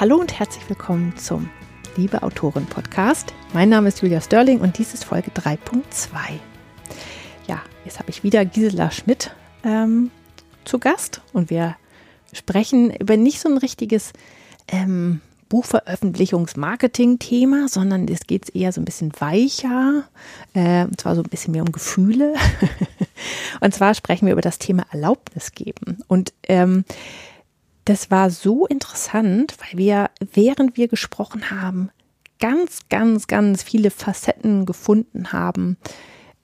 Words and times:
Hallo 0.00 0.16
und 0.16 0.36
herzlich 0.38 0.66
willkommen 0.70 1.14
zum 1.18 1.50
Liebe 1.94 2.22
Autoren 2.22 2.64
Podcast. 2.64 3.34
Mein 3.52 3.68
Name 3.68 3.88
ist 3.88 4.00
Julia 4.00 4.22
Sterling 4.22 4.60
und 4.60 4.78
dies 4.78 4.94
ist 4.94 5.04
Folge 5.04 5.30
3.2. 5.30 5.78
Ja, 7.46 7.60
jetzt 7.84 7.98
habe 7.98 8.08
ich 8.08 8.24
wieder 8.24 8.46
Gisela 8.46 8.90
Schmidt 8.92 9.32
ähm, 9.62 10.10
zu 10.64 10.78
Gast 10.78 11.20
und 11.34 11.50
wir 11.50 11.76
sprechen 12.32 12.94
über 12.94 13.18
nicht 13.18 13.40
so 13.40 13.50
ein 13.50 13.58
richtiges 13.58 14.14
ähm, 14.68 15.20
Buchveröffentlichungsmarketing-Thema, 15.50 17.68
sondern 17.68 18.08
es 18.08 18.26
geht 18.26 18.56
eher 18.56 18.72
so 18.72 18.80
ein 18.80 18.86
bisschen 18.86 19.12
weicher, 19.18 20.04
äh, 20.54 20.84
und 20.84 20.98
zwar 20.98 21.14
so 21.14 21.22
ein 21.22 21.28
bisschen 21.28 21.52
mehr 21.52 21.62
um 21.62 21.72
Gefühle. 21.72 22.32
und 23.60 23.74
zwar 23.74 23.92
sprechen 23.92 24.24
wir 24.24 24.32
über 24.32 24.40
das 24.40 24.58
Thema 24.58 24.86
Erlaubnis 24.92 25.52
geben. 25.52 25.98
Und 26.08 26.32
ähm, 26.48 26.86
das 27.90 28.08
war 28.08 28.30
so 28.30 28.66
interessant, 28.66 29.56
weil 29.58 29.76
wir, 29.76 30.10
während 30.32 30.76
wir 30.76 30.86
gesprochen 30.86 31.50
haben, 31.50 31.90
ganz, 32.38 32.82
ganz, 32.88 33.26
ganz 33.26 33.64
viele 33.64 33.90
Facetten 33.90 34.64
gefunden 34.64 35.32
haben, 35.32 35.76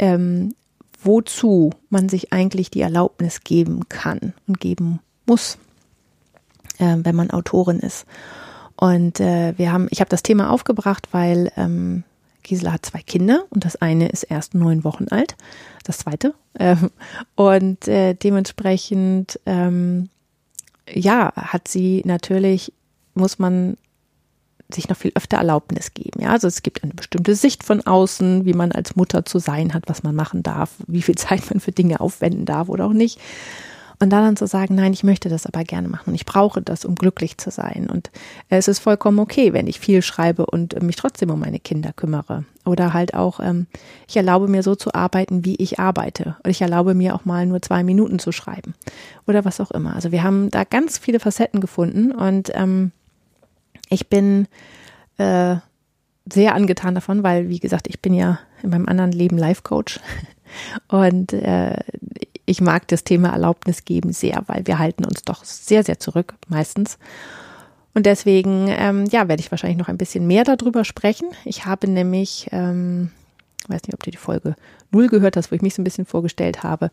ähm, 0.00 0.56
wozu 1.00 1.70
man 1.88 2.08
sich 2.08 2.32
eigentlich 2.32 2.72
die 2.72 2.80
Erlaubnis 2.80 3.42
geben 3.44 3.88
kann 3.88 4.34
und 4.48 4.58
geben 4.58 4.98
muss, 5.24 5.56
äh, 6.78 6.96
wenn 6.96 7.14
man 7.14 7.30
Autorin 7.30 7.78
ist. 7.78 8.06
Und 8.74 9.20
äh, 9.20 9.56
wir 9.56 9.72
haben, 9.72 9.86
ich 9.92 10.00
habe 10.00 10.10
das 10.10 10.24
Thema 10.24 10.50
aufgebracht, 10.50 11.06
weil 11.12 11.52
ähm, 11.56 12.02
Gisela 12.42 12.72
hat 12.72 12.84
zwei 12.84 13.02
Kinder 13.02 13.44
und 13.50 13.64
das 13.64 13.76
eine 13.76 14.08
ist 14.08 14.24
erst 14.24 14.56
neun 14.56 14.82
Wochen 14.82 15.06
alt, 15.10 15.36
das 15.84 15.98
zweite. 15.98 16.34
Ähm, 16.58 16.90
und 17.36 17.86
äh, 17.86 18.14
dementsprechend 18.14 19.38
ähm, 19.46 20.08
ja, 20.92 21.32
hat 21.34 21.68
sie 21.68 22.02
natürlich, 22.04 22.72
muss 23.14 23.38
man 23.38 23.76
sich 24.68 24.88
noch 24.88 24.96
viel 24.96 25.12
öfter 25.14 25.36
Erlaubnis 25.36 25.94
geben. 25.94 26.20
Ja, 26.20 26.30
also 26.30 26.48
es 26.48 26.62
gibt 26.62 26.82
eine 26.82 26.94
bestimmte 26.94 27.34
Sicht 27.34 27.62
von 27.62 27.86
außen, 27.86 28.44
wie 28.44 28.52
man 28.52 28.72
als 28.72 28.96
Mutter 28.96 29.24
zu 29.24 29.38
sein 29.38 29.74
hat, 29.74 29.84
was 29.86 30.02
man 30.02 30.14
machen 30.14 30.42
darf, 30.42 30.70
wie 30.86 31.02
viel 31.02 31.14
Zeit 31.16 31.48
man 31.50 31.60
für 31.60 31.72
Dinge 31.72 32.00
aufwenden 32.00 32.44
darf 32.44 32.68
oder 32.68 32.86
auch 32.86 32.92
nicht. 32.92 33.20
Und 33.98 34.10
da 34.10 34.20
dann 34.20 34.36
zu 34.36 34.46
sagen, 34.46 34.74
nein, 34.74 34.92
ich 34.92 35.04
möchte 35.04 35.28
das 35.28 35.46
aber 35.46 35.64
gerne 35.64 35.88
machen 35.88 36.10
und 36.10 36.14
ich 36.14 36.26
brauche 36.26 36.60
das, 36.60 36.84
um 36.84 36.94
glücklich 36.94 37.38
zu 37.38 37.50
sein. 37.50 37.88
Und 37.90 38.10
es 38.50 38.68
ist 38.68 38.78
vollkommen 38.78 39.18
okay, 39.18 39.52
wenn 39.52 39.66
ich 39.66 39.80
viel 39.80 40.02
schreibe 40.02 40.46
und 40.46 40.80
mich 40.82 40.96
trotzdem 40.96 41.30
um 41.30 41.40
meine 41.40 41.60
Kinder 41.60 41.92
kümmere. 41.94 42.44
Oder 42.66 42.92
halt 42.92 43.14
auch, 43.14 43.40
ähm, 43.40 43.66
ich 44.06 44.16
erlaube 44.16 44.48
mir 44.48 44.62
so 44.62 44.74
zu 44.74 44.92
arbeiten, 44.92 45.44
wie 45.44 45.56
ich 45.56 45.78
arbeite. 45.78 46.36
Und 46.42 46.50
ich 46.50 46.60
erlaube 46.60 46.94
mir 46.94 47.14
auch 47.14 47.24
mal 47.24 47.46
nur 47.46 47.62
zwei 47.62 47.84
Minuten 47.84 48.18
zu 48.18 48.32
schreiben. 48.32 48.74
Oder 49.26 49.44
was 49.44 49.60
auch 49.60 49.70
immer. 49.70 49.94
Also 49.94 50.12
wir 50.12 50.22
haben 50.22 50.50
da 50.50 50.64
ganz 50.64 50.98
viele 50.98 51.20
Facetten 51.20 51.60
gefunden 51.60 52.12
und 52.12 52.50
ähm, 52.54 52.92
ich 53.88 54.08
bin 54.08 54.46
äh, 55.16 55.56
sehr 56.30 56.54
angetan 56.54 56.94
davon, 56.94 57.22
weil, 57.22 57.48
wie 57.48 57.60
gesagt, 57.60 57.86
ich 57.88 58.00
bin 58.00 58.12
ja 58.12 58.40
in 58.62 58.70
meinem 58.70 58.88
anderen 58.88 59.12
Leben 59.12 59.38
Life 59.38 59.62
Coach. 59.62 60.00
Und 60.88 61.32
äh, 61.32 61.76
ich 62.46 62.60
mag 62.60 62.88
das 62.88 63.04
Thema 63.04 63.30
Erlaubnis 63.30 63.84
geben 63.84 64.12
sehr, 64.12 64.42
weil 64.46 64.66
wir 64.66 64.78
halten 64.78 65.04
uns 65.04 65.22
doch 65.22 65.44
sehr, 65.44 65.84
sehr 65.84 65.98
zurück 65.98 66.34
meistens. 66.48 66.98
Und 67.92 68.06
deswegen, 68.06 68.68
ähm, 68.68 69.04
ja, 69.06 69.28
werde 69.28 69.40
ich 69.40 69.50
wahrscheinlich 69.50 69.78
noch 69.78 69.88
ein 69.88 69.98
bisschen 69.98 70.26
mehr 70.26 70.44
darüber 70.44 70.84
sprechen. 70.84 71.28
Ich 71.44 71.66
habe 71.66 71.88
nämlich, 71.88 72.48
ähm, 72.52 73.10
weiß 73.68 73.82
nicht, 73.82 73.94
ob 73.94 74.02
du 74.02 74.10
die 74.10 74.16
Folge 74.16 74.54
null 74.92 75.08
gehört 75.08 75.36
hast, 75.36 75.50
wo 75.50 75.56
ich 75.56 75.62
mich 75.62 75.74
so 75.74 75.82
ein 75.82 75.84
bisschen 75.84 76.06
vorgestellt 76.06 76.62
habe, 76.62 76.90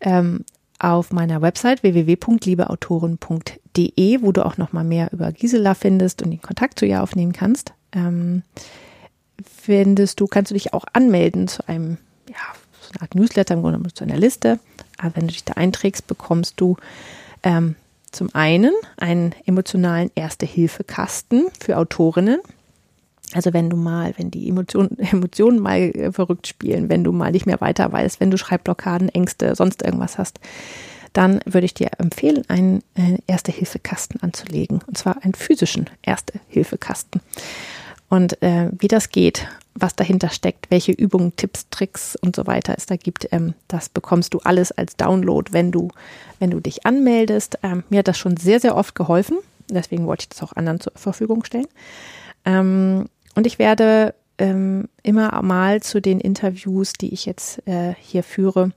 ähm, 0.00 0.44
auf 0.78 1.12
meiner 1.12 1.42
Website 1.42 1.82
www.liebeautoren.de, 1.82 4.22
wo 4.22 4.32
du 4.32 4.46
auch 4.46 4.56
noch 4.58 4.72
mal 4.72 4.84
mehr 4.84 5.12
über 5.12 5.32
Gisela 5.32 5.74
findest 5.74 6.22
und 6.22 6.30
den 6.30 6.40
Kontakt 6.40 6.78
zu 6.78 6.86
ihr 6.86 7.02
aufnehmen 7.02 7.32
kannst. 7.32 7.72
Ähm, 7.92 8.44
findest 9.44 10.20
du, 10.20 10.26
kannst 10.26 10.52
du 10.52 10.54
dich 10.54 10.72
auch 10.72 10.84
anmelden 10.92 11.48
zu 11.48 11.68
einem, 11.68 11.98
so 12.88 12.92
eine 12.94 13.02
Art 13.02 13.14
Newsletter 13.14 13.54
im 13.54 13.62
Grunde 13.62 13.92
zu 13.92 14.04
einer 14.04 14.16
Liste. 14.16 14.58
Aber 14.96 15.16
wenn 15.16 15.26
du 15.26 15.32
dich 15.32 15.44
da 15.44 15.54
einträgst, 15.54 16.06
bekommst 16.06 16.54
du 16.56 16.76
ähm, 17.42 17.76
zum 18.10 18.34
einen 18.34 18.72
einen 18.96 19.34
emotionalen 19.44 20.10
Erste-Hilfe-Kasten 20.14 21.46
für 21.60 21.76
Autorinnen. 21.76 22.40
Also 23.34 23.52
wenn 23.52 23.68
du 23.68 23.76
mal, 23.76 24.14
wenn 24.16 24.30
die 24.30 24.48
Emotionen, 24.48 24.98
Emotionen 25.12 25.58
mal 25.58 25.78
äh, 25.78 26.12
verrückt 26.12 26.46
spielen, 26.46 26.88
wenn 26.88 27.04
du 27.04 27.12
mal 27.12 27.32
nicht 27.32 27.46
mehr 27.46 27.60
weiter 27.60 27.92
weißt, 27.92 28.20
wenn 28.20 28.30
du 28.30 28.38
Schreibblockaden, 28.38 29.08
Ängste, 29.10 29.54
sonst 29.54 29.82
irgendwas 29.82 30.18
hast, 30.18 30.40
dann 31.12 31.40
würde 31.46 31.64
ich 31.64 31.74
dir 31.74 31.90
empfehlen, 31.98 32.44
einen 32.48 32.82
äh, 32.94 33.18
Erste-Hilfe-Kasten 33.26 34.20
anzulegen. 34.20 34.80
Und 34.86 34.96
zwar 34.96 35.22
einen 35.22 35.34
physischen 35.34 35.90
Erste-Hilfe-Kasten. 36.02 37.20
Und 38.08 38.40
äh, 38.42 38.70
wie 38.78 38.88
das 38.88 39.10
geht, 39.10 39.46
was 39.80 39.96
dahinter 39.96 40.30
steckt, 40.30 40.70
welche 40.70 40.92
Übungen, 40.92 41.34
Tipps, 41.36 41.68
Tricks 41.70 42.16
und 42.16 42.36
so 42.36 42.46
weiter 42.46 42.74
es 42.76 42.86
da 42.86 42.96
gibt, 42.96 43.28
ähm, 43.32 43.54
das 43.68 43.88
bekommst 43.88 44.34
du 44.34 44.38
alles 44.40 44.72
als 44.72 44.96
Download, 44.96 45.52
wenn 45.52 45.72
du, 45.72 45.88
wenn 46.38 46.50
du 46.50 46.60
dich 46.60 46.86
anmeldest. 46.86 47.58
Ähm, 47.62 47.84
mir 47.88 48.00
hat 48.00 48.08
das 48.08 48.18
schon 48.18 48.36
sehr, 48.36 48.60
sehr 48.60 48.76
oft 48.76 48.94
geholfen. 48.94 49.38
Deswegen 49.70 50.06
wollte 50.06 50.22
ich 50.22 50.28
das 50.30 50.42
auch 50.42 50.54
anderen 50.54 50.80
zur 50.80 50.92
Verfügung 50.96 51.44
stellen. 51.44 51.68
Ähm, 52.44 53.06
und 53.34 53.46
ich 53.46 53.58
werde 53.58 54.14
ähm, 54.38 54.88
immer 55.02 55.42
mal 55.42 55.82
zu 55.82 56.00
den 56.00 56.20
Interviews, 56.20 56.92
die 56.92 57.12
ich 57.12 57.26
jetzt 57.26 57.66
äh, 57.66 57.94
hier 58.00 58.22
führe, 58.22 58.72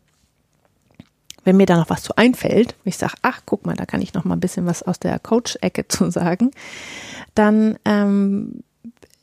wenn 1.44 1.58
mir 1.58 1.66
da 1.66 1.78
noch 1.78 1.90
was 1.90 2.04
zu 2.04 2.16
einfällt, 2.16 2.76
ich 2.84 2.98
sage, 2.98 3.14
ach, 3.22 3.42
guck 3.46 3.66
mal, 3.66 3.76
da 3.76 3.86
kann 3.86 4.02
ich 4.02 4.14
noch 4.14 4.26
mal 4.26 4.36
ein 4.36 4.40
bisschen 4.40 4.66
was 4.68 4.84
aus 4.84 5.00
der 5.00 5.18
Coach-Ecke 5.20 5.88
zu 5.88 6.12
sagen, 6.12 6.52
dann 7.34 7.78
ähm, 7.86 8.64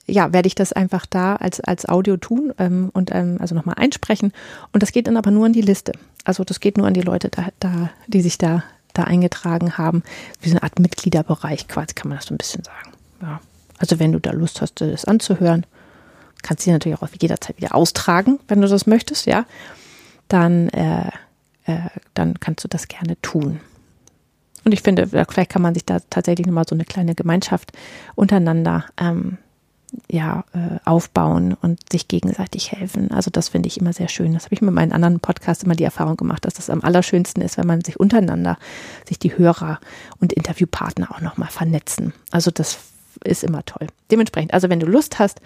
ja, 0.08 0.32
werde 0.32 0.46
ich 0.46 0.54
das 0.54 0.72
einfach 0.72 1.06
da 1.06 1.36
als, 1.36 1.60
als 1.60 1.88
Audio 1.88 2.16
tun 2.16 2.52
ähm, 2.58 2.90
und 2.92 3.10
ähm, 3.14 3.36
also 3.40 3.54
nochmal 3.54 3.76
einsprechen. 3.78 4.32
Und 4.72 4.82
das 4.82 4.92
geht 4.92 5.06
dann 5.06 5.16
aber 5.16 5.30
nur 5.30 5.46
an 5.46 5.52
die 5.52 5.60
Liste. 5.60 5.92
Also 6.24 6.44
das 6.44 6.60
geht 6.60 6.78
nur 6.78 6.86
an 6.86 6.94
die 6.94 7.02
Leute, 7.02 7.28
da, 7.28 7.48
da, 7.60 7.90
die 8.06 8.22
sich 8.22 8.38
da, 8.38 8.64
da 8.94 9.04
eingetragen 9.04 9.76
haben. 9.76 10.02
Wie 10.40 10.48
so 10.48 10.56
eine 10.56 10.62
Art 10.62 10.78
Mitgliederbereich, 10.78 11.68
quasi 11.68 11.94
kann 11.94 12.08
man 12.08 12.18
das 12.18 12.26
so 12.26 12.34
ein 12.34 12.38
bisschen 12.38 12.64
sagen. 12.64 12.92
Ja. 13.22 13.40
Also 13.78 14.00
wenn 14.00 14.12
du 14.12 14.18
da 14.18 14.32
Lust 14.32 14.60
hast, 14.60 14.80
das 14.80 15.04
anzuhören, 15.04 15.64
kannst 16.42 16.66
du 16.66 16.70
natürlich 16.70 17.00
auch 17.00 17.08
jederzeit 17.20 17.56
wieder 17.58 17.74
austragen, 17.74 18.40
wenn 18.48 18.60
du 18.60 18.68
das 18.68 18.86
möchtest, 18.86 19.26
ja. 19.26 19.44
Dann, 20.28 20.68
äh, 20.70 21.08
äh, 21.66 21.90
dann 22.14 22.40
kannst 22.40 22.64
du 22.64 22.68
das 22.68 22.88
gerne 22.88 23.20
tun. 23.22 23.60
Und 24.64 24.72
ich 24.72 24.82
finde, 24.82 25.06
vielleicht 25.06 25.50
kann 25.50 25.62
man 25.62 25.74
sich 25.74 25.84
da 25.84 26.00
tatsächlich 26.10 26.46
nochmal 26.46 26.66
so 26.68 26.74
eine 26.74 26.84
kleine 26.84 27.14
Gemeinschaft 27.14 27.72
untereinander 28.14 28.84
ähm, 28.98 29.38
ja, 30.10 30.44
äh, 30.52 30.78
aufbauen 30.84 31.54
und 31.60 31.80
sich 31.90 32.08
gegenseitig 32.08 32.72
helfen. 32.72 33.10
Also 33.10 33.30
das 33.30 33.48
finde 33.48 33.68
ich 33.68 33.80
immer 33.80 33.92
sehr 33.92 34.08
schön. 34.08 34.34
Das 34.34 34.44
habe 34.44 34.54
ich 34.54 34.62
mit 34.62 34.74
meinen 34.74 34.92
anderen 34.92 35.20
Podcasts 35.20 35.64
immer 35.64 35.74
die 35.74 35.84
Erfahrung 35.84 36.16
gemacht, 36.16 36.44
dass 36.44 36.54
das 36.54 36.70
am 36.70 36.82
allerschönsten 36.82 37.42
ist, 37.42 37.56
wenn 37.56 37.66
man 37.66 37.82
sich 37.82 37.98
untereinander, 37.98 38.58
sich 39.06 39.18
die 39.18 39.36
Hörer 39.36 39.80
und 40.20 40.32
Interviewpartner 40.32 41.10
auch 41.10 41.20
nochmal 41.20 41.50
vernetzen. 41.50 42.12
Also 42.30 42.50
das 42.50 42.78
ist 43.24 43.44
immer 43.44 43.64
toll. 43.64 43.88
Dementsprechend, 44.10 44.54
also 44.54 44.68
wenn 44.68 44.80
du 44.80 44.86
Lust 44.86 45.18
hast, 45.18 45.40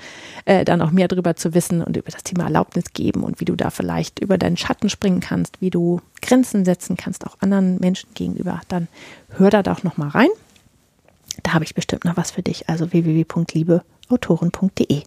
äh, 0.44 0.64
dann 0.64 0.82
auch 0.82 0.90
mehr 0.90 1.08
darüber 1.08 1.36
zu 1.36 1.54
wissen 1.54 1.82
und 1.82 1.96
über 1.96 2.10
das 2.10 2.22
Thema 2.22 2.44
Erlaubnis 2.44 2.92
geben 2.92 3.22
und 3.22 3.40
wie 3.40 3.44
du 3.44 3.56
da 3.56 3.70
vielleicht 3.70 4.18
über 4.18 4.38
deinen 4.38 4.56
Schatten 4.56 4.90
springen 4.90 5.20
kannst, 5.20 5.60
wie 5.60 5.70
du 5.70 6.00
Grenzen 6.20 6.64
setzen 6.64 6.96
kannst, 6.96 7.26
auch 7.26 7.36
anderen 7.40 7.78
Menschen 7.78 8.10
gegenüber, 8.14 8.60
dann 8.68 8.88
hör 9.30 9.50
da 9.50 9.62
doch 9.62 9.82
nochmal 9.82 10.08
rein. 10.08 10.28
Da 11.42 11.54
habe 11.54 11.64
ich 11.64 11.74
bestimmt 11.74 12.04
noch 12.04 12.16
was 12.16 12.30
für 12.30 12.42
dich. 12.42 12.68
Also 12.68 12.92
www.liebeautoren.de 14.12 15.02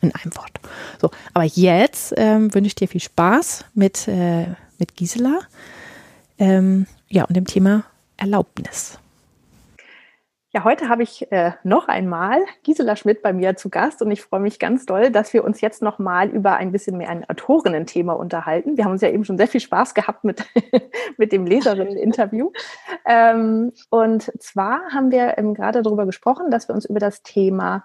in 0.00 0.14
einem 0.14 0.36
Wort. 0.36 0.60
So, 1.00 1.10
aber 1.34 1.44
jetzt 1.44 2.14
ähm, 2.16 2.54
wünsche 2.54 2.68
ich 2.68 2.74
dir 2.76 2.88
viel 2.88 3.00
Spaß 3.00 3.64
mit, 3.74 4.06
äh, 4.06 4.46
mit 4.78 4.94
Gisela. 4.96 5.40
Ähm, 6.38 6.86
ja, 7.08 7.24
und 7.24 7.36
dem 7.36 7.46
Thema 7.46 7.84
Erlaubnis. 8.16 8.98
Ja, 10.52 10.64
heute 10.64 10.88
habe 10.88 11.02
ich 11.02 11.30
äh, 11.32 11.52
noch 11.62 11.88
einmal 11.88 12.40
Gisela 12.62 12.96
Schmidt 12.96 13.22
bei 13.22 13.32
mir 13.32 13.56
zu 13.56 13.70
Gast 13.70 14.00
und 14.02 14.10
ich 14.10 14.22
freue 14.22 14.40
mich 14.40 14.58
ganz 14.58 14.86
doll, 14.86 15.10
dass 15.10 15.34
wir 15.34 15.44
uns 15.44 15.60
jetzt 15.60 15.82
noch 15.82 15.98
mal 15.98 16.28
über 16.28 16.54
ein 16.54 16.70
bisschen 16.72 16.96
mehr 16.96 17.10
ein 17.10 17.28
Autorinnen-Thema 17.28 18.12
unterhalten. 18.12 18.76
Wir 18.76 18.84
haben 18.84 18.92
uns 18.92 19.02
ja 19.02 19.10
eben 19.10 19.24
schon 19.24 19.36
sehr 19.36 19.48
viel 19.48 19.60
Spaß 19.60 19.94
gehabt 19.94 20.24
mit, 20.24 20.46
mit 21.18 21.32
dem 21.32 21.44
Leserinnen-Interview. 21.44 22.52
Ähm, 23.04 23.72
und 23.90 24.32
zwar 24.40 24.80
haben 24.92 25.10
wir 25.10 25.36
ähm, 25.38 25.54
gerade 25.54 25.82
darüber 25.82 26.06
gesprochen, 26.06 26.50
dass 26.50 26.68
wir 26.68 26.74
uns 26.74 26.86
über 26.86 27.00
das 27.00 27.22
Thema 27.22 27.84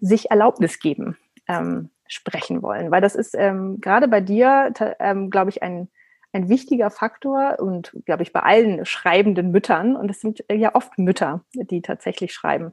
sich 0.00 0.30
Erlaubnis 0.30 0.78
geben 0.78 1.16
ähm, 1.48 1.90
sprechen 2.06 2.62
wollen, 2.62 2.90
weil 2.90 3.00
das 3.00 3.14
ist 3.14 3.34
ähm, 3.34 3.80
gerade 3.80 4.08
bei 4.08 4.20
dir, 4.20 4.72
ähm, 4.98 5.30
glaube 5.30 5.50
ich, 5.50 5.62
ein 5.62 5.88
ein 6.34 6.48
wichtiger 6.48 6.90
Faktor 6.90 7.60
und, 7.60 7.96
glaube 8.04 8.24
ich, 8.24 8.32
bei 8.32 8.40
allen 8.40 8.84
schreibenden 8.84 9.52
Müttern, 9.52 9.96
und 9.96 10.10
es 10.10 10.20
sind 10.20 10.44
ja 10.50 10.74
oft 10.74 10.98
Mütter, 10.98 11.44
die 11.54 11.80
tatsächlich 11.80 12.34
schreiben. 12.34 12.72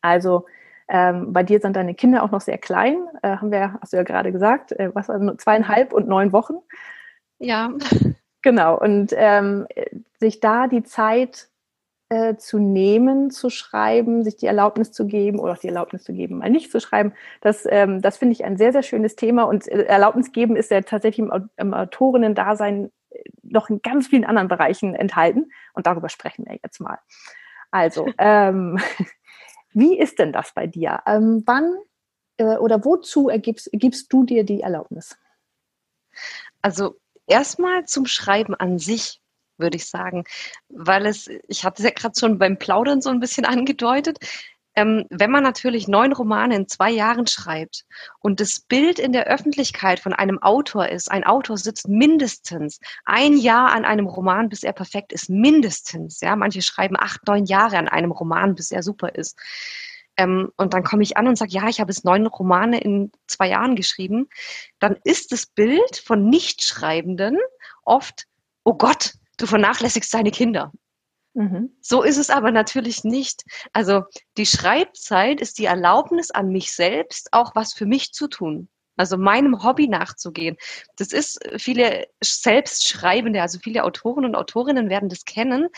Also 0.00 0.46
ähm, 0.88 1.32
bei 1.32 1.42
dir 1.42 1.60
sind 1.60 1.76
deine 1.76 1.94
Kinder 1.94 2.22
auch 2.22 2.30
noch 2.30 2.40
sehr 2.40 2.58
klein, 2.58 3.06
äh, 3.22 3.36
haben 3.36 3.52
wir, 3.52 3.78
hast 3.80 3.92
du 3.92 3.98
ja 3.98 4.02
gerade 4.02 4.32
gesagt, 4.32 4.72
äh, 4.72 4.90
was 4.94 5.10
also 5.10 5.34
zweieinhalb 5.34 5.92
und 5.92 6.08
neun 6.08 6.32
Wochen. 6.32 6.54
Ja. 7.38 7.72
Genau, 8.44 8.76
und 8.76 9.12
ähm, 9.14 9.68
sich 10.18 10.40
da 10.40 10.66
die 10.66 10.82
Zeit 10.82 11.48
äh, 12.12 12.36
zu 12.36 12.58
nehmen, 12.58 13.30
zu 13.30 13.48
schreiben, 13.48 14.22
sich 14.22 14.36
die 14.36 14.44
Erlaubnis 14.44 14.92
zu 14.92 15.06
geben 15.06 15.38
oder 15.38 15.52
auch 15.52 15.58
die 15.58 15.68
Erlaubnis 15.68 16.02
zu 16.02 16.12
geben, 16.12 16.38
mal 16.38 16.50
nicht 16.50 16.70
zu 16.70 16.78
schreiben. 16.78 17.14
Das, 17.40 17.66
ähm, 17.66 18.02
das 18.02 18.18
finde 18.18 18.34
ich 18.34 18.44
ein 18.44 18.58
sehr, 18.58 18.70
sehr 18.72 18.82
schönes 18.82 19.16
Thema. 19.16 19.44
Und 19.44 19.66
äh, 19.66 19.84
Erlaubnis 19.84 20.30
geben 20.30 20.54
ist 20.54 20.70
ja 20.70 20.82
tatsächlich 20.82 21.26
im, 21.26 21.48
im 21.56 21.72
Autorinnen-Dasein 21.72 22.92
äh, 23.08 23.22
noch 23.42 23.70
in 23.70 23.80
ganz 23.80 24.08
vielen 24.08 24.26
anderen 24.26 24.48
Bereichen 24.48 24.94
enthalten. 24.94 25.50
Und 25.72 25.86
darüber 25.86 26.10
sprechen 26.10 26.44
wir 26.46 26.58
jetzt 26.62 26.80
mal. 26.80 26.98
Also, 27.70 28.06
ähm, 28.18 28.78
wie 29.72 29.98
ist 29.98 30.18
denn 30.18 30.34
das 30.34 30.52
bei 30.52 30.66
dir? 30.66 31.00
Ähm, 31.06 31.42
wann 31.46 31.78
äh, 32.36 32.58
oder 32.58 32.84
wozu 32.84 33.30
ergibst, 33.30 33.70
gibst 33.72 34.12
du 34.12 34.24
dir 34.24 34.44
die 34.44 34.60
Erlaubnis? 34.60 35.16
Also 36.60 37.00
erstmal 37.26 37.86
zum 37.86 38.04
Schreiben 38.04 38.54
an 38.54 38.78
sich 38.78 39.21
würde 39.62 39.76
ich 39.76 39.86
sagen, 39.88 40.24
weil 40.68 41.06
es, 41.06 41.30
ich 41.48 41.64
hatte 41.64 41.82
es 41.82 41.88
ja 41.88 41.94
gerade 41.94 42.18
schon 42.18 42.38
beim 42.38 42.58
Plaudern 42.58 43.00
so 43.00 43.08
ein 43.08 43.20
bisschen 43.20 43.44
angedeutet, 43.46 44.18
ähm, 44.74 45.04
wenn 45.10 45.30
man 45.30 45.42
natürlich 45.42 45.86
neun 45.86 46.12
Romane 46.12 46.56
in 46.56 46.68
zwei 46.68 46.90
Jahren 46.90 47.26
schreibt 47.26 47.84
und 48.20 48.40
das 48.40 48.60
Bild 48.60 48.98
in 48.98 49.12
der 49.12 49.26
Öffentlichkeit 49.26 50.00
von 50.00 50.14
einem 50.14 50.42
Autor 50.42 50.88
ist, 50.88 51.10
ein 51.10 51.24
Autor 51.24 51.58
sitzt 51.58 51.88
mindestens 51.88 52.80
ein 53.04 53.36
Jahr 53.36 53.72
an 53.72 53.84
einem 53.84 54.06
Roman, 54.06 54.48
bis 54.48 54.62
er 54.62 54.72
perfekt 54.72 55.12
ist, 55.12 55.28
mindestens. 55.28 56.20
Ja, 56.20 56.36
manche 56.36 56.62
schreiben 56.62 56.96
acht, 56.98 57.26
neun 57.26 57.44
Jahre 57.44 57.76
an 57.76 57.88
einem 57.88 58.12
Roman, 58.12 58.54
bis 58.54 58.70
er 58.70 58.82
super 58.82 59.14
ist. 59.14 59.38
Ähm, 60.16 60.50
und 60.56 60.74
dann 60.74 60.84
komme 60.84 61.02
ich 61.02 61.16
an 61.16 61.28
und 61.28 61.36
sage, 61.36 61.52
ja, 61.52 61.68
ich 61.68 61.80
habe 61.80 61.90
jetzt 61.90 62.04
neun 62.04 62.26
Romane 62.26 62.80
in 62.80 63.12
zwei 63.26 63.48
Jahren 63.48 63.76
geschrieben. 63.76 64.28
Dann 64.78 64.96
ist 65.04 65.32
das 65.32 65.46
Bild 65.46 65.96
von 66.02 66.28
Nichtschreibenden 66.28 67.38
oft, 67.84 68.26
oh 68.64 68.74
Gott, 68.74 69.14
du 69.42 69.46
vernachlässigst 69.46 70.12
deine 70.14 70.30
Kinder. 70.30 70.72
Mhm. 71.34 71.70
So 71.80 72.02
ist 72.02 72.18
es 72.18 72.30
aber 72.30 72.50
natürlich 72.50 73.04
nicht. 73.04 73.42
Also 73.72 74.02
die 74.36 74.46
Schreibzeit 74.46 75.40
ist 75.40 75.58
die 75.58 75.64
Erlaubnis 75.64 76.30
an 76.30 76.48
mich 76.48 76.72
selbst, 76.74 77.32
auch 77.32 77.54
was 77.54 77.72
für 77.72 77.86
mich 77.86 78.12
zu 78.12 78.28
tun. 78.28 78.68
Also 78.96 79.16
meinem 79.16 79.62
Hobby 79.64 79.88
nachzugehen. 79.88 80.56
Das 80.96 81.08
ist 81.08 81.40
viele 81.56 82.06
Selbstschreibende, 82.22 83.40
also 83.40 83.58
viele 83.58 83.84
Autoren 83.84 84.26
und 84.26 84.34
Autorinnen 84.34 84.90
werden 84.90 85.08
das 85.08 85.24
kennen. 85.24 85.68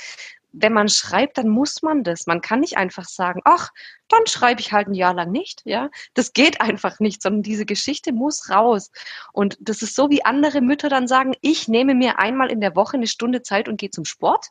Wenn 0.56 0.72
man 0.72 0.88
schreibt, 0.88 1.36
dann 1.38 1.48
muss 1.48 1.82
man 1.82 2.04
das. 2.04 2.26
Man 2.26 2.40
kann 2.40 2.60
nicht 2.60 2.76
einfach 2.76 3.06
sagen, 3.06 3.40
ach, 3.44 3.70
dann 4.08 4.26
schreibe 4.26 4.60
ich 4.60 4.72
halt 4.72 4.88
ein 4.88 4.94
Jahr 4.94 5.14
lang 5.14 5.32
nicht. 5.32 5.62
Ja, 5.64 5.90
das 6.14 6.32
geht 6.32 6.60
einfach 6.60 7.00
nicht, 7.00 7.22
sondern 7.22 7.42
diese 7.42 7.66
Geschichte 7.66 8.12
muss 8.12 8.50
raus. 8.50 8.90
Und 9.32 9.56
das 9.60 9.82
ist 9.82 9.96
so, 9.96 10.10
wie 10.10 10.24
andere 10.24 10.60
Mütter 10.60 10.88
dann 10.88 11.08
sagen, 11.08 11.34
ich 11.40 11.66
nehme 11.66 11.94
mir 11.94 12.18
einmal 12.18 12.50
in 12.50 12.60
der 12.60 12.76
Woche 12.76 12.96
eine 12.96 13.08
Stunde 13.08 13.42
Zeit 13.42 13.68
und 13.68 13.78
gehe 13.78 13.90
zum 13.90 14.04
Sport. 14.04 14.46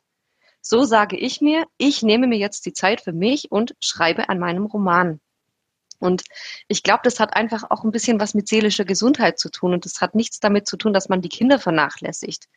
So 0.61 0.83
sage 0.83 1.17
ich 1.17 1.41
mir, 1.41 1.65
ich 1.77 2.03
nehme 2.03 2.27
mir 2.27 2.37
jetzt 2.37 2.65
die 2.65 2.73
Zeit 2.73 3.01
für 3.01 3.13
mich 3.13 3.51
und 3.51 3.75
schreibe 3.79 4.29
an 4.29 4.39
meinem 4.39 4.65
Roman. 4.65 5.19
Und 6.03 6.23
ich 6.67 6.83
glaube, 6.83 6.99
das 7.05 7.21
hat 7.21 7.33
einfach 7.33 7.63
auch 7.69 7.85
ein 7.85 7.91
bisschen 7.91 8.19
was 8.19 8.33
mit 8.33 8.49
seelischer 8.49 8.83
Gesundheit 8.83 9.39
zu 9.39 9.49
tun. 9.49 9.73
Und 9.73 9.85
das 9.85 10.01
hat 10.01 10.15
nichts 10.15 10.41
damit 10.41 10.67
zu 10.67 10.75
tun, 10.75 10.91
dass 10.91 11.07
man 11.07 11.21
die 11.21 11.29
Kinder 11.29 11.59
vernachlässigt. 11.59 12.49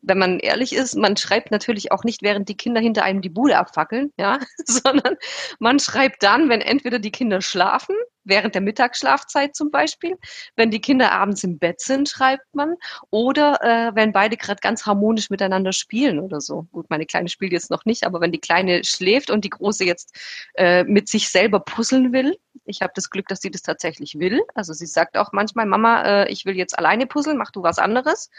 Wenn 0.00 0.16
man 0.16 0.38
ehrlich 0.38 0.74
ist, 0.74 0.96
man 0.96 1.18
schreibt 1.18 1.50
natürlich 1.50 1.92
auch 1.92 2.02
nicht, 2.04 2.22
während 2.22 2.48
die 2.48 2.56
Kinder 2.56 2.80
hinter 2.80 3.04
einem 3.04 3.20
die 3.20 3.28
Bude 3.28 3.58
abfackeln, 3.58 4.10
ja, 4.16 4.38
sondern 4.64 5.16
man 5.58 5.80
schreibt 5.80 6.22
dann, 6.22 6.48
wenn 6.48 6.62
entweder 6.62 6.98
die 6.98 7.12
Kinder 7.12 7.42
schlafen 7.42 7.94
während 8.24 8.54
der 8.54 8.62
Mittagsschlafzeit 8.62 9.54
zum 9.54 9.70
Beispiel. 9.70 10.16
Wenn 10.56 10.70
die 10.70 10.80
Kinder 10.80 11.12
abends 11.12 11.44
im 11.44 11.58
Bett 11.58 11.80
sind, 11.80 12.08
schreibt 12.08 12.54
man. 12.54 12.74
Oder 13.10 13.60
äh, 13.62 13.94
wenn 13.94 14.12
beide 14.12 14.36
gerade 14.36 14.60
ganz 14.60 14.86
harmonisch 14.86 15.30
miteinander 15.30 15.72
spielen 15.72 16.18
oder 16.18 16.40
so. 16.40 16.66
Gut, 16.72 16.90
meine 16.90 17.06
Kleine 17.06 17.28
spielt 17.28 17.52
jetzt 17.52 17.70
noch 17.70 17.84
nicht, 17.84 18.04
aber 18.04 18.20
wenn 18.20 18.32
die 18.32 18.40
Kleine 18.40 18.84
schläft 18.84 19.30
und 19.30 19.44
die 19.44 19.50
Große 19.50 19.84
jetzt 19.84 20.16
äh, 20.54 20.84
mit 20.84 21.08
sich 21.08 21.28
selber 21.28 21.60
puzzeln 21.60 22.12
will, 22.12 22.36
ich 22.64 22.82
habe 22.82 22.92
das 22.94 23.10
Glück, 23.10 23.28
dass 23.28 23.40
sie 23.40 23.50
das 23.50 23.62
tatsächlich 23.62 24.18
will. 24.18 24.42
Also 24.54 24.72
sie 24.72 24.86
sagt 24.86 25.16
auch 25.16 25.32
manchmal, 25.32 25.66
Mama, 25.66 26.02
äh, 26.24 26.32
ich 26.32 26.44
will 26.44 26.56
jetzt 26.56 26.78
alleine 26.78 27.06
puzzeln, 27.06 27.36
mach 27.36 27.50
du 27.50 27.62
was 27.62 27.78
anderes. 27.78 28.30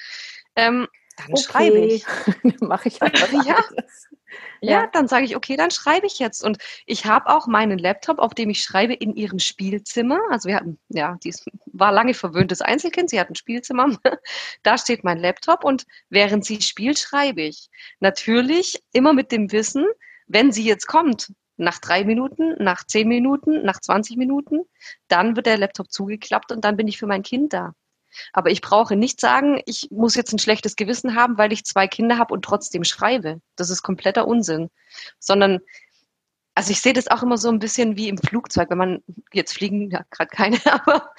Ähm, 0.55 0.87
dann 1.17 1.31
okay. 1.31 1.41
schreibe 1.41 1.79
ich. 1.79 2.05
Mache 2.61 2.89
ich 2.89 3.01
halt 3.01 3.13
was 3.33 3.45
ja. 3.45 3.63
Ja, 4.61 4.87
dann 4.87 5.07
sage 5.07 5.25
ich, 5.25 5.35
okay, 5.35 5.55
dann 5.55 5.71
schreibe 5.71 6.07
ich 6.07 6.19
jetzt. 6.19 6.43
Und 6.43 6.57
ich 6.85 7.05
habe 7.05 7.29
auch 7.29 7.47
meinen 7.47 7.77
Laptop, 7.77 8.19
auf 8.19 8.33
dem 8.33 8.49
ich 8.49 8.61
schreibe, 8.61 8.93
in 8.93 9.15
ihrem 9.15 9.39
Spielzimmer. 9.39 10.19
Also 10.29 10.49
wir 10.49 10.55
hatten, 10.55 10.79
ja, 10.89 11.17
die 11.23 11.33
war 11.67 11.91
lange 11.91 12.13
verwöhntes 12.13 12.61
Einzelkind, 12.61 13.09
sie 13.09 13.19
hat 13.19 13.29
ein 13.29 13.35
Spielzimmer. 13.35 13.97
Da 14.63 14.77
steht 14.77 15.03
mein 15.03 15.19
Laptop 15.19 15.63
und 15.63 15.85
während 16.09 16.45
sie 16.45 16.61
spielt, 16.61 16.97
schreibe 16.99 17.43
ich. 17.43 17.69
Natürlich 17.99 18.81
immer 18.93 19.13
mit 19.13 19.31
dem 19.31 19.51
Wissen, 19.51 19.85
wenn 20.27 20.51
sie 20.51 20.65
jetzt 20.65 20.87
kommt, 20.87 21.31
nach 21.57 21.79
drei 21.79 22.03
Minuten, 22.03 22.55
nach 22.61 22.85
zehn 22.85 23.07
Minuten, 23.07 23.63
nach 23.63 23.79
20 23.79 24.17
Minuten, 24.17 24.61
dann 25.07 25.35
wird 25.35 25.45
der 25.45 25.57
Laptop 25.57 25.91
zugeklappt 25.91 26.51
und 26.51 26.65
dann 26.65 26.77
bin 26.77 26.87
ich 26.87 26.97
für 26.97 27.07
mein 27.07 27.23
Kind 27.23 27.53
da. 27.53 27.73
Aber 28.33 28.51
ich 28.51 28.61
brauche 28.61 28.95
nicht 28.95 29.19
sagen, 29.19 29.61
ich 29.65 29.89
muss 29.91 30.15
jetzt 30.15 30.33
ein 30.33 30.39
schlechtes 30.39 30.75
Gewissen 30.75 31.15
haben, 31.15 31.37
weil 31.37 31.53
ich 31.53 31.65
zwei 31.65 31.87
Kinder 31.87 32.17
habe 32.17 32.33
und 32.33 32.43
trotzdem 32.43 32.83
schreibe. 32.83 33.41
Das 33.55 33.69
ist 33.69 33.83
kompletter 33.83 34.27
Unsinn. 34.27 34.69
Sondern, 35.19 35.59
also 36.55 36.71
ich 36.71 36.81
sehe 36.81 36.93
das 36.93 37.07
auch 37.07 37.23
immer 37.23 37.37
so 37.37 37.49
ein 37.49 37.59
bisschen 37.59 37.97
wie 37.97 38.09
im 38.09 38.17
Flugzeug, 38.17 38.69
wenn 38.69 38.77
man, 38.77 39.03
jetzt 39.33 39.53
fliegen 39.53 39.91
ja 39.91 40.03
gerade 40.09 40.29
keine, 40.29 40.57
aber 40.71 41.11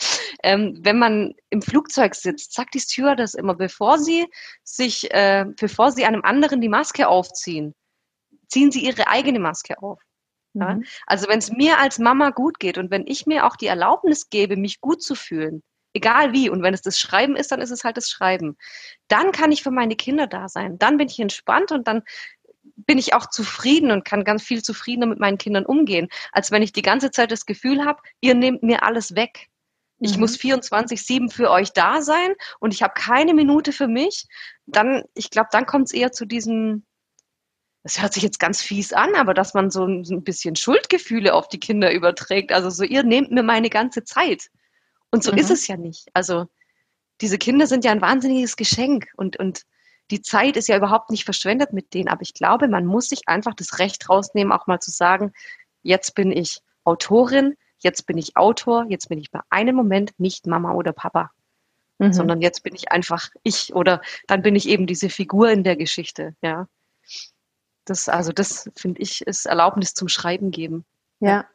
ähm, 0.42 0.78
wenn 0.82 0.98
man 0.98 1.34
im 1.50 1.62
Flugzeug 1.62 2.14
sitzt, 2.14 2.54
sagt 2.54 2.74
die 2.74 2.80
Stewardess 2.80 3.34
immer, 3.34 3.54
bevor 3.54 3.98
sie 3.98 4.26
sich, 4.64 5.12
äh, 5.12 5.44
bevor 5.58 5.92
sie 5.92 6.04
einem 6.04 6.22
anderen 6.22 6.60
die 6.60 6.68
Maske 6.68 7.08
aufziehen, 7.08 7.74
ziehen 8.48 8.70
sie 8.70 8.84
ihre 8.84 9.08
eigene 9.08 9.38
Maske 9.38 9.82
auf. 9.82 10.00
Ja? 10.56 10.74
Mhm. 10.74 10.84
Also 11.06 11.28
wenn 11.28 11.38
es 11.38 11.50
mir 11.50 11.78
als 11.78 11.98
Mama 11.98 12.30
gut 12.30 12.58
geht 12.58 12.78
und 12.78 12.90
wenn 12.90 13.06
ich 13.06 13.26
mir 13.26 13.46
auch 13.46 13.56
die 13.56 13.66
Erlaubnis 13.66 14.30
gebe, 14.30 14.56
mich 14.56 14.80
gut 14.80 15.02
zu 15.02 15.14
fühlen, 15.14 15.62
Egal 15.96 16.34
wie. 16.34 16.50
Und 16.50 16.62
wenn 16.62 16.74
es 16.74 16.82
das 16.82 17.00
Schreiben 17.00 17.36
ist, 17.36 17.52
dann 17.52 17.62
ist 17.62 17.70
es 17.70 17.82
halt 17.82 17.96
das 17.96 18.10
Schreiben. 18.10 18.58
Dann 19.08 19.32
kann 19.32 19.50
ich 19.50 19.62
für 19.62 19.70
meine 19.70 19.96
Kinder 19.96 20.26
da 20.26 20.46
sein. 20.46 20.78
Dann 20.78 20.98
bin 20.98 21.08
ich 21.08 21.18
entspannt 21.18 21.72
und 21.72 21.88
dann 21.88 22.02
bin 22.76 22.98
ich 22.98 23.14
auch 23.14 23.30
zufrieden 23.30 23.90
und 23.90 24.04
kann 24.04 24.22
ganz 24.22 24.42
viel 24.42 24.62
zufriedener 24.62 25.06
mit 25.06 25.18
meinen 25.18 25.38
Kindern 25.38 25.64
umgehen, 25.64 26.08
als 26.32 26.50
wenn 26.50 26.60
ich 26.60 26.74
die 26.74 26.82
ganze 26.82 27.10
Zeit 27.10 27.32
das 27.32 27.46
Gefühl 27.46 27.86
habe, 27.86 28.02
ihr 28.20 28.34
nehmt 28.34 28.62
mir 28.62 28.82
alles 28.82 29.14
weg. 29.14 29.48
Ich 30.00 30.16
mhm. 30.16 30.20
muss 30.20 30.38
24-7 30.38 31.32
für 31.32 31.50
euch 31.50 31.72
da 31.72 32.02
sein 32.02 32.34
und 32.60 32.74
ich 32.74 32.82
habe 32.82 32.92
keine 32.94 33.32
Minute 33.32 33.72
für 33.72 33.88
mich. 33.88 34.26
Dann, 34.66 35.02
ich 35.14 35.30
glaube, 35.30 35.48
dann 35.50 35.64
kommt 35.64 35.86
es 35.86 35.94
eher 35.94 36.12
zu 36.12 36.26
diesem, 36.26 36.84
das 37.84 38.02
hört 38.02 38.12
sich 38.12 38.22
jetzt 38.22 38.38
ganz 38.38 38.60
fies 38.60 38.92
an, 38.92 39.14
aber 39.14 39.32
dass 39.32 39.54
man 39.54 39.70
so 39.70 39.86
ein, 39.86 40.04
so 40.04 40.14
ein 40.14 40.24
bisschen 40.24 40.56
Schuldgefühle 40.56 41.32
auf 41.32 41.48
die 41.48 41.60
Kinder 41.60 41.90
überträgt. 41.90 42.52
Also 42.52 42.68
so, 42.68 42.84
ihr 42.84 43.02
nehmt 43.02 43.30
mir 43.30 43.42
meine 43.42 43.70
ganze 43.70 44.04
Zeit. 44.04 44.50
Und 45.10 45.22
so 45.22 45.32
mhm. 45.32 45.38
ist 45.38 45.50
es 45.50 45.66
ja 45.66 45.76
nicht. 45.76 46.08
Also 46.14 46.46
diese 47.20 47.38
Kinder 47.38 47.66
sind 47.66 47.84
ja 47.84 47.92
ein 47.92 48.02
wahnsinniges 48.02 48.56
Geschenk 48.56 49.08
und, 49.16 49.38
und 49.38 49.62
die 50.10 50.22
Zeit 50.22 50.56
ist 50.56 50.68
ja 50.68 50.76
überhaupt 50.76 51.10
nicht 51.10 51.24
verschwendet 51.24 51.72
mit 51.72 51.94
denen. 51.94 52.08
Aber 52.08 52.22
ich 52.22 52.34
glaube, 52.34 52.68
man 52.68 52.86
muss 52.86 53.08
sich 53.08 53.22
einfach 53.26 53.54
das 53.54 53.78
Recht 53.78 54.08
rausnehmen, 54.08 54.52
auch 54.52 54.66
mal 54.66 54.80
zu 54.80 54.90
sagen, 54.90 55.32
jetzt 55.82 56.14
bin 56.14 56.30
ich 56.30 56.60
Autorin, 56.84 57.54
jetzt 57.78 58.06
bin 58.06 58.18
ich 58.18 58.36
Autor, 58.36 58.86
jetzt 58.88 59.08
bin 59.08 59.18
ich 59.18 59.30
bei 59.30 59.40
einem 59.50 59.74
Moment 59.74 60.12
nicht 60.18 60.46
Mama 60.46 60.72
oder 60.72 60.92
Papa. 60.92 61.30
Mhm. 61.98 62.12
Sondern 62.12 62.40
jetzt 62.42 62.62
bin 62.62 62.74
ich 62.74 62.92
einfach 62.92 63.30
ich 63.42 63.74
oder 63.74 64.02
dann 64.26 64.42
bin 64.42 64.54
ich 64.54 64.68
eben 64.68 64.86
diese 64.86 65.08
Figur 65.08 65.50
in 65.50 65.64
der 65.64 65.76
Geschichte, 65.76 66.36
ja. 66.42 66.68
Das, 67.86 68.08
also 68.08 68.32
das 68.32 68.68
finde 68.74 69.00
ich, 69.00 69.22
ist 69.22 69.46
Erlaubnis 69.46 69.94
zum 69.94 70.08
Schreiben 70.08 70.50
geben. 70.50 70.84
Ja. 71.20 71.46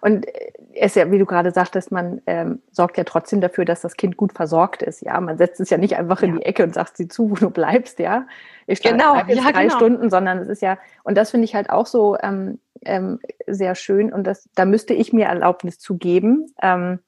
Und 0.00 0.26
es 0.74 0.94
ja, 0.94 1.10
wie 1.10 1.18
du 1.18 1.26
gerade 1.26 1.50
sagtest, 1.50 1.90
man 1.90 2.20
ähm, 2.26 2.62
sorgt 2.70 2.98
ja 2.98 3.04
trotzdem 3.04 3.40
dafür, 3.40 3.64
dass 3.64 3.80
das 3.80 3.96
Kind 3.96 4.16
gut 4.16 4.32
versorgt 4.32 4.82
ist. 4.82 5.02
Ja, 5.02 5.20
man 5.20 5.38
setzt 5.38 5.60
es 5.60 5.70
ja 5.70 5.78
nicht 5.78 5.96
einfach 5.96 6.22
in 6.22 6.36
die 6.36 6.42
Ecke 6.42 6.62
und 6.62 6.74
sagt 6.74 6.96
sie 6.96 7.08
zu, 7.08 7.30
wo 7.30 7.34
du 7.34 7.50
bleibst. 7.50 7.98
Ja, 7.98 8.26
ich 8.66 8.82
genau, 8.82 9.16
jetzt 9.16 9.42
ja, 9.42 9.50
drei 9.50 9.64
genau. 9.64 9.76
Stunden, 9.76 10.10
sondern 10.10 10.38
es 10.38 10.48
ist 10.48 10.62
ja 10.62 10.78
und 11.04 11.16
das 11.16 11.30
finde 11.30 11.44
ich 11.44 11.54
halt 11.54 11.70
auch 11.70 11.86
so 11.86 12.16
ähm, 12.20 12.60
ähm, 12.84 13.20
sehr 13.46 13.74
schön 13.74 14.12
und 14.12 14.24
das, 14.24 14.48
da 14.54 14.64
müsste 14.64 14.94
ich 14.94 15.12
mir 15.12 15.26
Erlaubnis 15.26 15.78
zu 15.78 15.96
geben, 15.96 16.46
ähm, 16.62 17.00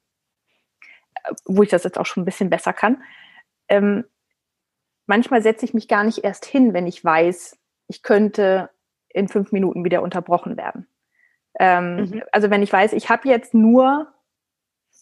wo 1.45 1.63
ich 1.63 1.69
das 1.69 1.85
jetzt 1.85 1.99
auch 1.99 2.07
schon 2.07 2.23
ein 2.23 2.27
bisschen 2.27 2.51
besser 2.51 2.73
kann. 2.73 3.03
Ähm, 3.69 4.05
manchmal 5.07 5.43
setze 5.43 5.65
ich 5.65 5.75
mich 5.75 5.89
gar 5.89 6.05
nicht 6.05 6.25
erst 6.25 6.45
hin, 6.45 6.73
wenn 6.75 6.87
ich 6.87 7.05
weiß, 7.05 7.59
ich 7.89 8.03
könnte 8.03 8.71
in 9.09 9.29
fünf 9.29 9.53
Minuten 9.53 9.85
wieder 9.85 10.03
unterbrochen 10.03 10.57
werden. 10.57 10.87
Ähm, 11.61 11.97
mhm. 11.97 12.23
Also 12.33 12.49
wenn 12.49 12.63
ich 12.63 12.73
weiß, 12.73 12.95
ich 12.95 13.11
habe 13.11 13.29
jetzt 13.29 13.53
nur 13.53 14.09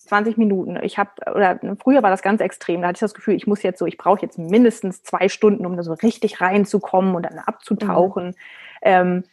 20 0.08 0.36
Minuten. 0.36 0.76
Ich 0.82 0.98
habe, 0.98 1.10
oder 1.34 1.60
früher 1.82 2.02
war 2.02 2.10
das 2.10 2.22
ganz 2.22 2.40
extrem, 2.40 2.80
da 2.80 2.88
hatte 2.88 2.96
ich 2.96 3.00
das 3.00 3.14
Gefühl, 3.14 3.34
ich 3.34 3.46
muss 3.46 3.62
jetzt 3.62 3.78
so, 3.78 3.86
ich 3.86 3.96
brauche 3.96 4.22
jetzt 4.22 4.38
mindestens 4.38 5.02
zwei 5.02 5.28
Stunden, 5.28 5.64
um 5.66 5.76
da 5.76 5.82
so 5.82 5.92
richtig 5.92 6.40
reinzukommen 6.40 7.14
und 7.14 7.22
dann 7.22 7.38
abzutauchen. 7.38 8.28
Mhm. 8.28 8.34
Ähm, 8.82 9.24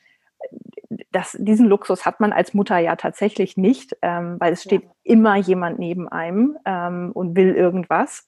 das, 1.12 1.36
diesen 1.40 1.66
Luxus 1.66 2.06
hat 2.06 2.20
man 2.20 2.32
als 2.32 2.54
Mutter 2.54 2.78
ja 2.78 2.96
tatsächlich 2.96 3.58
nicht, 3.58 3.98
ähm, 4.04 4.36
weil 4.40 4.54
es 4.54 4.62
steht 4.62 4.84
ja. 4.84 4.90
immer 5.04 5.36
jemand 5.38 5.80
neben 5.80 6.08
einem 6.08 6.58
ähm, 6.66 7.12
und 7.14 7.36
will 7.36 7.56
irgendwas. 7.56 8.28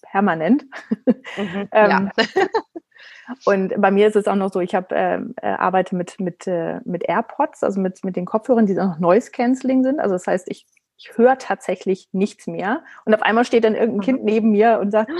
Permanent. 0.00 0.64
Mhm, 1.36 1.68
ähm, 1.72 1.90
ja. 1.90 2.10
Und 3.44 3.80
bei 3.80 3.90
mir 3.90 4.08
ist 4.08 4.16
es 4.16 4.26
auch 4.26 4.34
noch 4.34 4.52
so, 4.52 4.60
ich 4.60 4.74
habe 4.74 4.94
ähm, 4.94 5.34
äh, 5.40 5.48
arbeite 5.48 5.94
mit, 5.94 6.18
mit, 6.20 6.46
äh, 6.46 6.80
mit 6.84 7.08
AirPods, 7.08 7.62
also 7.62 7.80
mit, 7.80 8.04
mit 8.04 8.16
den 8.16 8.26
Kopfhörern, 8.26 8.66
die 8.66 8.78
auch 8.78 8.98
Noise 8.98 9.30
Cancelling 9.30 9.82
sind. 9.82 10.00
Also 10.00 10.14
das 10.14 10.26
heißt, 10.26 10.46
ich, 10.50 10.66
ich 10.96 11.16
höre 11.16 11.38
tatsächlich 11.38 12.08
nichts 12.12 12.46
mehr. 12.46 12.82
Und 13.04 13.14
auf 13.14 13.22
einmal 13.22 13.44
steht 13.44 13.64
dann 13.64 13.74
irgendein 13.74 13.96
mhm. 13.96 14.02
Kind 14.02 14.24
neben 14.24 14.50
mir 14.50 14.78
und 14.80 14.90
sagt, 14.90 15.10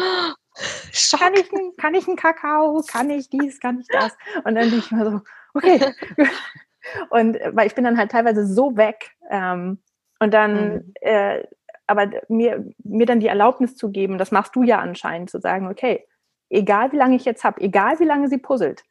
kann 1.18 1.34
ich, 1.34 1.50
kann 1.76 1.94
ich 1.94 2.06
einen 2.06 2.16
Kakao? 2.16 2.82
Kann 2.86 3.10
ich 3.10 3.28
dies? 3.30 3.60
Kann 3.60 3.80
ich 3.80 3.86
das? 3.88 4.16
Und 4.44 4.54
dann 4.54 4.70
bin 4.70 4.78
ich 4.78 4.90
mal 4.90 5.10
so, 5.10 5.20
okay. 5.54 5.94
und 7.10 7.36
äh, 7.36 7.50
weil 7.54 7.66
ich 7.66 7.74
bin 7.74 7.84
dann 7.84 7.98
halt 7.98 8.10
teilweise 8.10 8.46
so 8.46 8.76
weg. 8.76 9.12
Ähm, 9.30 9.78
und 10.18 10.34
dann, 10.34 10.74
mhm. 10.74 10.92
äh, 11.00 11.44
aber 11.86 12.10
mir, 12.28 12.64
mir 12.84 13.06
dann 13.06 13.20
die 13.20 13.28
Erlaubnis 13.28 13.76
zu 13.76 13.90
geben, 13.90 14.18
das 14.18 14.32
machst 14.32 14.54
du 14.54 14.62
ja 14.62 14.78
anscheinend, 14.78 15.30
zu 15.30 15.40
sagen, 15.40 15.68
okay, 15.68 16.06
egal 16.50 16.92
wie 16.92 16.96
lange 16.96 17.16
ich 17.16 17.24
jetzt 17.24 17.44
habe, 17.44 17.60
egal 17.60 17.98
wie 18.00 18.04
lange 18.04 18.28
sie 18.28 18.38
puzzelt, 18.38 18.84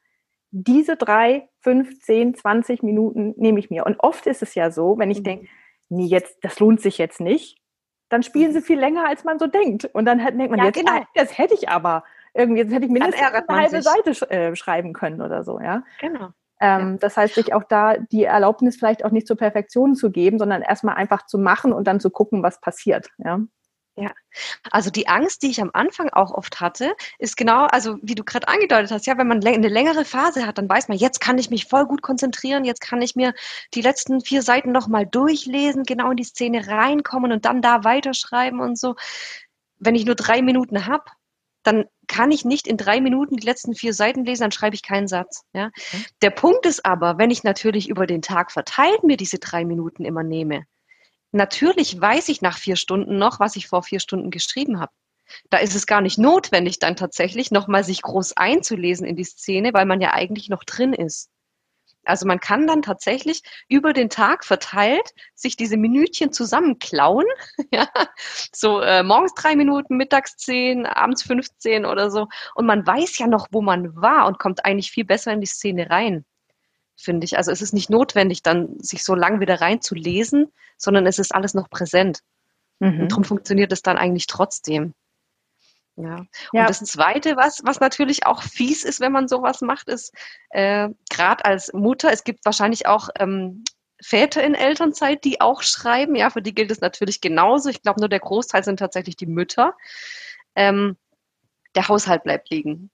diese 0.52 0.96
drei, 0.96 1.48
fünf, 1.60 2.00
zehn, 2.00 2.34
zwanzig 2.34 2.82
Minuten 2.82 3.36
nehme 3.38 3.60
ich 3.60 3.70
mir. 3.70 3.86
Und 3.86 4.00
oft 4.00 4.26
ist 4.26 4.42
es 4.42 4.56
ja 4.56 4.72
so, 4.72 4.98
wenn 4.98 5.12
ich 5.12 5.20
mhm. 5.20 5.24
denke, 5.24 5.48
nee, 5.90 6.06
jetzt, 6.06 6.40
das 6.42 6.60
lohnt 6.60 6.82
sich 6.82 6.98
jetzt 6.98 7.22
nicht, 7.22 7.62
dann 8.10 8.24
spielen 8.24 8.52
sie 8.52 8.62
viel 8.62 8.80
länger, 8.80 9.08
als 9.08 9.24
man 9.24 9.38
so 9.38 9.46
denkt. 9.46 9.86
Und 9.86 10.06
dann 10.06 10.18
denkt 10.18 10.50
man, 10.50 10.58
ja, 10.58 10.66
jetzt, 10.66 10.80
genau. 10.80 10.94
ah, 10.94 11.06
das 11.14 11.38
hätte 11.38 11.54
ich 11.54 11.70
aber. 11.70 12.04
Irgendwie, 12.34 12.62
jetzt 12.62 12.74
hätte 12.74 12.86
ich 12.86 12.92
mindestens 12.92 13.22
eine 13.22 13.46
halbe 13.48 13.82
sich. 13.82 13.84
Seite 13.84 14.32
äh, 14.32 14.56
schreiben 14.56 14.94
können 14.94 15.22
oder 15.22 15.44
so, 15.44 15.60
ja. 15.60 15.84
Genau. 16.00 16.30
Ähm, 16.60 16.92
ja. 16.92 16.98
Das 17.00 17.18
heißt, 17.18 17.36
sich 17.36 17.54
auch 17.54 17.64
da 17.64 17.98
die 17.98 18.24
Erlaubnis 18.24 18.76
vielleicht 18.78 19.06
auch 19.06 19.12
nicht 19.12 19.28
zur 19.28 19.38
Perfektion 19.38 19.96
zu 19.96 20.12
geben, 20.12 20.40
sondern 20.40 20.62
erstmal 20.62 20.96
einfach 20.96 21.26
zu 21.26 21.38
machen 21.38 21.72
und 21.74 21.86
dann 21.86 22.00
zu 22.00 22.10
gucken, 22.10 22.42
was 22.42 22.60
passiert. 22.60 23.10
Ja. 23.20 23.40
Ja, 24.00 24.14
also 24.72 24.90
die 24.90 25.10
Angst, 25.10 25.44
die 25.44 25.50
ich 25.50 25.62
am 25.62 25.72
Anfang 25.74 26.10
auch 26.10 26.32
oft 26.32 26.62
hatte, 26.62 26.96
ist 27.18 27.36
genau, 27.36 27.66
also 27.66 27.98
wie 28.02 28.16
du 28.16 28.24
gerade 28.24 28.48
angedeutet 28.48 28.92
hast, 28.92 29.08
ja, 29.08 29.18
wenn 29.18 29.28
man 29.28 29.46
eine 29.46 29.68
längere 29.68 30.06
Phase 30.06 30.48
hat, 30.48 30.58
dann 30.58 30.70
weiß 30.70 30.88
man, 30.88 30.98
jetzt 30.98 31.20
kann 31.20 31.38
ich 31.38 31.50
mich 31.50 31.66
voll 31.66 31.86
gut 31.86 32.02
konzentrieren, 32.02 32.64
jetzt 32.64 32.80
kann 32.80 33.02
ich 33.02 33.18
mir 33.18 33.34
die 33.74 33.82
letzten 33.82 34.22
vier 34.22 34.42
Seiten 34.42 34.72
nochmal 34.72 35.06
durchlesen, 35.06 35.84
genau 35.84 36.12
in 36.12 36.16
die 36.16 36.24
Szene 36.24 36.66
reinkommen 36.66 37.34
und 37.34 37.44
dann 37.44 37.62
da 37.62 37.84
weiterschreiben 37.84 38.62
und 38.62 38.80
so. 38.80 38.96
Wenn 39.80 39.96
ich 39.96 40.06
nur 40.06 40.16
drei 40.16 40.42
Minuten 40.42 40.86
habe, 40.86 41.04
dann 41.64 41.84
kann 42.08 42.32
ich 42.32 42.46
nicht 42.46 42.68
in 42.68 42.78
drei 42.78 43.02
Minuten 43.02 43.36
die 43.36 43.46
letzten 43.46 43.76
vier 43.76 43.94
Seiten 43.94 44.24
lesen, 44.24 44.44
dann 44.44 44.54
schreibe 44.54 44.76
ich 44.76 44.82
keinen 44.82 45.10
Satz. 45.10 45.44
Ja? 45.52 45.72
Okay. 45.76 46.06
Der 46.22 46.30
Punkt 46.30 46.66
ist 46.66 46.86
aber, 46.86 47.18
wenn 47.18 47.32
ich 47.32 47.44
natürlich 47.44 47.90
über 47.90 48.08
den 48.08 48.22
Tag 48.22 48.54
verteilt 48.54 49.04
mir 49.04 49.18
diese 49.18 49.40
drei 49.40 49.66
Minuten 49.66 50.06
immer 50.06 50.24
nehme, 50.24 50.64
natürlich 51.32 52.00
weiß 52.00 52.30
ich 52.30 52.42
nach 52.42 52.58
vier 52.58 52.76
Stunden 52.76 53.18
noch, 53.18 53.40
was 53.40 53.56
ich 53.56 53.68
vor 53.68 53.84
vier 53.84 54.00
Stunden 54.00 54.32
geschrieben 54.32 54.80
habe. 54.80 54.92
Da 55.50 55.58
ist 55.58 55.76
es 55.76 55.86
gar 55.86 56.02
nicht 56.02 56.18
notwendig, 56.18 56.80
dann 56.80 56.96
tatsächlich 56.96 57.52
nochmal 57.52 57.84
sich 57.84 58.02
groß 58.02 58.38
einzulesen 58.38 59.06
in 59.06 59.16
die 59.16 59.24
Szene, 59.24 59.74
weil 59.74 59.86
man 59.86 60.02
ja 60.02 60.14
eigentlich 60.14 60.50
noch 60.50 60.64
drin 60.64 60.94
ist. 60.94 61.30
Also 62.06 62.26
man 62.26 62.40
kann 62.40 62.66
dann 62.66 62.82
tatsächlich 62.82 63.44
über 63.68 63.94
den 63.94 64.10
Tag 64.10 64.46
verteilt 64.46 65.14
sich 65.36 65.58
diese 65.58 65.78
Minütchen 65.78 66.32
zusammenklauen. 66.32 67.26
ja, 67.72 67.88
so 68.54 68.82
äh, 68.82 69.04
morgens 69.04 69.34
drei 69.36 69.56
Minuten, 69.56 69.98
mittags 69.98 70.36
zehn, 70.38 70.86
abends 70.86 71.24
15 71.24 71.86
oder 71.86 72.10
so. 72.10 72.28
Und 72.56 72.66
man 72.66 72.86
weiß 72.86 73.18
ja 73.20 73.28
noch, 73.28 73.48
wo 73.52 73.62
man 73.62 73.96
war 73.96 74.28
und 74.28 74.40
kommt 74.40 74.66
eigentlich 74.66 74.92
viel 74.92 75.06
besser 75.06 75.34
in 75.34 75.42
die 75.42 75.48
Szene 75.48 75.90
rein, 75.90 76.26
finde 77.00 77.26
ich. 77.26 77.38
Also 77.38 77.52
es 77.52 77.62
ist 77.62 77.74
nicht 77.74 77.90
notwendig, 77.90 78.44
dann 78.44 78.80
sich 78.80 79.04
so 79.04 79.16
lang 79.16 79.40
wieder 79.40 79.62
reinzulesen, 79.62 80.52
sondern 80.78 81.06
es 81.06 81.20
ist 81.20 81.34
alles 81.34 81.54
noch 81.54 81.70
präsent. 81.70 82.22
Mhm. 82.80 83.02
Und 83.02 83.12
darum 83.12 83.24
funktioniert 83.24 83.72
es 83.72 83.82
dann 83.82 83.98
eigentlich 83.98 84.28
trotzdem. 84.28 84.94
Ja. 85.96 86.26
ja. 86.54 86.62
Und 86.62 86.70
das 86.70 86.80
Zweite, 86.80 87.36
was, 87.36 87.62
was 87.66 87.80
natürlich 87.80 88.26
auch 88.26 88.42
fies 88.42 88.86
ist, 88.86 89.02
wenn 89.02 89.12
man 89.12 89.28
sowas 89.28 89.62
macht, 89.62 89.90
ist, 89.90 90.14
äh, 90.50 90.90
gerade 91.10 91.44
als 91.44 91.74
Mutter, 91.74 92.12
es 92.12 92.24
gibt 92.24 92.46
wahrscheinlich 92.46 92.88
auch 92.88 93.10
ähm, 93.20 93.64
Väter 94.02 94.42
in 94.44 94.56
Elternzeit, 94.56 95.26
die 95.26 95.42
auch 95.42 95.62
schreiben. 95.62 96.16
Ja, 96.16 96.30
für 96.30 96.42
die 96.42 96.56
gilt 96.56 96.72
es 96.72 96.80
natürlich 96.80 97.20
genauso. 97.20 97.70
Ich 97.70 97.82
glaube, 97.82 98.00
nur 98.00 98.08
der 98.08 98.22
Großteil 98.22 98.64
sind 98.64 98.80
tatsächlich 98.80 99.18
die 99.18 99.26
Mütter. 99.26 99.76
Ähm, 100.56 100.96
der 101.76 101.88
Haushalt 101.88 102.24
bleibt 102.24 102.50
liegen. 102.50 102.90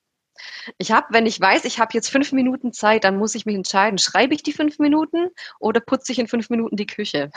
Ich 0.77 0.91
habe, 0.91 1.07
wenn 1.11 1.25
ich 1.25 1.39
weiß, 1.39 1.65
ich 1.65 1.79
habe 1.79 1.91
jetzt 1.93 2.09
fünf 2.09 2.31
Minuten 2.31 2.73
Zeit, 2.73 3.03
dann 3.03 3.17
muss 3.17 3.35
ich 3.35 3.45
mich 3.45 3.55
entscheiden, 3.55 3.97
schreibe 3.97 4.33
ich 4.33 4.43
die 4.43 4.53
fünf 4.53 4.79
Minuten 4.79 5.29
oder 5.59 5.79
putze 5.79 6.11
ich 6.11 6.19
in 6.19 6.27
fünf 6.27 6.49
Minuten 6.49 6.75
die 6.75 6.87
Küche? 6.87 7.31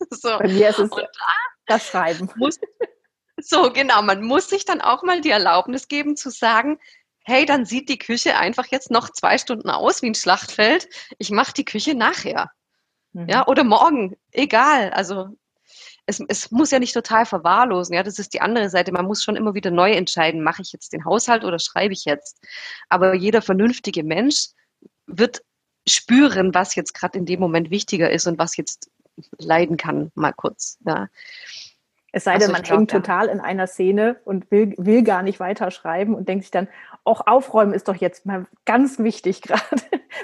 so. 0.10 0.38
Bei 0.38 0.48
mir 0.48 0.70
ist 0.70 0.78
es 0.78 0.90
da 0.90 1.06
das 1.66 1.86
Schreiben. 1.86 2.28
Muss, 2.36 2.58
so, 3.38 3.72
genau. 3.72 4.02
Man 4.02 4.22
muss 4.22 4.48
sich 4.48 4.64
dann 4.64 4.80
auch 4.80 5.02
mal 5.02 5.20
die 5.20 5.30
Erlaubnis 5.30 5.88
geben 5.88 6.16
zu 6.16 6.30
sagen, 6.30 6.78
hey, 7.22 7.46
dann 7.46 7.64
sieht 7.64 7.88
die 7.88 7.98
Küche 7.98 8.36
einfach 8.36 8.66
jetzt 8.66 8.90
noch 8.90 9.10
zwei 9.10 9.38
Stunden 9.38 9.70
aus 9.70 10.02
wie 10.02 10.10
ein 10.10 10.14
Schlachtfeld. 10.14 10.88
Ich 11.18 11.30
mache 11.30 11.52
die 11.52 11.64
Küche 11.64 11.94
nachher. 11.94 12.50
Mhm. 13.12 13.28
Ja, 13.28 13.46
oder 13.46 13.64
morgen. 13.64 14.16
Egal. 14.32 14.90
Also 14.90 15.28
es, 16.10 16.20
es 16.28 16.50
muss 16.50 16.70
ja 16.70 16.78
nicht 16.78 16.92
total 16.92 17.24
verwahrlosen. 17.24 17.94
Ja, 17.94 18.02
das 18.02 18.18
ist 18.18 18.34
die 18.34 18.40
andere 18.40 18.68
Seite. 18.68 18.92
Man 18.92 19.06
muss 19.06 19.22
schon 19.22 19.36
immer 19.36 19.54
wieder 19.54 19.70
neu 19.70 19.92
entscheiden, 19.92 20.42
mache 20.42 20.62
ich 20.62 20.72
jetzt 20.72 20.92
den 20.92 21.04
Haushalt 21.04 21.44
oder 21.44 21.58
schreibe 21.58 21.94
ich 21.94 22.04
jetzt. 22.04 22.44
Aber 22.88 23.14
jeder 23.14 23.40
vernünftige 23.40 24.04
Mensch 24.04 24.48
wird 25.06 25.42
spüren, 25.88 26.52
was 26.52 26.74
jetzt 26.74 26.92
gerade 26.92 27.18
in 27.18 27.26
dem 27.26 27.40
Moment 27.40 27.70
wichtiger 27.70 28.10
ist 28.10 28.26
und 28.26 28.38
was 28.38 28.56
jetzt 28.56 28.90
leiden 29.38 29.76
kann, 29.76 30.10
mal 30.14 30.32
kurz. 30.32 30.78
Ja. 30.84 31.08
Es 32.12 32.24
sei 32.24 32.38
denn, 32.38 32.50
man 32.50 32.62
glaub, 32.62 32.78
hängt 32.78 32.92
ja. 32.92 32.98
total 32.98 33.28
in 33.28 33.40
einer 33.40 33.68
Szene 33.68 34.20
und 34.24 34.50
will, 34.50 34.74
will 34.78 35.04
gar 35.04 35.22
nicht 35.22 35.38
weiterschreiben 35.38 36.14
und 36.14 36.28
denkt 36.28 36.44
sich 36.44 36.50
dann, 36.50 36.68
auch 37.04 37.26
aufräumen 37.26 37.72
ist 37.72 37.88
doch 37.88 37.96
jetzt 37.96 38.26
mal 38.26 38.46
ganz 38.64 38.98
wichtig 38.98 39.42
gerade. 39.42 39.60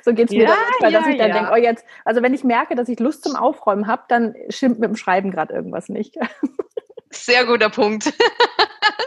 so 0.04 0.12
geht 0.12 0.28
es 0.28 0.34
mir 0.34 0.44
ja, 0.44 0.48
dann 0.48 0.58
manchmal, 0.58 0.92
ja, 0.92 0.98
dass 0.98 1.08
ich 1.08 1.18
dann 1.18 1.32
denke, 1.32 1.50
oh 1.52 1.56
jetzt, 1.56 1.84
also 2.04 2.22
wenn 2.22 2.34
ich 2.34 2.44
merke, 2.44 2.74
dass 2.74 2.88
ich 2.88 3.00
Lust 3.00 3.24
zum 3.24 3.36
Aufräumen 3.36 3.86
habe, 3.86 4.04
dann 4.08 4.34
stimmt 4.48 4.78
mit 4.78 4.88
dem 4.88 4.96
Schreiben 4.96 5.30
gerade 5.30 5.54
irgendwas 5.54 5.88
nicht. 5.88 6.16
Sehr 7.10 7.44
guter 7.46 7.70
Punkt. 7.70 8.12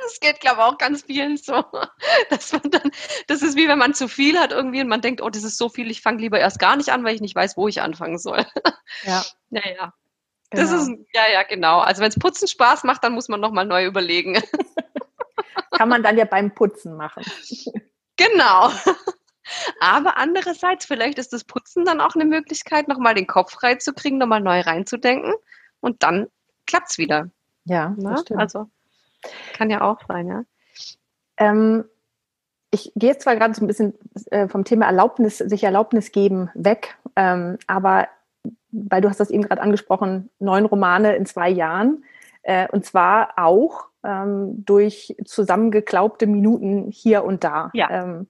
Das 0.01 0.19
geht, 0.19 0.39
glaube 0.39 0.57
ich, 0.57 0.63
auch 0.63 0.77
ganz 0.79 1.03
vielen 1.03 1.37
so. 1.37 1.63
Dass 2.31 2.51
man 2.51 2.63
dann, 2.71 2.91
das 3.27 3.43
ist 3.43 3.55
wie 3.55 3.67
wenn 3.67 3.77
man 3.77 3.93
zu 3.93 4.07
viel 4.07 4.39
hat 4.39 4.51
irgendwie 4.51 4.81
und 4.81 4.87
man 4.87 5.01
denkt, 5.01 5.21
oh, 5.21 5.29
das 5.29 5.43
ist 5.43 5.59
so 5.59 5.69
viel, 5.69 5.91
ich 5.91 6.01
fange 6.01 6.19
lieber 6.19 6.39
erst 6.39 6.57
gar 6.57 6.75
nicht 6.75 6.89
an, 6.89 7.03
weil 7.03 7.13
ich 7.13 7.21
nicht 7.21 7.35
weiß, 7.35 7.55
wo 7.57 7.67
ich 7.67 7.79
anfangen 7.83 8.17
soll. 8.17 8.43
Ja. 9.03 9.23
Naja. 9.51 9.93
Genau. 10.49 10.63
Das 10.63 10.71
ist, 10.71 10.89
ja, 11.13 11.21
ja, 11.31 11.43
genau. 11.43 11.79
Also 11.79 12.01
wenn 12.01 12.09
es 12.09 12.17
Putzen 12.17 12.47
Spaß 12.47 12.83
macht, 12.85 13.03
dann 13.03 13.13
muss 13.13 13.29
man 13.29 13.39
nochmal 13.39 13.65
neu 13.65 13.85
überlegen. 13.85 14.41
Kann 15.71 15.89
man 15.89 16.03
dann 16.03 16.17
ja 16.17 16.25
beim 16.25 16.53
Putzen 16.53 16.95
machen. 16.95 17.23
Genau. 18.17 18.69
Aber 19.79 20.17
andererseits, 20.17 20.85
vielleicht 20.85 21.17
ist 21.17 21.33
das 21.33 21.43
Putzen 21.43 21.85
dann 21.85 22.01
auch 22.01 22.15
eine 22.15 22.25
Möglichkeit, 22.25 22.87
nochmal 22.87 23.15
den 23.15 23.27
Kopf 23.27 23.53
freizukriegen, 23.53 24.19
nochmal 24.19 24.41
neu 24.41 24.61
reinzudenken 24.61 25.33
und 25.79 26.03
dann 26.03 26.27
klappt 26.67 26.91
es 26.91 26.97
wieder. 26.97 27.29
Ja? 27.65 27.95
Ne? 27.97 28.23
also 28.35 28.69
kann 29.53 29.69
ja 29.69 29.81
auch 29.81 29.99
sein, 30.07 30.27
ja. 30.27 30.43
Ähm, 31.37 31.85
ich 32.71 32.91
gehe 32.95 33.09
jetzt 33.09 33.23
zwar 33.23 33.35
gerade 33.35 33.53
so 33.53 33.63
ein 33.63 33.67
bisschen 33.67 33.95
äh, 34.29 34.47
vom 34.47 34.63
Thema 34.63 34.85
Erlaubnis, 34.85 35.39
sich 35.39 35.63
Erlaubnis 35.63 36.11
geben, 36.11 36.51
weg, 36.53 36.97
ähm, 37.15 37.57
aber 37.67 38.07
weil 38.71 39.01
du 39.01 39.09
hast 39.09 39.19
das 39.19 39.31
eben 39.31 39.43
gerade 39.43 39.61
angesprochen, 39.61 40.29
neun 40.39 40.65
Romane 40.65 41.15
in 41.15 41.25
zwei 41.25 41.49
Jahren. 41.49 42.03
Äh, 42.43 42.67
und 42.71 42.85
zwar 42.85 43.33
auch 43.37 43.85
ähm, 44.03 44.63
durch 44.65 45.15
zusammengeklaubte 45.25 46.27
Minuten 46.27 46.89
hier 46.91 47.23
und 47.23 47.43
da. 47.43 47.69
Ja. 47.73 47.89
Ähm, 47.89 48.27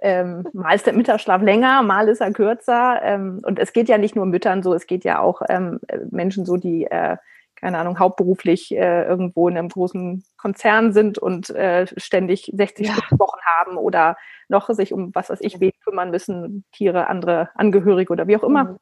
ähm, 0.00 0.46
mal 0.52 0.74
ist 0.74 0.86
der 0.86 0.92
Mittagsschlaf 0.92 1.42
länger, 1.42 1.82
mal 1.82 2.08
ist 2.08 2.20
er 2.20 2.32
kürzer. 2.32 3.00
Ähm, 3.02 3.40
und 3.44 3.58
es 3.58 3.72
geht 3.72 3.88
ja 3.88 3.98
nicht 3.98 4.16
nur 4.16 4.26
Müttern 4.26 4.62
so, 4.62 4.74
es 4.74 4.86
geht 4.86 5.04
ja 5.04 5.20
auch 5.20 5.42
ähm, 5.48 5.80
Menschen 6.10 6.44
so, 6.44 6.56
die, 6.56 6.84
äh, 6.84 7.16
keine 7.54 7.78
Ahnung, 7.78 7.98
hauptberuflich 7.98 8.72
äh, 8.72 9.04
irgendwo 9.04 9.48
in 9.48 9.56
einem 9.56 9.68
großen 9.68 10.24
Konzern 10.36 10.92
sind 10.92 11.18
und 11.18 11.50
äh, 11.50 11.86
ständig 11.96 12.52
60 12.54 12.88
ja. 12.88 12.94
Wochen 13.18 13.40
haben 13.58 13.78
oder 13.78 14.16
noch 14.48 14.68
sich 14.70 14.92
um 14.92 15.14
was 15.14 15.30
weiß 15.30 15.40
ich 15.40 15.60
wen 15.60 15.72
kümmern 15.82 16.10
müssen, 16.10 16.64
Tiere, 16.72 17.08
andere 17.08 17.48
Angehörige 17.54 18.12
oder 18.12 18.26
wie 18.26 18.36
auch 18.36 18.44
immer. 18.44 18.64
Mhm. 18.64 18.76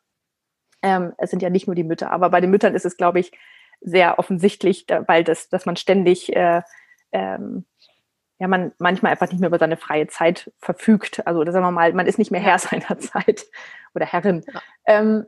Ähm, 0.83 1.13
es 1.17 1.31
sind 1.31 1.41
ja 1.41 1.49
nicht 1.49 1.67
nur 1.67 1.77
die 1.77 1.85
Mütter, 1.85 2.11
aber 2.11 2.29
bei 2.29 2.41
den 2.41 2.51
Müttern 2.51 2.75
ist 2.75 2.85
es, 2.85 2.97
glaube 2.97 3.21
ich, 3.21 3.33
sehr 3.81 4.19
offensichtlich, 4.19 4.87
weil 5.07 5.25
das, 5.25 5.49
dass 5.49 5.67
man 5.67 5.77
ständig 5.77 6.35
äh, 6.35 6.63
ähm, 7.13 7.65
ja, 8.39 8.49
man 8.49 8.73
manchmal 8.79 9.13
einfach 9.13 9.31
nicht 9.31 9.41
mehr 9.41 9.49
über 9.49 9.59
seine 9.59 9.77
freie 9.77 10.09
Zeit 10.09 10.53
verfügt. 10.59 11.27
Also, 11.27 11.45
sagen 11.45 11.65
wir 11.65 11.71
mal, 11.71 11.93
man 11.93 12.07
ist 12.07 12.19
nicht 12.19 12.31
mehr 12.31 12.41
Herr 12.41 12.59
seiner 12.59 12.99
Zeit 12.99 13.47
oder 13.95 14.07
Herrin. 14.07 14.45
Ja. 14.53 14.63
Ähm, 14.87 15.27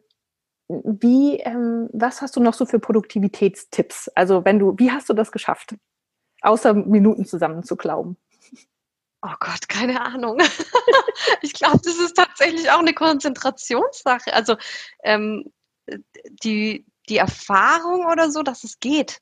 wie, 0.68 1.38
ähm, 1.38 1.88
was 1.92 2.20
hast 2.22 2.34
du 2.34 2.40
noch 2.40 2.54
so 2.54 2.66
für 2.66 2.80
Produktivitätstipps? 2.80 4.08
Also, 4.08 4.44
wenn 4.44 4.58
du, 4.58 4.74
wie 4.78 4.90
hast 4.90 5.08
du 5.08 5.14
das 5.14 5.30
geschafft? 5.30 5.76
Außer 6.42 6.74
Minuten 6.74 7.24
zusammen 7.24 7.62
zu 7.62 7.76
glauben. 7.76 8.16
Oh 9.22 9.34
Gott, 9.40 9.68
keine 9.68 10.00
Ahnung. 10.00 10.38
ich 11.42 11.54
glaube, 11.54 11.80
das 11.82 11.96
ist 11.96 12.14
tatsächlich 12.14 12.70
auch 12.70 12.80
eine 12.80 12.92
Konzentrationssache. 12.92 14.32
Also 14.32 14.56
ähm, 15.02 15.50
die, 16.44 16.84
die 17.08 17.18
Erfahrung 17.18 18.06
oder 18.06 18.30
so, 18.30 18.42
dass 18.42 18.64
es 18.64 18.78
geht. 18.80 19.18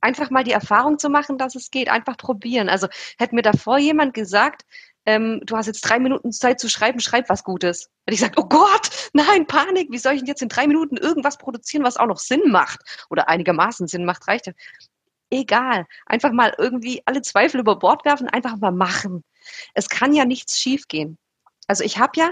Einfach 0.00 0.30
mal 0.30 0.44
die 0.44 0.52
Erfahrung 0.52 0.98
zu 0.98 1.08
machen, 1.08 1.38
dass 1.38 1.54
es 1.54 1.70
geht. 1.70 1.88
Einfach 1.88 2.16
probieren. 2.16 2.68
Also 2.68 2.88
hätte 3.18 3.34
mir 3.34 3.42
davor 3.42 3.78
jemand 3.78 4.14
gesagt, 4.14 4.62
ähm, 5.06 5.40
du 5.44 5.56
hast 5.56 5.66
jetzt 5.66 5.82
drei 5.82 5.98
Minuten 5.98 6.32
Zeit 6.32 6.60
zu 6.60 6.68
schreiben, 6.68 7.00
schreib 7.00 7.28
was 7.30 7.44
Gutes. 7.44 7.88
Und 8.06 8.12
ich 8.12 8.20
sage, 8.20 8.34
oh 8.36 8.46
Gott, 8.46 9.10
nein, 9.12 9.46
Panik, 9.46 9.90
wie 9.90 9.98
soll 9.98 10.14
ich 10.14 10.20
denn 10.20 10.28
jetzt 10.28 10.42
in 10.42 10.48
drei 10.48 10.66
Minuten 10.66 10.96
irgendwas 10.96 11.38
produzieren, 11.38 11.84
was 11.84 11.96
auch 11.96 12.06
noch 12.06 12.18
Sinn 12.18 12.50
macht 12.50 12.80
oder 13.08 13.28
einigermaßen 13.28 13.86
Sinn 13.86 14.04
macht, 14.04 14.26
reicht 14.28 14.48
ja. 14.48 14.52
Egal, 15.30 15.86
einfach 16.06 16.30
mal 16.30 16.54
irgendwie 16.56 17.02
alle 17.04 17.20
Zweifel 17.20 17.58
über 17.58 17.76
Bord 17.76 18.04
werfen, 18.04 18.28
einfach 18.28 18.56
mal 18.58 18.70
machen. 18.70 19.24
Es 19.74 19.88
kann 19.88 20.12
ja 20.12 20.24
nichts 20.24 20.58
schiefgehen. 20.58 21.18
Also 21.66 21.82
ich 21.82 21.98
habe 21.98 22.12
ja 22.16 22.30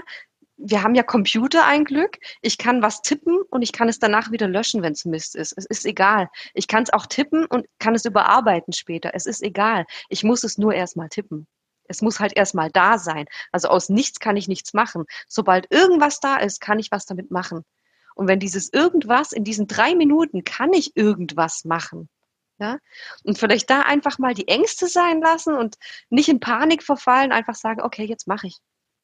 wir 0.57 0.83
haben 0.83 0.95
ja 0.95 1.03
Computer 1.03 1.65
ein 1.65 1.83
Glück. 1.83 2.17
Ich 2.41 2.57
kann 2.57 2.81
was 2.81 3.01
tippen 3.01 3.41
und 3.49 3.61
ich 3.61 3.73
kann 3.73 3.89
es 3.89 3.99
danach 3.99 4.31
wieder 4.31 4.47
löschen, 4.47 4.81
wenn 4.81 4.93
es 4.93 5.05
Mist 5.05 5.35
ist. 5.35 5.53
Es 5.57 5.65
ist 5.65 5.85
egal. 5.85 6.29
Ich 6.53 6.67
kann 6.67 6.83
es 6.83 6.93
auch 6.93 7.05
tippen 7.05 7.45
und 7.45 7.67
kann 7.79 7.95
es 7.95 8.05
überarbeiten 8.05 8.73
später. 8.73 9.11
Es 9.13 9.25
ist 9.25 9.43
egal. 9.43 9.85
Ich 10.09 10.23
muss 10.23 10.43
es 10.43 10.57
nur 10.57 10.73
erstmal 10.73 11.09
tippen. 11.09 11.47
Es 11.87 12.01
muss 12.01 12.19
halt 12.19 12.35
erstmal 12.35 12.71
da 12.71 12.97
sein. 12.97 13.25
Also 13.51 13.67
aus 13.67 13.89
nichts 13.89 14.19
kann 14.19 14.37
ich 14.37 14.47
nichts 14.47 14.73
machen. 14.73 15.05
Sobald 15.27 15.71
irgendwas 15.71 16.19
da 16.19 16.37
ist, 16.37 16.61
kann 16.61 16.79
ich 16.79 16.91
was 16.91 17.05
damit 17.05 17.31
machen. 17.31 17.63
Und 18.15 18.27
wenn 18.27 18.39
dieses 18.39 18.71
irgendwas 18.71 19.33
in 19.33 19.43
diesen 19.43 19.67
drei 19.67 19.93
Minuten 19.93 20.43
kann 20.43 20.73
ich 20.73 20.95
irgendwas 20.95 21.65
machen. 21.65 22.09
Ja? 22.57 22.79
Und 23.23 23.37
vielleicht 23.37 23.69
da 23.69 23.81
einfach 23.81 24.17
mal 24.19 24.33
die 24.33 24.47
Ängste 24.47 24.87
sein 24.87 25.21
lassen 25.21 25.55
und 25.55 25.75
nicht 26.09 26.29
in 26.29 26.39
Panik 26.39 26.81
verfallen, 26.81 27.33
einfach 27.33 27.55
sagen, 27.55 27.81
okay, 27.81 28.05
jetzt 28.05 28.27
mache 28.27 28.47
ich. 28.47 28.57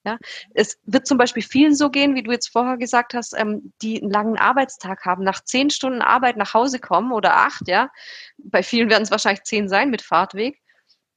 Ja, 0.06 0.18
es 0.56 0.80
wird 0.86 1.06
zum 1.06 1.20
Beispiel 1.20 1.44
vielen 1.44 1.76
so 1.76 1.92
gehen, 1.92 2.16
wie 2.16 2.24
du 2.24 2.32
jetzt 2.32 2.48
vorher 2.50 2.78
gesagt 2.78 3.14
hast, 3.14 3.34
ähm, 3.38 3.72
die 3.84 4.02
einen 4.02 4.10
langen 4.12 4.38
Arbeitstag 4.38 5.06
haben, 5.06 5.24
nach 5.24 5.44
zehn 5.44 5.70
Stunden 5.70 6.02
Arbeit 6.02 6.38
nach 6.38 6.56
Hause 6.56 6.80
kommen 6.80 7.12
oder 7.12 7.38
acht, 7.38 7.68
ja. 7.68 7.92
Bei 8.40 8.64
vielen 8.64 8.90
werden 8.90 9.04
es 9.04 9.12
wahrscheinlich 9.12 9.44
zehn 9.44 9.70
sein 9.70 9.92
mit 9.92 10.02
Fahrtweg. 10.02 10.60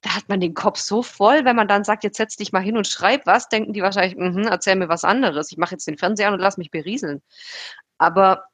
Da 0.02 0.16
hat 0.16 0.28
man 0.28 0.40
den 0.40 0.52
Kopf 0.54 0.78
so 0.80 1.02
voll, 1.02 1.46
wenn 1.46 1.56
man 1.56 1.68
dann 1.68 1.84
sagt, 1.84 2.04
jetzt 2.04 2.18
setz 2.18 2.36
dich 2.36 2.52
mal 2.52 2.62
hin 2.62 2.76
und 2.76 2.86
schreib 2.86 3.26
was, 3.26 3.48
denken 3.48 3.72
die 3.72 3.80
wahrscheinlich, 3.82 4.16
mh, 4.18 4.50
erzähl 4.50 4.76
mir 4.76 4.88
was 4.90 5.04
anderes. 5.04 5.50
Ich 5.50 5.56
mache 5.58 5.72
jetzt 5.72 5.86
den 5.88 5.96
Fernseher 5.98 6.28
an 6.28 6.34
und 6.34 6.40
lass 6.40 6.58
mich 6.58 6.70
berieseln. 6.70 7.22
Aber 7.98 8.44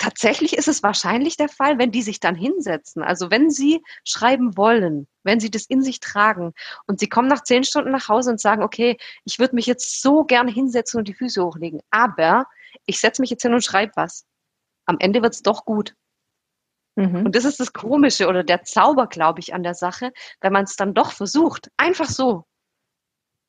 tatsächlich 0.00 0.56
ist 0.56 0.66
es 0.66 0.82
wahrscheinlich 0.82 1.36
der 1.36 1.50
Fall, 1.50 1.78
wenn 1.78 1.92
die 1.92 2.02
sich 2.02 2.20
dann 2.20 2.34
hinsetzen. 2.34 3.02
Also 3.02 3.30
wenn 3.30 3.50
sie 3.50 3.82
schreiben 4.02 4.56
wollen, 4.56 5.06
wenn 5.22 5.40
sie 5.40 5.50
das 5.50 5.66
in 5.66 5.82
sich 5.82 6.00
tragen 6.00 6.54
und 6.86 6.98
sie 6.98 7.08
kommen 7.08 7.28
nach 7.28 7.42
zehn 7.42 7.64
Stunden 7.64 7.90
nach 7.90 8.08
Hause 8.08 8.30
und 8.30 8.40
sagen, 8.40 8.62
okay, 8.62 8.96
ich 9.24 9.38
würde 9.38 9.54
mich 9.54 9.66
jetzt 9.66 10.00
so 10.00 10.24
gerne 10.24 10.50
hinsetzen 10.50 10.98
und 10.98 11.06
die 11.06 11.14
Füße 11.14 11.44
hochlegen, 11.44 11.82
aber 11.90 12.46
ich 12.86 12.98
setze 12.98 13.20
mich 13.20 13.30
jetzt 13.30 13.42
hin 13.42 13.52
und 13.52 13.62
schreibe 13.62 13.92
was. 13.94 14.24
Am 14.86 14.96
Ende 14.98 15.22
wird 15.22 15.34
es 15.34 15.42
doch 15.42 15.66
gut. 15.66 15.94
Mhm. 16.96 17.26
Und 17.26 17.36
das 17.36 17.44
ist 17.44 17.60
das 17.60 17.74
Komische 17.74 18.26
oder 18.26 18.42
der 18.42 18.64
Zauber, 18.64 19.06
glaube 19.06 19.40
ich, 19.40 19.52
an 19.52 19.62
der 19.62 19.74
Sache, 19.74 20.12
wenn 20.40 20.52
man 20.52 20.64
es 20.64 20.76
dann 20.76 20.94
doch 20.94 21.12
versucht, 21.12 21.70
einfach 21.76 22.08
so, 22.08 22.46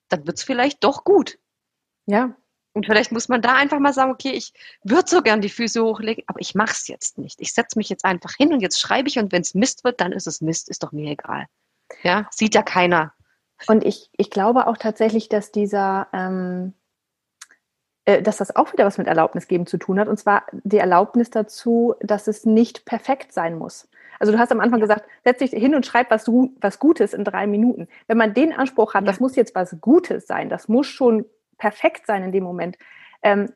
dann 0.09 0.27
wird 0.27 0.37
es 0.37 0.43
vielleicht 0.43 0.83
doch 0.83 1.05
gut. 1.05 1.39
Ja, 2.07 2.35
und 2.73 2.85
vielleicht 2.85 3.11
muss 3.11 3.27
man 3.27 3.41
da 3.41 3.53
einfach 3.53 3.79
mal 3.79 3.93
sagen, 3.93 4.11
okay, 4.11 4.31
ich 4.31 4.53
würde 4.83 5.09
so 5.09 5.21
gern 5.21 5.41
die 5.41 5.49
Füße 5.49 5.83
hochlegen, 5.83 6.23
aber 6.27 6.39
ich 6.39 6.55
mache 6.55 6.71
es 6.71 6.87
jetzt 6.87 7.17
nicht. 7.17 7.41
Ich 7.41 7.53
setze 7.53 7.77
mich 7.77 7.89
jetzt 7.89 8.05
einfach 8.05 8.33
hin 8.35 8.53
und 8.53 8.61
jetzt 8.61 8.79
schreibe 8.79 9.09
ich 9.09 9.19
und 9.19 9.31
wenn 9.31 9.41
es 9.41 9.53
Mist 9.53 9.83
wird, 9.83 9.99
dann 9.99 10.13
ist 10.13 10.27
es 10.27 10.41
Mist, 10.41 10.69
ist 10.69 10.83
doch 10.83 10.91
mir 10.91 11.11
egal. 11.11 11.47
Ja, 12.03 12.27
sieht 12.31 12.55
ja 12.55 12.61
keiner. 12.61 13.13
Und 13.67 13.83
ich, 13.83 14.09
ich 14.17 14.31
glaube 14.31 14.67
auch 14.67 14.77
tatsächlich, 14.77 15.27
dass 15.27 15.51
dieser, 15.51 16.07
ähm, 16.13 16.73
äh, 18.05 18.21
dass 18.21 18.37
das 18.37 18.55
auch 18.55 18.71
wieder 18.71 18.85
was 18.85 18.97
mit 18.97 19.07
Erlaubnis 19.07 19.47
geben 19.47 19.67
zu 19.67 19.77
tun 19.77 19.99
hat. 19.99 20.07
Und 20.07 20.17
zwar 20.17 20.45
die 20.51 20.77
Erlaubnis 20.77 21.29
dazu, 21.29 21.95
dass 21.99 22.27
es 22.27 22.45
nicht 22.45 22.85
perfekt 22.85 23.33
sein 23.33 23.57
muss. 23.57 23.89
Also 24.19 24.31
du 24.31 24.39
hast 24.39 24.51
am 24.51 24.61
Anfang 24.61 24.79
ja. 24.79 24.85
gesagt, 24.85 25.05
setz 25.23 25.39
dich 25.39 25.51
hin 25.51 25.75
und 25.75 25.85
schreib 25.85 26.09
was, 26.09 26.27
was 26.27 26.79
Gutes 26.79 27.13
in 27.13 27.23
drei 27.23 27.47
Minuten. 27.47 27.87
Wenn 28.07 28.17
man 28.17 28.33
den 28.33 28.53
Anspruch 28.53 28.93
hat, 28.93 29.03
ja. 29.03 29.07
das 29.07 29.19
muss 29.19 29.35
jetzt 29.35 29.55
was 29.55 29.75
Gutes 29.81 30.25
sein, 30.25 30.47
das 30.47 30.67
muss 30.67 30.87
schon 30.87 31.25
perfekt 31.61 32.07
sein 32.07 32.23
in 32.23 32.31
dem 32.31 32.43
Moment, 32.43 32.77
ähm, 33.21 33.53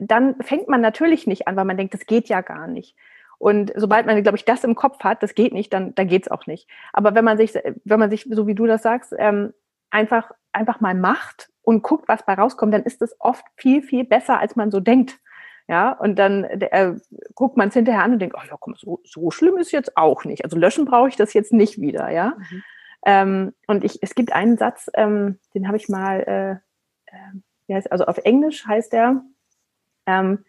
dann 0.00 0.40
fängt 0.42 0.68
man 0.68 0.80
natürlich 0.80 1.26
nicht 1.26 1.48
an, 1.48 1.56
weil 1.56 1.64
man 1.64 1.76
denkt, 1.76 1.92
das 1.92 2.06
geht 2.06 2.28
ja 2.28 2.40
gar 2.40 2.68
nicht. 2.68 2.96
Und 3.38 3.72
sobald 3.74 4.06
man, 4.06 4.22
glaube 4.22 4.38
ich, 4.38 4.44
das 4.44 4.62
im 4.62 4.76
Kopf 4.76 5.02
hat, 5.02 5.22
das 5.22 5.34
geht 5.34 5.52
nicht, 5.52 5.72
dann, 5.72 5.94
dann 5.94 6.06
geht 6.06 6.22
es 6.22 6.30
auch 6.30 6.46
nicht. 6.46 6.68
Aber 6.92 7.14
wenn 7.14 7.24
man 7.24 7.36
sich, 7.36 7.52
wenn 7.84 8.00
man 8.00 8.10
sich, 8.10 8.28
so 8.30 8.46
wie 8.46 8.54
du 8.54 8.66
das 8.66 8.82
sagst, 8.82 9.12
ähm, 9.18 9.52
einfach, 9.90 10.30
einfach 10.52 10.80
mal 10.80 10.94
macht 10.94 11.50
und 11.62 11.82
guckt, 11.82 12.08
was 12.08 12.24
bei 12.24 12.34
rauskommt, 12.34 12.72
dann 12.72 12.84
ist 12.84 13.02
es 13.02 13.16
oft 13.18 13.44
viel, 13.56 13.82
viel 13.82 14.04
besser, 14.04 14.38
als 14.38 14.54
man 14.54 14.70
so 14.70 14.78
denkt. 14.80 15.18
Ja, 15.66 15.92
und 15.92 16.18
dann 16.18 16.44
äh, 16.44 16.94
guckt 17.34 17.56
man 17.56 17.68
es 17.68 17.74
hinterher 17.74 18.02
an 18.02 18.12
und 18.12 18.20
denkt, 18.20 18.36
oh 18.38 18.46
ja, 18.48 18.56
komm, 18.58 18.74
so, 18.76 19.00
so 19.04 19.30
schlimm 19.30 19.58
ist 19.58 19.72
jetzt 19.72 19.96
auch 19.96 20.24
nicht. 20.24 20.44
Also 20.44 20.56
löschen 20.56 20.86
brauche 20.86 21.08
ich 21.08 21.16
das 21.16 21.34
jetzt 21.34 21.52
nicht 21.52 21.80
wieder, 21.80 22.08
ja. 22.10 22.34
Mhm. 22.38 22.62
Ähm, 23.04 23.52
und 23.66 23.84
ich, 23.84 24.02
es 24.02 24.14
gibt 24.14 24.32
einen 24.32 24.56
Satz, 24.56 24.90
ähm, 24.94 25.38
den 25.54 25.66
habe 25.66 25.76
ich 25.76 25.88
mal, 25.88 26.20
äh, 26.20 27.14
äh, 27.14 27.38
wie 27.68 27.74
heißt, 27.74 27.92
also 27.92 28.06
auf 28.06 28.18
Englisch 28.18 28.66
heißt 28.66 28.92
der, 28.92 29.22
ähm, 30.06 30.44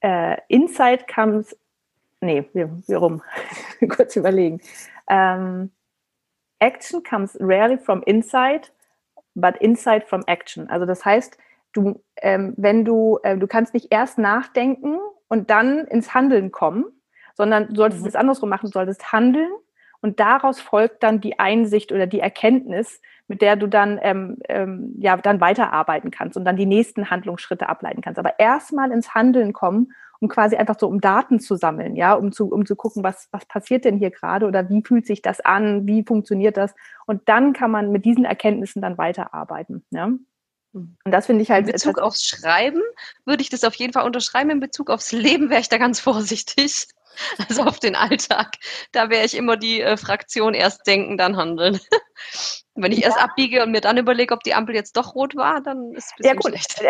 äh, 0.00 0.38
Inside 0.48 1.04
comes, 1.12 1.56
nee, 2.20 2.48
wie, 2.54 2.66
wie 2.86 2.94
rum? 2.94 3.22
Kurz 3.88 4.16
überlegen. 4.16 4.60
Ähm, 5.08 5.70
action 6.60 7.02
comes 7.02 7.36
rarely 7.40 7.76
from 7.76 8.02
inside, 8.04 8.68
but 9.34 9.56
inside 9.58 10.06
from 10.06 10.22
action. 10.26 10.70
Also 10.70 10.86
das 10.86 11.04
heißt, 11.04 11.36
du, 11.72 12.02
ähm, 12.22 12.54
wenn 12.56 12.84
du, 12.84 13.18
äh, 13.22 13.36
du 13.36 13.46
kannst 13.46 13.74
nicht 13.74 13.88
erst 13.90 14.16
nachdenken 14.18 14.98
und 15.28 15.50
dann 15.50 15.86
ins 15.86 16.14
Handeln 16.14 16.52
kommen, 16.52 16.84
sondern 17.34 17.68
du 17.68 17.76
solltest 17.76 18.02
mhm. 18.02 18.08
es 18.08 18.16
andersrum 18.16 18.48
machen, 18.48 18.66
du 18.66 18.72
solltest 18.72 19.12
handeln 19.12 19.50
und 20.02 20.20
daraus 20.20 20.60
folgt 20.60 21.02
dann 21.02 21.20
die 21.20 21.38
Einsicht 21.38 21.92
oder 21.92 22.06
die 22.06 22.20
Erkenntnis, 22.20 23.00
mit 23.28 23.42
der 23.42 23.56
du 23.56 23.66
dann, 23.66 23.98
ähm, 24.02 24.38
ähm, 24.48 24.94
ja, 24.98 25.16
dann 25.16 25.40
weiterarbeiten 25.40 26.10
kannst 26.10 26.36
und 26.36 26.44
dann 26.44 26.56
die 26.56 26.66
nächsten 26.66 27.10
Handlungsschritte 27.10 27.68
ableiten 27.68 28.00
kannst. 28.00 28.18
Aber 28.18 28.38
erstmal 28.38 28.90
ins 28.92 29.14
Handeln 29.14 29.52
kommen, 29.52 29.92
um 30.20 30.28
quasi 30.28 30.56
einfach 30.56 30.78
so, 30.78 30.88
um 30.88 31.00
Daten 31.00 31.40
zu 31.40 31.56
sammeln, 31.56 31.96
ja, 31.96 32.14
um 32.14 32.32
zu, 32.32 32.50
um 32.50 32.66
zu 32.66 32.76
gucken, 32.76 33.02
was, 33.02 33.28
was 33.30 33.46
passiert 33.46 33.84
denn 33.84 33.98
hier 33.98 34.10
gerade 34.10 34.46
oder 34.46 34.68
wie 34.68 34.82
fühlt 34.82 35.06
sich 35.06 35.22
das 35.22 35.40
an, 35.40 35.86
wie 35.86 36.04
funktioniert 36.04 36.56
das? 36.56 36.74
Und 37.06 37.28
dann 37.28 37.52
kann 37.52 37.70
man 37.70 37.92
mit 37.92 38.04
diesen 38.04 38.24
Erkenntnissen 38.24 38.82
dann 38.82 38.98
weiterarbeiten, 38.98 39.84
ja. 39.90 40.10
Und 40.72 40.98
das 41.04 41.26
finde 41.26 41.42
ich 41.42 41.50
halt. 41.50 41.66
In 41.66 41.72
Bezug 41.72 41.98
aufs 41.98 42.24
Schreiben 42.24 42.80
würde 43.24 43.42
ich 43.42 43.48
das 43.48 43.64
auf 43.64 43.74
jeden 43.74 43.92
Fall 43.92 44.06
unterschreiben. 44.06 44.50
In 44.50 44.60
Bezug 44.60 44.88
aufs 44.88 45.10
Leben 45.10 45.50
wäre 45.50 45.60
ich 45.60 45.68
da 45.68 45.78
ganz 45.78 45.98
vorsichtig. 46.00 46.86
Also 47.48 47.62
auf 47.62 47.78
den 47.78 47.96
Alltag. 47.96 48.56
Da 48.92 49.10
wäre 49.10 49.24
ich 49.24 49.36
immer 49.36 49.56
die 49.56 49.80
äh, 49.80 49.96
Fraktion 49.96 50.54
erst 50.54 50.86
denken, 50.86 51.18
dann 51.18 51.36
handeln. 51.36 51.80
Wenn 52.74 52.92
ich 52.92 53.00
ja. 53.00 53.06
erst 53.06 53.22
abbiege 53.22 53.62
und 53.62 53.72
mir 53.72 53.80
dann 53.80 53.98
überlege, 53.98 54.32
ob 54.32 54.42
die 54.42 54.54
Ampel 54.54 54.74
jetzt 54.74 54.96
doch 54.96 55.14
rot 55.14 55.36
war, 55.36 55.60
dann 55.60 55.92
ist 55.92 56.14
es 56.18 56.26
ja, 56.26 56.34
schlecht. 56.40 56.80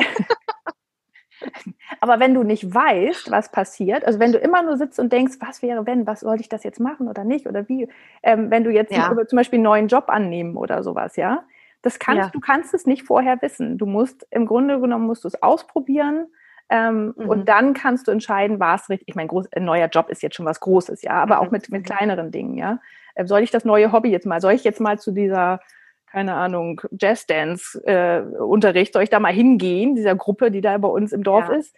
Aber 2.00 2.20
wenn 2.20 2.34
du 2.34 2.42
nicht 2.42 2.74
weißt, 2.74 3.30
was 3.30 3.50
passiert, 3.50 4.04
also 4.04 4.18
wenn 4.18 4.30
du 4.30 4.38
immer 4.38 4.62
nur 4.62 4.76
sitzt 4.76 5.00
und 5.00 5.10
denkst, 5.10 5.36
was 5.40 5.62
wäre, 5.62 5.86
wenn, 5.86 6.06
was 6.06 6.20
sollte 6.20 6.42
ich 6.42 6.50
das 6.50 6.64
jetzt 6.64 6.80
machen 6.80 7.08
oder 7.08 7.24
nicht 7.24 7.46
oder 7.46 7.66
wie, 7.66 7.88
ähm, 8.22 8.50
wenn 8.50 8.62
du 8.62 8.70
jetzt 8.70 8.92
ja. 8.92 9.10
zum 9.26 9.36
Beispiel 9.36 9.56
einen 9.56 9.64
neuen 9.64 9.88
Job 9.88 10.04
annehmen 10.08 10.56
oder 10.56 10.82
sowas, 10.82 11.16
ja, 11.16 11.44
das 11.80 11.98
kannst, 11.98 12.24
ja. 12.24 12.30
du 12.30 12.40
kannst 12.40 12.74
es 12.74 12.86
nicht 12.86 13.04
vorher 13.04 13.40
wissen. 13.40 13.78
Du 13.78 13.86
musst, 13.86 14.26
im 14.30 14.44
Grunde 14.44 14.80
genommen 14.80 15.06
musst 15.06 15.24
du 15.24 15.28
es 15.28 15.42
ausprobieren 15.42 16.26
ähm, 16.70 17.14
mhm. 17.16 17.28
Und 17.28 17.48
dann 17.48 17.74
kannst 17.74 18.06
du 18.06 18.12
entscheiden, 18.12 18.60
war 18.60 18.76
es 18.76 18.88
richtig. 18.88 19.08
Ich 19.08 19.16
meine, 19.16 19.30
ein 19.52 19.64
neuer 19.64 19.88
Job 19.88 20.08
ist 20.08 20.22
jetzt 20.22 20.36
schon 20.36 20.46
was 20.46 20.60
Großes, 20.60 21.02
ja, 21.02 21.14
aber 21.14 21.36
mhm. 21.36 21.40
auch 21.40 21.50
mit, 21.50 21.68
mit 21.70 21.84
kleineren 21.84 22.30
Dingen, 22.30 22.56
ja. 22.56 22.78
Äh, 23.16 23.26
soll 23.26 23.42
ich 23.42 23.50
das 23.50 23.64
neue 23.64 23.90
Hobby 23.90 24.10
jetzt 24.10 24.26
mal, 24.26 24.40
soll 24.40 24.52
ich 24.52 24.62
jetzt 24.62 24.80
mal 24.80 24.98
zu 24.98 25.10
dieser, 25.10 25.60
keine 26.06 26.34
Ahnung, 26.34 26.80
Jazz-Dance-Unterricht, 26.92 28.90
äh, 28.90 28.92
soll 28.92 29.02
ich 29.02 29.10
da 29.10 29.18
mal 29.18 29.32
hingehen, 29.32 29.96
dieser 29.96 30.14
Gruppe, 30.14 30.52
die 30.52 30.60
da 30.60 30.78
bei 30.78 30.88
uns 30.88 31.12
im 31.12 31.24
Dorf 31.24 31.48
ja. 31.48 31.56
ist? 31.56 31.74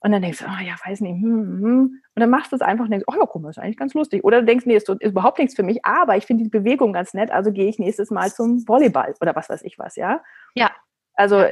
Und 0.00 0.12
dann 0.12 0.22
denkst 0.22 0.38
du, 0.38 0.46
oh, 0.46 0.64
ja, 0.64 0.74
weiß 0.84 1.00
nicht, 1.02 1.22
hm, 1.22 1.30
hm. 1.30 1.62
hm. 1.62 2.02
Und 2.14 2.20
dann 2.20 2.30
machst 2.30 2.52
du 2.52 2.56
es 2.56 2.62
einfach 2.62 2.86
und 2.86 2.90
denkst, 2.90 3.06
oh 3.08 3.14
ja, 3.14 3.26
guck 3.26 3.42
mal, 3.42 3.50
ist 3.50 3.58
eigentlich 3.58 3.76
ganz 3.76 3.94
lustig. 3.94 4.24
Oder 4.24 4.40
du 4.40 4.46
denkst, 4.46 4.64
nee, 4.66 4.76
ist, 4.76 4.88
ist 4.88 5.10
überhaupt 5.10 5.38
nichts 5.38 5.54
für 5.54 5.62
mich, 5.62 5.84
aber 5.84 6.16
ich 6.16 6.26
finde 6.26 6.44
die 6.44 6.50
Bewegung 6.50 6.92
ganz 6.92 7.14
nett, 7.14 7.30
also 7.30 7.52
gehe 7.52 7.68
ich 7.68 7.78
nächstes 7.78 8.10
Mal 8.10 8.30
zum 8.30 8.66
Volleyball 8.66 9.14
oder 9.20 9.36
was 9.36 9.48
weiß 9.48 9.62
ich 9.62 9.78
was, 9.78 9.96
ja? 9.96 10.22
Ja. 10.54 10.70
Also 11.14 11.44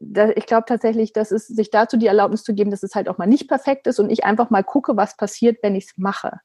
da, 0.00 0.30
ich 0.30 0.46
glaube 0.46 0.64
tatsächlich, 0.66 1.12
dass 1.12 1.30
es 1.30 1.46
sich 1.46 1.70
dazu 1.70 1.96
die 1.96 2.06
Erlaubnis 2.06 2.42
zu 2.42 2.54
geben, 2.54 2.70
dass 2.70 2.82
es 2.82 2.94
halt 2.94 3.08
auch 3.08 3.18
mal 3.18 3.26
nicht 3.26 3.48
perfekt 3.48 3.86
ist 3.86 3.98
und 4.00 4.10
ich 4.10 4.24
einfach 4.24 4.50
mal 4.50 4.64
gucke, 4.64 4.96
was 4.96 5.16
passiert, 5.16 5.58
wenn 5.62 5.74
ich 5.74 5.84
es 5.86 5.92
mache. 5.96 6.40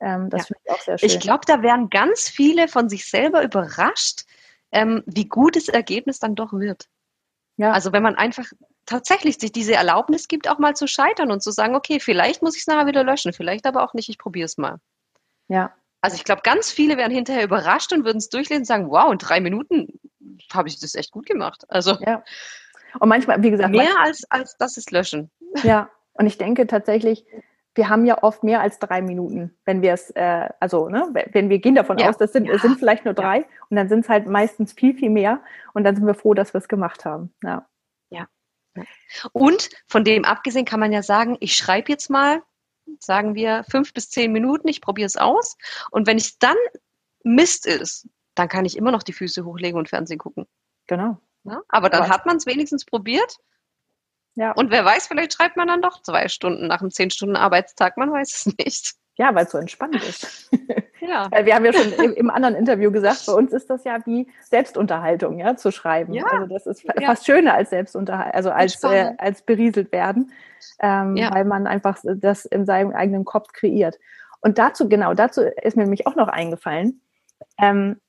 Ähm, 0.00 0.28
das 0.30 0.42
ja. 0.42 0.46
finde 0.46 0.60
ich 0.64 0.70
auch 0.72 0.80
sehr 0.80 0.98
schön. 0.98 1.08
Ich 1.08 1.20
glaube, 1.20 1.42
da 1.46 1.62
werden 1.62 1.90
ganz 1.90 2.28
viele 2.28 2.68
von 2.68 2.88
sich 2.88 3.08
selber 3.08 3.42
überrascht, 3.42 4.24
ähm, 4.72 5.02
wie 5.06 5.28
gut 5.28 5.56
das 5.56 5.68
Ergebnis 5.68 6.18
dann 6.18 6.34
doch 6.34 6.52
wird. 6.52 6.88
Ja. 7.56 7.72
Also 7.72 7.92
wenn 7.92 8.02
man 8.02 8.16
einfach 8.16 8.46
tatsächlich 8.86 9.38
sich 9.38 9.52
diese 9.52 9.74
Erlaubnis 9.74 10.28
gibt, 10.28 10.48
auch 10.48 10.58
mal 10.58 10.74
zu 10.74 10.86
scheitern 10.86 11.30
und 11.30 11.42
zu 11.42 11.52
sagen, 11.52 11.76
okay, 11.76 12.00
vielleicht 12.00 12.42
muss 12.42 12.56
ich 12.56 12.62
es 12.62 12.66
nachher 12.66 12.86
wieder 12.86 13.04
löschen, 13.04 13.32
vielleicht 13.32 13.66
aber 13.66 13.84
auch 13.84 13.94
nicht, 13.94 14.08
ich 14.08 14.18
probiere 14.18 14.46
es 14.46 14.58
mal. 14.58 14.78
Ja. 15.48 15.72
Also 16.00 16.16
ich 16.16 16.24
glaube, 16.24 16.42
ganz 16.42 16.70
viele 16.70 16.96
werden 16.96 17.14
hinterher 17.14 17.44
überrascht 17.44 17.92
und 17.92 18.04
würden 18.04 18.18
es 18.18 18.28
durchlesen 18.28 18.62
und 18.62 18.66
sagen, 18.66 18.90
wow, 18.90 19.10
in 19.10 19.18
drei 19.18 19.40
Minuten 19.40 20.00
habe 20.52 20.68
ich 20.68 20.78
das 20.80 20.94
echt 20.94 21.10
gut 21.10 21.26
gemacht. 21.26 21.64
Also 21.68 21.96
ja. 22.00 22.22
Und 23.00 23.08
manchmal, 23.08 23.42
wie 23.42 23.50
gesagt, 23.50 23.70
mehr 23.70 23.98
als, 24.00 24.24
als 24.30 24.56
das 24.56 24.76
ist 24.76 24.90
Löschen. 24.90 25.30
Ja, 25.62 25.88
und 26.14 26.26
ich 26.26 26.36
denke 26.36 26.66
tatsächlich, 26.66 27.24
wir 27.76 27.88
haben 27.88 28.06
ja 28.06 28.24
oft 28.24 28.42
mehr 28.42 28.60
als 28.60 28.80
drei 28.80 29.02
Minuten, 29.02 29.56
wenn 29.64 29.82
wir 29.82 29.92
es, 29.92 30.10
äh, 30.10 30.48
also 30.58 30.88
ne, 30.88 31.08
wenn 31.30 31.48
wir 31.48 31.60
gehen 31.60 31.76
davon 31.76 31.98
ja. 31.98 32.08
aus, 32.08 32.16
das 32.16 32.32
sind, 32.32 32.46
ja. 32.46 32.58
sind 32.58 32.78
vielleicht 32.78 33.04
nur 33.04 33.14
drei 33.14 33.38
ja. 33.38 33.44
und 33.68 33.76
dann 33.76 33.88
sind 33.88 34.00
es 34.00 34.08
halt 34.08 34.26
meistens 34.26 34.72
viel, 34.72 34.94
viel 34.94 35.10
mehr 35.10 35.42
und 35.74 35.84
dann 35.84 35.94
sind 35.94 36.06
wir 36.06 36.14
froh, 36.14 36.34
dass 36.34 36.54
wir 36.54 36.58
es 36.58 36.66
gemacht 36.66 37.04
haben. 37.04 37.32
Ja. 37.44 37.68
ja. 38.10 38.26
Und 39.32 39.70
von 39.86 40.02
dem 40.02 40.24
abgesehen 40.24 40.64
kann 40.64 40.80
man 40.80 40.92
ja 40.92 41.04
sagen, 41.04 41.36
ich 41.38 41.54
schreibe 41.54 41.92
jetzt 41.92 42.10
mal, 42.10 42.42
sagen 42.98 43.36
wir, 43.36 43.64
fünf 43.70 43.92
bis 43.92 44.10
zehn 44.10 44.32
Minuten, 44.32 44.66
ich 44.66 44.80
probiere 44.80 45.06
es 45.06 45.16
aus 45.16 45.56
und 45.92 46.08
wenn 46.08 46.16
es 46.16 46.38
dann 46.38 46.56
Mist 47.22 47.66
ist, 47.66 48.08
dann 48.34 48.48
kann 48.48 48.64
ich 48.64 48.76
immer 48.76 48.90
noch 48.90 49.02
die 49.02 49.12
Füße 49.12 49.44
hochlegen 49.44 49.78
und 49.78 49.88
Fernsehen 49.88 50.18
gucken. 50.18 50.46
Genau. 50.86 51.18
aber 51.68 51.88
dann 51.88 52.08
hat 52.08 52.26
man 52.26 52.36
es 52.36 52.46
wenigstens 52.46 52.84
probiert 52.84 53.38
ja. 54.36 54.52
Und 54.52 54.70
wer 54.70 54.84
weiß, 54.84 55.06
vielleicht 55.06 55.34
schreibt 55.34 55.56
man 55.56 55.68
dann 55.68 55.82
doch 55.82 56.02
zwei 56.02 56.28
Stunden 56.28 56.66
nach 56.66 56.80
einem 56.80 56.90
zehn 56.90 57.10
Stunden 57.10 57.36
Arbeitstag, 57.36 57.96
man 57.96 58.12
weiß 58.12 58.46
es 58.46 58.54
nicht. 58.58 58.94
Ja, 59.16 59.32
weil 59.32 59.44
es 59.44 59.52
so 59.52 59.58
entspannt 59.58 59.94
ist. 60.04 60.50
ja. 61.00 61.28
Weil 61.30 61.46
wir 61.46 61.54
haben 61.54 61.64
ja 61.64 61.72
schon 61.72 61.92
im, 61.92 62.14
im, 62.14 62.30
anderen 62.30 62.56
Interview 62.56 62.90
gesagt, 62.90 63.26
bei 63.26 63.32
uns 63.32 63.52
ist 63.52 63.70
das 63.70 63.84
ja 63.84 63.98
wie 64.06 64.26
Selbstunterhaltung, 64.42 65.38
ja, 65.38 65.54
zu 65.54 65.70
schreiben. 65.70 66.12
Ja. 66.12 66.24
Also 66.24 66.52
das 66.52 66.66
ist 66.66 66.82
ja. 66.82 67.06
fast 67.06 67.24
schöner 67.24 67.54
als 67.54 67.70
Selbstunterhaltung, 67.70 68.34
also 68.34 68.50
als, 68.50 68.82
äh, 68.82 69.12
als 69.18 69.42
berieselt 69.42 69.92
werden, 69.92 70.32
ähm, 70.80 71.16
ja. 71.16 71.32
weil 71.32 71.44
man 71.44 71.68
einfach 71.68 71.98
das 72.02 72.44
in 72.44 72.66
seinem 72.66 72.90
eigenen 72.90 73.24
Kopf 73.24 73.52
kreiert. 73.52 74.00
Und 74.40 74.58
dazu, 74.58 74.88
genau, 74.88 75.14
dazu 75.14 75.42
ist 75.42 75.76
mir 75.76 75.84
nämlich 75.84 76.08
auch 76.08 76.16
noch 76.16 76.28
eingefallen, 76.28 77.00
ähm, 77.58 78.00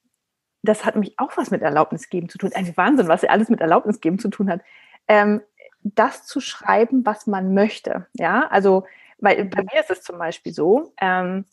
das 0.66 0.86
hat 0.86 0.96
nämlich 0.96 1.18
auch 1.18 1.38
was 1.38 1.52
mit 1.52 1.62
Erlaubnis 1.62 2.10
geben 2.10 2.30
zu 2.30 2.38
tun. 2.38 2.52
Ein 2.54 2.76
Wahnsinn, 2.76 3.08
was 3.08 3.24
alles 3.24 3.50
mit 3.50 3.62
Erlaubnis 3.62 4.02
geben 4.02 4.20
zu 4.20 4.30
tun 4.30 4.50
hat. 4.50 4.62
Ähm, 5.08 5.42
das 5.86 6.26
zu 6.26 6.40
schreiben, 6.40 7.06
was 7.06 7.28
man 7.28 7.54
möchte. 7.54 8.08
Ja, 8.14 8.48
also, 8.48 8.86
weil 9.20 9.46
bei 9.46 9.64
mir 9.64 9.80
ist 9.80 9.92
es 9.92 10.02
zum 10.02 10.18
Beispiel 10.18 10.54
so, 10.54 10.94
ähm, 11.00 11.46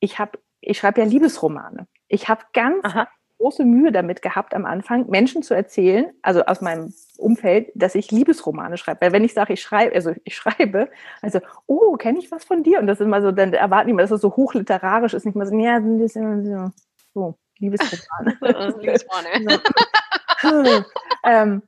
ich 0.00 0.18
habe, 0.18 0.38
ich 0.60 0.78
schreibe 0.78 1.00
ja 1.00 1.06
Liebesromane. 1.06 1.86
Ich 2.08 2.28
habe 2.28 2.44
ganz 2.52 2.84
Aha. 2.84 3.08
große 3.38 3.64
Mühe 3.64 3.90
damit 3.90 4.22
gehabt, 4.22 4.54
am 4.54 4.66
Anfang 4.66 5.08
Menschen 5.08 5.42
zu 5.42 5.54
erzählen, 5.54 6.12
also 6.22 6.44
aus 6.44 6.60
meinem 6.60 6.92
Umfeld, 7.16 7.70
dass 7.74 7.94
ich 7.94 8.10
Liebesromane 8.10 8.76
schreibe. 8.76 9.00
Weil 9.00 9.12
wenn 9.12 9.24
ich 9.24 9.34
sage, 9.34 9.54
ich 9.54 9.62
schreibe, 9.62 9.94
also 9.94 10.12
ich 10.24 10.36
schreibe, 10.36 10.90
also, 11.22 11.40
oh, 11.66 11.96
kenne 11.96 12.18
ich 12.18 12.30
was 12.30 12.44
von 12.44 12.62
dir? 12.62 12.80
Und 12.80 12.86
das 12.86 13.00
ist 13.00 13.06
immer 13.06 13.22
so, 13.22 13.32
dann 13.32 13.52
erwarten 13.54 13.88
die 13.88 13.92
immer, 13.92 14.02
dass 14.02 14.10
es 14.10 14.20
so 14.20 14.36
hochliterarisch 14.36 15.14
ist, 15.14 15.24
nicht 15.24 15.36
mal 15.36 15.46
so, 15.46 15.58
ja, 15.58 15.76
ein 15.76 15.98
Liebesromane. 17.58 18.38
ähm, 21.24 21.62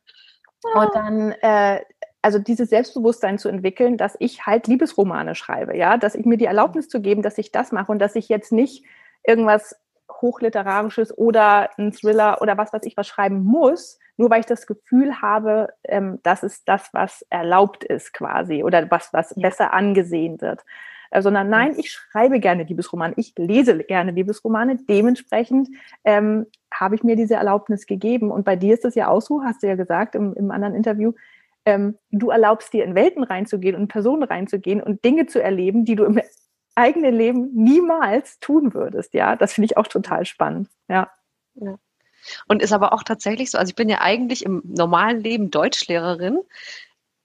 und 0.74 0.94
dann, 0.94 1.32
äh, 1.32 1.80
also 2.22 2.38
dieses 2.38 2.70
Selbstbewusstsein 2.70 3.38
zu 3.38 3.48
entwickeln, 3.48 3.96
dass 3.96 4.16
ich 4.18 4.46
halt 4.46 4.66
Liebesromane 4.66 5.34
schreibe, 5.34 5.76
ja, 5.76 5.96
dass 5.96 6.14
ich 6.14 6.26
mir 6.26 6.36
die 6.36 6.44
Erlaubnis 6.44 6.88
zu 6.88 7.00
geben, 7.00 7.22
dass 7.22 7.38
ich 7.38 7.50
das 7.50 7.72
mache 7.72 7.90
und 7.90 7.98
dass 7.98 8.14
ich 8.16 8.28
jetzt 8.28 8.52
nicht 8.52 8.84
irgendwas 9.24 9.76
hochliterarisches 10.20 11.16
oder 11.16 11.70
ein 11.78 11.92
Thriller 11.92 12.42
oder 12.42 12.58
was 12.58 12.72
weiß 12.72 12.82
ich 12.84 12.96
was 12.96 13.08
schreiben 13.08 13.42
muss, 13.42 13.98
nur 14.16 14.28
weil 14.28 14.40
ich 14.40 14.46
das 14.46 14.66
Gefühl 14.66 15.22
habe, 15.22 15.72
ähm, 15.84 16.20
das 16.22 16.42
ist 16.42 16.68
das, 16.68 16.90
was 16.92 17.24
erlaubt 17.30 17.84
ist 17.84 18.12
quasi 18.12 18.62
oder 18.62 18.90
was, 18.90 19.12
was 19.12 19.32
ja. 19.36 19.48
besser 19.48 19.72
angesehen 19.72 20.40
wird. 20.40 20.60
Äh, 21.10 21.22
sondern 21.22 21.48
nein, 21.48 21.74
ich 21.76 21.90
schreibe 21.90 22.40
gerne 22.40 22.64
Liebesromane, 22.64 23.14
ich 23.16 23.34
lese 23.36 23.78
gerne 23.78 24.12
Liebesromane. 24.12 24.78
Dementsprechend 24.88 25.68
ähm, 26.04 26.46
habe 26.72 26.94
ich 26.94 27.02
mir 27.02 27.16
diese 27.16 27.34
Erlaubnis 27.34 27.86
gegeben. 27.86 28.30
Und 28.30 28.44
bei 28.44 28.56
dir 28.56 28.74
ist 28.74 28.84
es 28.84 28.94
ja 28.94 29.08
auch 29.08 29.20
so, 29.20 29.42
hast 29.42 29.62
du 29.62 29.66
ja 29.66 29.74
gesagt 29.74 30.14
im, 30.14 30.34
im 30.34 30.50
anderen 30.50 30.74
Interview, 30.74 31.12
ähm, 31.66 31.98
du 32.10 32.30
erlaubst 32.30 32.72
dir 32.72 32.84
in 32.84 32.94
Welten 32.94 33.22
reinzugehen 33.22 33.76
und 33.76 33.88
Personen 33.88 34.22
reinzugehen 34.22 34.82
und 34.82 35.04
Dinge 35.04 35.26
zu 35.26 35.42
erleben, 35.42 35.84
die 35.84 35.96
du 35.96 36.04
im 36.04 36.20
eigenen 36.74 37.14
Leben 37.14 37.50
niemals 37.52 38.38
tun 38.40 38.72
würdest. 38.72 39.12
Ja, 39.12 39.36
das 39.36 39.52
finde 39.52 39.66
ich 39.66 39.76
auch 39.76 39.86
total 39.86 40.24
spannend. 40.24 40.68
Ja. 40.88 41.10
ja. 41.54 41.76
Und 42.48 42.62
ist 42.62 42.72
aber 42.72 42.92
auch 42.92 43.02
tatsächlich 43.02 43.50
so, 43.50 43.58
also 43.58 43.70
ich 43.70 43.76
bin 43.76 43.88
ja 43.88 44.00
eigentlich 44.00 44.44
im 44.44 44.62
normalen 44.64 45.20
Leben 45.20 45.50
Deutschlehrerin 45.50 46.38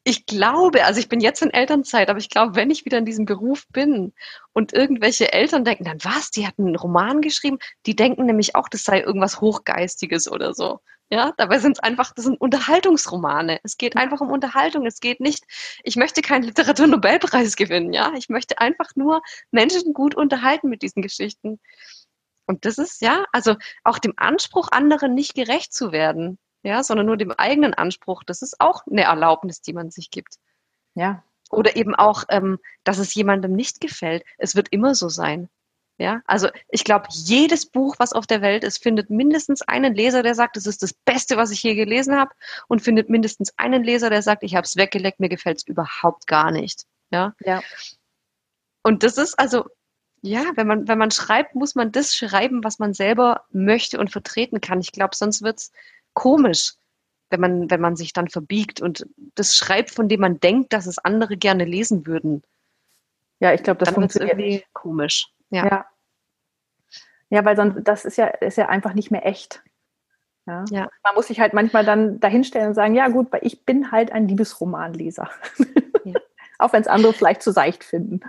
ich 0.08 0.28
glaube, 0.28 0.86
also 0.86 1.00
ich 1.00 1.10
bin 1.10 1.20
jetzt 1.20 1.42
in 1.42 1.50
Elternzeit, 1.50 2.10
aber 2.10 2.20
ich 2.20 2.30
glaube, 2.30 2.56
wenn 2.56 2.70
ich 2.70 2.86
wieder 2.86 3.00
in 3.00 3.06
diesem 3.06 3.26
Beruf 3.26 3.68
bin 3.70 4.14
und 4.54 4.72
irgendwelche 4.72 5.34
Eltern 5.34 5.66
denken, 5.66 5.84
dann 5.84 6.04
was, 6.04 6.30
die 6.30 6.46
hatten 6.46 6.68
einen 6.68 6.76
Roman 6.76 7.22
geschrieben, 7.22 7.58
die 7.88 7.96
denken 7.96 8.26
nämlich 8.28 8.56
auch, 8.56 8.70
das 8.70 8.84
sei 8.84 9.02
irgendwas 9.02 9.42
Hochgeistiges 9.42 10.32
oder 10.32 10.54
so. 10.54 10.80
Ja, 11.10 11.34
dabei 11.38 11.58
sind 11.58 11.78
es 11.78 11.80
einfach, 11.80 12.14
das 12.14 12.26
sind 12.26 12.40
Unterhaltungsromane. 12.40 13.60
Es 13.64 13.78
geht 13.78 13.98
einfach 13.98 14.22
um 14.22 14.32
Unterhaltung. 14.32 14.86
Es 14.86 15.00
geht 15.00 15.20
nicht, 15.20 15.44
ich 15.84 15.96
möchte 15.96 16.22
keinen 16.22 16.44
Literaturnobelpreis 16.44 17.56
gewinnen, 17.58 17.92
ja. 17.92 18.14
Ich 18.16 18.30
möchte 18.30 18.60
einfach 18.60 18.92
nur 18.96 19.24
Menschen 19.50 19.94
gut 19.94 20.14
unterhalten 20.16 20.70
mit 20.70 20.84
diesen 20.84 21.02
Geschichten. 21.02 21.60
Und 22.46 22.66
das 22.66 22.78
ist, 22.78 23.02
ja, 23.02 23.26
also 23.32 23.56
auch 23.84 23.98
dem 23.98 24.14
Anspruch, 24.18 24.68
anderen 24.72 25.16
nicht 25.16 25.34
gerecht 25.34 25.74
zu 25.74 25.92
werden 25.92 26.38
ja, 26.66 26.84
sondern 26.84 27.06
nur 27.06 27.16
dem 27.16 27.32
eigenen 27.32 27.76
Anspruch. 27.76 28.24
Das 28.24 28.42
ist 28.42 28.60
auch 28.60 28.88
eine 28.88 29.04
Erlaubnis, 29.04 29.62
die 29.62 29.74
man 29.74 29.92
sich 29.92 30.10
gibt. 30.10 30.40
Ja. 30.96 31.24
Oder 31.52 31.76
eben 31.76 31.94
auch, 31.94 32.24
ähm, 32.30 32.58
dass 32.84 32.98
es 32.98 33.14
jemandem 33.14 33.54
nicht 33.54 33.80
gefällt. 33.80 34.24
Es 34.40 34.56
wird 34.56 34.70
immer 34.70 34.96
so 34.96 35.08
sein. 35.08 35.48
Ja, 35.98 36.22
also 36.26 36.50
ich 36.70 36.84
glaube, 36.84 37.06
jedes 37.10 37.68
Buch, 37.68 37.96
was 38.00 38.12
auf 38.12 38.28
der 38.28 38.42
Welt 38.42 38.66
ist, 38.66 38.84
findet 38.84 39.10
mindestens 39.10 39.62
einen 39.62 39.94
Leser, 39.94 40.24
der 40.24 40.36
sagt, 40.36 40.58
es 40.58 40.66
ist 40.66 40.84
das 40.84 40.94
Beste, 40.94 41.38
was 41.38 41.52
ich 41.52 41.64
je 41.64 41.76
gelesen 41.76 42.18
habe, 42.18 42.32
und 42.68 42.82
findet 42.82 43.10
mindestens 43.10 43.54
einen 43.58 43.82
Leser, 43.84 44.10
der 44.10 44.22
sagt, 44.22 44.44
ich 44.44 44.56
habe 44.56 44.66
es 44.66 44.76
weggeleckt, 44.76 45.22
mir 45.22 45.30
gefällt 45.30 45.60
es 45.60 45.68
überhaupt 45.68 46.28
gar 46.28 46.52
nicht. 46.52 46.86
Ja. 47.12 47.34
ja. 47.40 47.62
Und 48.84 49.04
das 49.04 49.18
ist 49.18 49.40
also, 49.40 49.66
ja, 50.22 50.44
wenn 50.56 50.68
man, 50.68 50.88
wenn 50.88 50.98
man 50.98 51.12
schreibt, 51.12 51.56
muss 51.56 51.76
man 51.76 51.92
das 51.92 52.16
schreiben, 52.16 52.64
was 52.64 52.80
man 52.80 52.94
selber 52.94 53.46
möchte 53.52 54.00
und 54.00 54.12
vertreten 54.12 54.60
kann. 54.60 54.82
Ich 54.82 54.92
glaube, 54.92 55.16
sonst 55.16 55.44
wird 55.44 55.60
es 55.60 55.72
komisch, 56.16 56.74
wenn 57.30 57.40
man, 57.40 57.70
wenn 57.70 57.82
man 57.82 57.96
sich 57.96 58.14
dann 58.14 58.30
verbiegt 58.30 58.82
und 58.82 59.06
das 59.36 59.56
schreibt, 59.56 59.92
von 59.92 60.10
dem 60.10 60.22
man 60.22 60.40
denkt, 60.40 60.74
dass 60.74 60.88
es 60.88 60.98
andere 60.98 61.38
gerne 61.38 61.66
lesen 61.66 62.08
würden. 62.08 62.42
Ja, 63.40 63.54
ich 63.54 63.62
glaube, 63.62 63.80
das 63.80 63.88
dann 63.88 63.96
funktioniert 63.96 64.40
irgendwie 64.40 64.64
komisch. 64.74 65.28
Ja. 65.50 65.66
ja. 65.66 65.86
ja. 67.30 67.46
weil 67.46 67.56
sonst, 67.56 67.84
das 67.84 68.06
ist 68.06 68.18
ja, 68.18 68.28
ist 68.28 68.58
ja 68.58 68.70
einfach 68.70 68.94
nicht 68.94 69.12
mehr 69.12 69.26
echt. 69.26 69.64
Ja. 70.48 70.66
ja. 70.70 70.90
Man 71.04 71.16
muss 71.16 71.28
sich 71.28 71.40
halt 71.40 71.54
manchmal 71.54 71.86
dann 71.86 72.20
dahinstellen 72.20 72.70
und 72.70 72.74
sagen, 72.76 72.96
ja 72.96 73.08
gut, 73.10 73.28
ich 73.42 73.66
bin 73.66 73.92
halt 73.92 74.12
ein 74.12 74.28
Liebesromanleser. 74.28 75.30
Ja. 76.06 76.14
Auch 76.60 76.72
wenn 76.72 76.82
es 76.82 76.88
andere 76.88 77.14
vielleicht 77.14 77.42
zu 77.42 77.52
seicht 77.52 77.84
finden. 77.84 78.22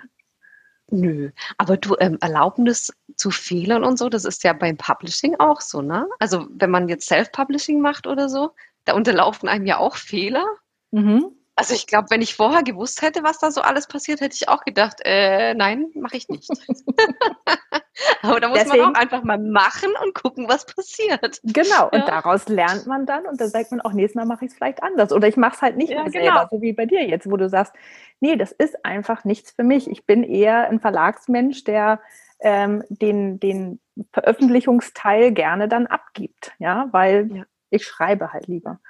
Nö, 0.88 1.30
aber 1.58 1.76
du, 1.76 1.96
ähm, 1.98 2.18
Erlaubnis 2.20 2.92
zu 3.16 3.30
Fehlern 3.30 3.84
und 3.84 3.98
so, 3.98 4.08
das 4.08 4.24
ist 4.24 4.44
ja 4.44 4.52
beim 4.52 4.76
Publishing 4.76 5.36
auch 5.38 5.60
so, 5.60 5.82
ne? 5.82 6.06
Also 6.18 6.46
wenn 6.50 6.70
man 6.70 6.88
jetzt 6.88 7.08
Self-Publishing 7.08 7.80
macht 7.80 8.06
oder 8.06 8.28
so, 8.28 8.50
da 8.84 8.94
unterlaufen 8.94 9.48
einem 9.48 9.66
ja 9.66 9.78
auch 9.78 9.96
Fehler. 9.96 10.46
Mhm. 10.90 11.32
Also 11.58 11.72
ich 11.72 11.86
glaube, 11.86 12.08
wenn 12.10 12.20
ich 12.20 12.34
vorher 12.34 12.62
gewusst 12.62 13.00
hätte, 13.00 13.22
was 13.22 13.38
da 13.38 13.50
so 13.50 13.62
alles 13.62 13.86
passiert, 13.86 14.20
hätte 14.20 14.36
ich 14.38 14.46
auch 14.50 14.62
gedacht, 14.62 15.00
äh, 15.04 15.54
nein, 15.54 15.86
mache 15.94 16.18
ich 16.18 16.28
nicht. 16.28 16.50
Aber 18.22 18.40
da 18.40 18.48
muss 18.48 18.58
Deswegen, 18.58 18.82
man 18.82 18.94
auch 18.94 19.00
einfach 19.00 19.22
mal 19.22 19.38
machen 19.38 19.88
und 20.04 20.14
gucken, 20.14 20.50
was 20.50 20.66
passiert. 20.66 21.40
Genau, 21.44 21.88
und 21.90 22.06
daraus 22.06 22.46
lernt 22.48 22.86
man 22.86 23.06
dann 23.06 23.24
und 23.26 23.40
dann 23.40 23.48
sagt 23.48 23.70
man 23.70 23.80
auch, 23.80 23.94
nächstes 23.94 24.16
Mal 24.16 24.26
mache 24.26 24.44
ich 24.44 24.50
es 24.50 24.56
vielleicht 24.56 24.82
anders. 24.82 25.12
Oder 25.12 25.28
ich 25.28 25.38
mache 25.38 25.54
es 25.54 25.62
halt 25.62 25.78
nicht 25.78 25.92
ja, 25.92 26.02
mehr 26.02 26.12
genau. 26.12 26.24
selber, 26.24 26.48
so 26.50 26.60
wie 26.60 26.74
bei 26.74 26.84
dir 26.84 27.06
jetzt, 27.06 27.30
wo 27.30 27.38
du 27.38 27.48
sagst, 27.48 27.72
nee, 28.20 28.36
das 28.36 28.52
ist 28.52 28.84
einfach 28.84 29.24
nichts 29.24 29.50
für 29.50 29.64
mich. 29.64 29.88
Ich 29.88 30.04
bin 30.04 30.24
eher 30.24 30.68
ein 30.68 30.78
Verlagsmensch, 30.78 31.64
der 31.64 32.00
ähm, 32.40 32.82
den, 32.88 33.40
den 33.40 33.80
Veröffentlichungsteil 34.12 35.32
gerne 35.32 35.68
dann 35.68 35.86
abgibt, 35.86 36.52
ja, 36.58 36.88
weil 36.92 37.30
ja. 37.32 37.44
ich 37.70 37.84
schreibe 37.84 38.32
halt 38.32 38.46
lieber. 38.46 38.80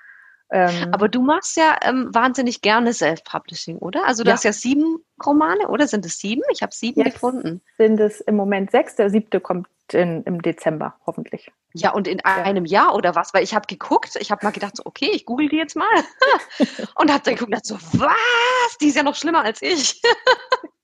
Ähm, 0.50 0.90
Aber 0.92 1.08
du 1.08 1.22
machst 1.22 1.56
ja 1.56 1.76
ähm, 1.82 2.08
wahnsinnig 2.12 2.62
gerne 2.62 2.92
Self-Publishing, 2.92 3.78
oder? 3.78 4.06
Also 4.06 4.22
du 4.22 4.28
ja. 4.28 4.34
hast 4.34 4.44
ja 4.44 4.52
sieben 4.52 4.98
Romane, 5.24 5.68
oder 5.68 5.88
sind 5.88 6.06
es 6.06 6.18
sieben? 6.18 6.42
Ich 6.52 6.62
habe 6.62 6.72
sieben 6.72 7.00
Jetzt 7.00 7.14
gefunden. 7.14 7.62
Sind 7.76 7.98
es 7.98 8.20
im 8.20 8.36
Moment 8.36 8.70
sechs, 8.70 8.94
der 8.94 9.10
siebte 9.10 9.40
kommt 9.40 9.66
in, 9.92 10.22
im 10.22 10.42
Dezember, 10.42 10.94
hoffentlich. 11.04 11.50
Ja, 11.74 11.92
und 11.92 12.06
in 12.06 12.18
ja. 12.18 12.24
einem 12.24 12.64
Jahr 12.64 12.94
oder 12.94 13.16
was? 13.16 13.34
Weil 13.34 13.42
ich 13.42 13.54
habe 13.54 13.66
geguckt, 13.66 14.16
ich 14.20 14.30
habe 14.30 14.44
mal 14.44 14.52
gedacht, 14.52 14.76
so, 14.76 14.84
okay, 14.86 15.10
ich 15.12 15.26
google 15.26 15.48
die 15.48 15.56
jetzt 15.56 15.76
mal. 15.76 15.86
und 16.94 17.12
habe 17.12 17.22
dann 17.24 17.34
geguckt 17.34 17.42
und 17.42 17.54
dachte 17.54 17.68
so, 17.68 17.78
was? 18.00 18.78
Die 18.80 18.86
ist 18.86 18.96
ja 18.96 19.02
noch 19.02 19.16
schlimmer 19.16 19.42
als 19.42 19.62
ich. 19.62 20.00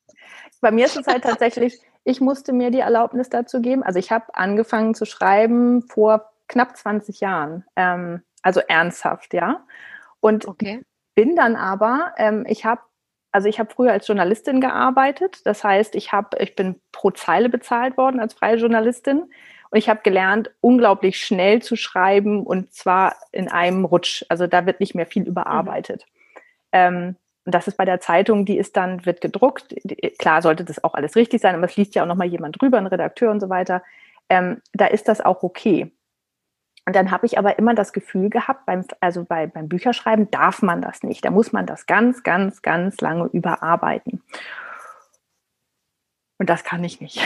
Bei 0.63 0.71
mir 0.71 0.87
ist 0.87 0.97
es 0.97 1.07
halt 1.07 1.25
tatsächlich, 1.25 1.79
ich 2.05 2.23
musste 2.23 2.55
mir 2.55 2.71
die 2.71 2.81
Erlaubnis 2.81 3.29
dazu 3.29 3.61
geben. 3.61 3.83
Also 3.83 3.99
ich 3.99 4.11
habe 4.11 4.35
angefangen 4.35 4.95
zu 4.95 5.05
schreiben 5.05 5.83
vor 5.83 6.33
knapp 6.49 6.77
20 6.77 7.21
Jahren. 7.21 7.65
Ähm, 7.77 8.23
also 8.43 8.61
ernsthaft, 8.61 9.35
ja. 9.35 9.67
Und 10.21 10.49
okay. 10.49 10.83
bin 11.15 11.37
dann 11.37 11.57
aber, 11.57 12.15
ähm, 12.17 12.47
ich 12.49 12.65
habe 12.65 12.81
also 13.35 13.49
ich 13.49 13.59
habe 13.59 13.73
früher 13.75 13.93
als 13.93 14.07
Journalistin 14.07 14.61
gearbeitet. 14.61 15.41
Das 15.47 15.65
heißt, 15.65 15.95
ich 15.95 16.13
habe, 16.13 16.37
ich 16.39 16.55
bin 16.55 16.81
pro 16.93 17.11
Zeile 17.11 17.49
bezahlt 17.49 17.97
worden 17.97 18.21
als 18.21 18.35
freie 18.35 18.57
Journalistin. 18.57 19.23
Und 19.71 19.79
ich 19.79 19.89
habe 19.89 20.01
gelernt, 20.03 20.51
unglaublich 20.61 21.17
schnell 21.17 21.63
zu 21.63 21.77
schreiben 21.77 22.47
und 22.47 22.75
zwar 22.75 23.17
in 23.33 23.49
einem 23.49 23.87
Rutsch. 23.87 24.23
Also 24.29 24.47
da 24.47 24.67
wird 24.67 24.81
nicht 24.81 24.95
mehr 24.95 25.07
viel 25.07 25.27
überarbeitet. 25.27 26.05
Mhm. 26.05 26.37
Ähm, 26.73 27.17
und 27.45 27.55
das 27.55 27.67
ist 27.67 27.77
bei 27.77 27.85
der 27.85 28.01
Zeitung, 28.01 28.45
die 28.45 28.57
ist 28.57 28.77
dann, 28.77 29.05
wird 29.05 29.21
gedruckt. 29.21 29.75
Klar 30.19 30.43
sollte 30.43 30.65
das 30.65 30.83
auch 30.85 30.95
alles 30.95 31.17
richtig 31.17 31.41
sein, 31.41 31.55
aber 31.55 31.65
es 31.65 31.77
liest 31.77 31.95
ja 31.95 32.03
auch 32.03 32.07
nochmal 32.07 32.29
jemand 32.29 32.61
drüber, 32.61 32.79
ein 32.79 32.87
Redakteur 32.87 33.31
und 33.31 33.41
so 33.41 33.49
weiter. 33.49 33.83
Ähm, 34.29 34.61
da 34.73 34.87
ist 34.87 35.09
das 35.09 35.21
auch 35.21 35.43
okay. 35.43 35.93
Und 36.87 36.97
dann 36.97 37.11
habe 37.11 37.27
ich 37.27 37.39
aber 37.39 37.59
immer 37.59 37.75
das 37.75 37.93
Gefühl 37.93 38.29
gehabt, 38.29 38.67
beim, 38.67 38.85
also 39.01 39.25
bei, 39.25 39.47
beim 39.47 39.69
Bücherschreiben 39.69 40.31
darf 40.31 40.63
man 40.63 40.83
das 40.83 41.03
nicht. 41.03 41.25
Da 41.25 41.31
muss 41.31 41.53
man 41.53 41.67
das 41.67 41.87
ganz, 41.87 42.23
ganz, 42.23 42.63
ganz 42.63 43.01
lange 43.01 43.27
überarbeiten. 43.27 44.23
Und 46.43 46.51
das 46.51 46.65
kann 46.65 46.83
ich 46.83 47.01
nicht. 47.01 47.21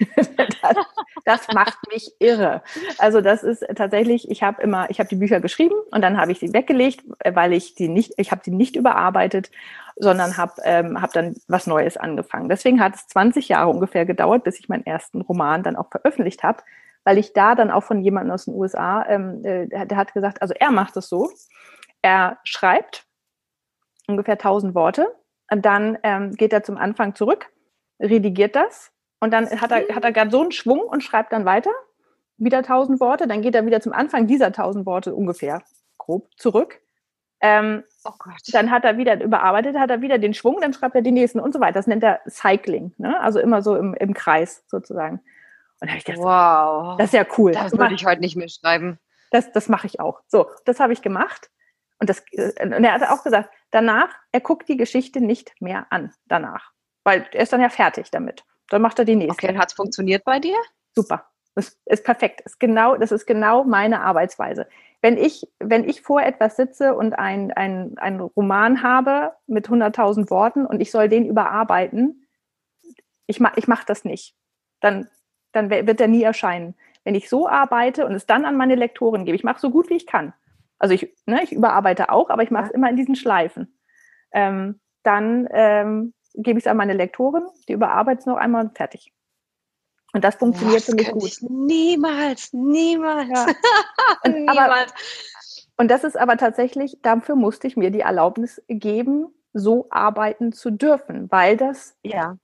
das, 0.16 0.76
das, 1.24 1.54
macht 1.54 1.78
mich 1.92 2.10
irre. 2.18 2.64
Also 2.98 3.20
das 3.20 3.44
ist 3.44 3.64
tatsächlich, 3.76 4.28
ich 4.28 4.42
habe 4.42 4.60
immer, 4.60 4.90
ich 4.90 4.98
habe 4.98 5.08
die 5.08 5.14
Bücher 5.14 5.38
geschrieben 5.38 5.76
und 5.92 6.02
dann 6.02 6.18
habe 6.20 6.32
ich 6.32 6.40
sie 6.40 6.52
weggelegt, 6.52 7.04
weil 7.24 7.52
ich 7.52 7.76
die 7.76 7.86
nicht, 7.86 8.14
ich 8.16 8.32
habe 8.32 8.40
sie 8.44 8.50
nicht 8.50 8.74
überarbeitet, 8.74 9.52
sondern 9.94 10.36
habe 10.36 10.54
ähm, 10.64 11.00
hab 11.00 11.12
dann 11.12 11.36
was 11.46 11.68
Neues 11.68 11.96
angefangen. 11.96 12.48
Deswegen 12.48 12.80
hat 12.80 12.96
es 12.96 13.06
20 13.06 13.48
Jahre 13.50 13.70
ungefähr 13.70 14.04
gedauert, 14.04 14.42
bis 14.42 14.58
ich 14.58 14.68
meinen 14.68 14.84
ersten 14.84 15.20
Roman 15.20 15.62
dann 15.62 15.76
auch 15.76 15.88
veröffentlicht 15.88 16.42
habe, 16.42 16.64
weil 17.04 17.18
ich 17.18 17.34
da 17.34 17.54
dann 17.54 17.70
auch 17.70 17.84
von 17.84 18.02
jemandem 18.02 18.32
aus 18.32 18.46
den 18.46 18.54
USA, 18.54 19.06
ähm, 19.08 19.44
äh, 19.44 19.86
der 19.86 19.96
hat 19.96 20.12
gesagt, 20.12 20.42
also 20.42 20.54
er 20.58 20.72
macht 20.72 20.96
es 20.96 21.08
so, 21.08 21.30
er 22.02 22.38
schreibt 22.42 23.06
ungefähr 24.08 24.34
1000 24.34 24.74
Worte, 24.74 25.06
und 25.48 25.64
dann 25.64 25.96
ähm, 26.02 26.32
geht 26.32 26.52
er 26.52 26.64
zum 26.64 26.76
Anfang 26.76 27.14
zurück 27.14 27.52
redigiert 28.00 28.56
das 28.56 28.92
und 29.20 29.32
dann 29.32 29.48
hat 29.60 29.70
er, 29.70 29.94
hat 29.94 30.04
er 30.04 30.12
gerade 30.12 30.30
so 30.30 30.40
einen 30.40 30.52
Schwung 30.52 30.80
und 30.80 31.02
schreibt 31.02 31.32
dann 31.32 31.44
weiter, 31.44 31.70
wieder 32.36 32.62
tausend 32.62 33.00
Worte, 33.00 33.26
dann 33.26 33.42
geht 33.42 33.54
er 33.54 33.66
wieder 33.66 33.80
zum 33.80 33.92
Anfang 33.92 34.26
dieser 34.26 34.52
tausend 34.52 34.86
Worte 34.86 35.14
ungefähr 35.14 35.62
grob 35.96 36.28
zurück. 36.36 36.80
Ähm, 37.40 37.84
oh 38.04 38.12
dann 38.52 38.70
hat 38.70 38.84
er 38.84 38.98
wieder 38.98 39.22
überarbeitet, 39.22 39.76
hat 39.76 39.90
er 39.90 40.00
wieder 40.00 40.18
den 40.18 40.34
Schwung, 40.34 40.60
dann 40.60 40.72
schreibt 40.72 40.94
er 40.94 41.02
die 41.02 41.12
nächsten 41.12 41.40
und 41.40 41.52
so 41.52 41.60
weiter. 41.60 41.74
Das 41.74 41.86
nennt 41.86 42.02
er 42.02 42.20
Cycling, 42.28 42.94
ne? 42.98 43.20
also 43.20 43.40
immer 43.40 43.62
so 43.62 43.76
im, 43.76 43.94
im 43.94 44.14
Kreis 44.14 44.64
sozusagen. 44.68 45.20
Und 45.80 45.88
habe 45.88 45.98
ich 45.98 46.04
gedacht, 46.04 46.22
wow, 46.22 46.96
das 46.96 47.08
ist 47.08 47.14
ja 47.14 47.26
cool. 47.36 47.52
Das 47.52 47.76
würde 47.76 47.94
ich 47.94 48.06
heute 48.06 48.22
nicht 48.22 48.36
mehr 48.36 48.48
schreiben. 48.48 48.98
Das, 49.30 49.52
das 49.52 49.68
mache 49.68 49.86
ich 49.86 50.00
auch. 50.00 50.22
So, 50.26 50.48
das 50.64 50.80
habe 50.80 50.94
ich 50.94 51.02
gemacht. 51.02 51.50
Und, 51.98 52.08
das, 52.08 52.24
äh, 52.32 52.52
und 52.62 52.84
er 52.84 52.92
hat 52.92 53.02
auch 53.02 53.22
gesagt, 53.22 53.50
danach, 53.70 54.08
er 54.32 54.40
guckt 54.40 54.68
die 54.68 54.76
Geschichte 54.76 55.20
nicht 55.20 55.60
mehr 55.60 55.86
an, 55.90 56.12
danach 56.26 56.72
weil 57.06 57.24
er 57.32 57.42
ist 57.44 57.52
dann 57.52 57.60
ja 57.60 57.68
fertig 57.68 58.10
damit. 58.10 58.44
Dann 58.68 58.82
macht 58.82 58.98
er 58.98 59.04
die 59.04 59.14
nächste. 59.14 59.46
Okay, 59.46 59.56
hat 59.56 59.68
es 59.68 59.74
funktioniert 59.74 60.24
bei 60.24 60.40
dir? 60.40 60.56
Super. 60.92 61.24
Das 61.54 61.78
ist 61.86 62.04
perfekt. 62.04 62.40
Das 62.44 62.54
ist 62.54 62.58
genau, 62.58 62.96
das 62.96 63.12
ist 63.12 63.26
genau 63.26 63.62
meine 63.62 64.00
Arbeitsweise. 64.00 64.66
Wenn 65.02 65.16
ich, 65.16 65.48
wenn 65.60 65.88
ich 65.88 66.02
vor 66.02 66.20
etwas 66.20 66.56
sitze 66.56 66.96
und 66.96 67.12
ein, 67.12 67.52
ein, 67.52 67.96
ein 67.98 68.18
Roman 68.18 68.82
habe 68.82 69.34
mit 69.46 69.68
100.000 69.68 70.30
Worten 70.30 70.66
und 70.66 70.80
ich 70.80 70.90
soll 70.90 71.08
den 71.08 71.26
überarbeiten, 71.26 72.26
ich, 73.28 73.38
ma, 73.38 73.52
ich 73.54 73.68
mache 73.68 73.86
das 73.86 74.04
nicht. 74.04 74.34
Dann, 74.80 75.08
dann 75.52 75.70
wird 75.70 76.00
er 76.00 76.08
nie 76.08 76.24
erscheinen. 76.24 76.74
Wenn 77.04 77.14
ich 77.14 77.28
so 77.28 77.48
arbeite 77.48 78.04
und 78.04 78.16
es 78.16 78.26
dann 78.26 78.44
an 78.44 78.56
meine 78.56 78.74
Lektoren 78.74 79.24
gebe, 79.24 79.36
ich 79.36 79.44
mache 79.44 79.60
so 79.60 79.70
gut 79.70 79.90
wie 79.90 79.96
ich 79.96 80.08
kann. 80.08 80.34
Also 80.80 80.92
ich, 80.92 81.14
ne, 81.24 81.40
ich 81.44 81.52
überarbeite 81.52 82.10
auch, 82.10 82.30
aber 82.30 82.42
ich 82.42 82.50
mache 82.50 82.66
es 82.66 82.70
immer 82.72 82.90
in 82.90 82.96
diesen 82.96 83.14
Schleifen. 83.14 83.78
Ähm, 84.32 84.80
dann 85.04 85.46
ähm, 85.52 86.12
gebe 86.36 86.58
ich 86.58 86.64
es 86.64 86.70
an 86.70 86.76
meine 86.76 86.92
Lektorin, 86.92 87.46
die 87.68 87.72
überarbeitet 87.72 88.20
es 88.20 88.26
noch 88.26 88.36
einmal 88.36 88.64
und 88.64 88.76
fertig. 88.76 89.12
Und 90.12 90.24
das 90.24 90.36
funktioniert 90.36 90.82
für 90.82 90.94
mich 90.94 91.10
gut. 91.10 91.38
niemals, 91.50 92.52
niemals. 92.52 93.28
Ja. 93.28 93.46
Und, 94.24 94.34
niemals. 94.34 94.58
Aber, 94.58 94.86
und 95.76 95.90
das 95.90 96.04
ist 96.04 96.16
aber 96.16 96.38
tatsächlich, 96.38 96.98
dafür 97.02 97.36
musste 97.36 97.66
ich 97.66 97.76
mir 97.76 97.90
die 97.90 98.00
Erlaubnis 98.00 98.62
geben, 98.68 99.26
so 99.52 99.88
arbeiten 99.90 100.52
zu 100.52 100.70
dürfen, 100.70 101.30
weil 101.30 101.56
das 101.56 101.96
ja 102.02 102.38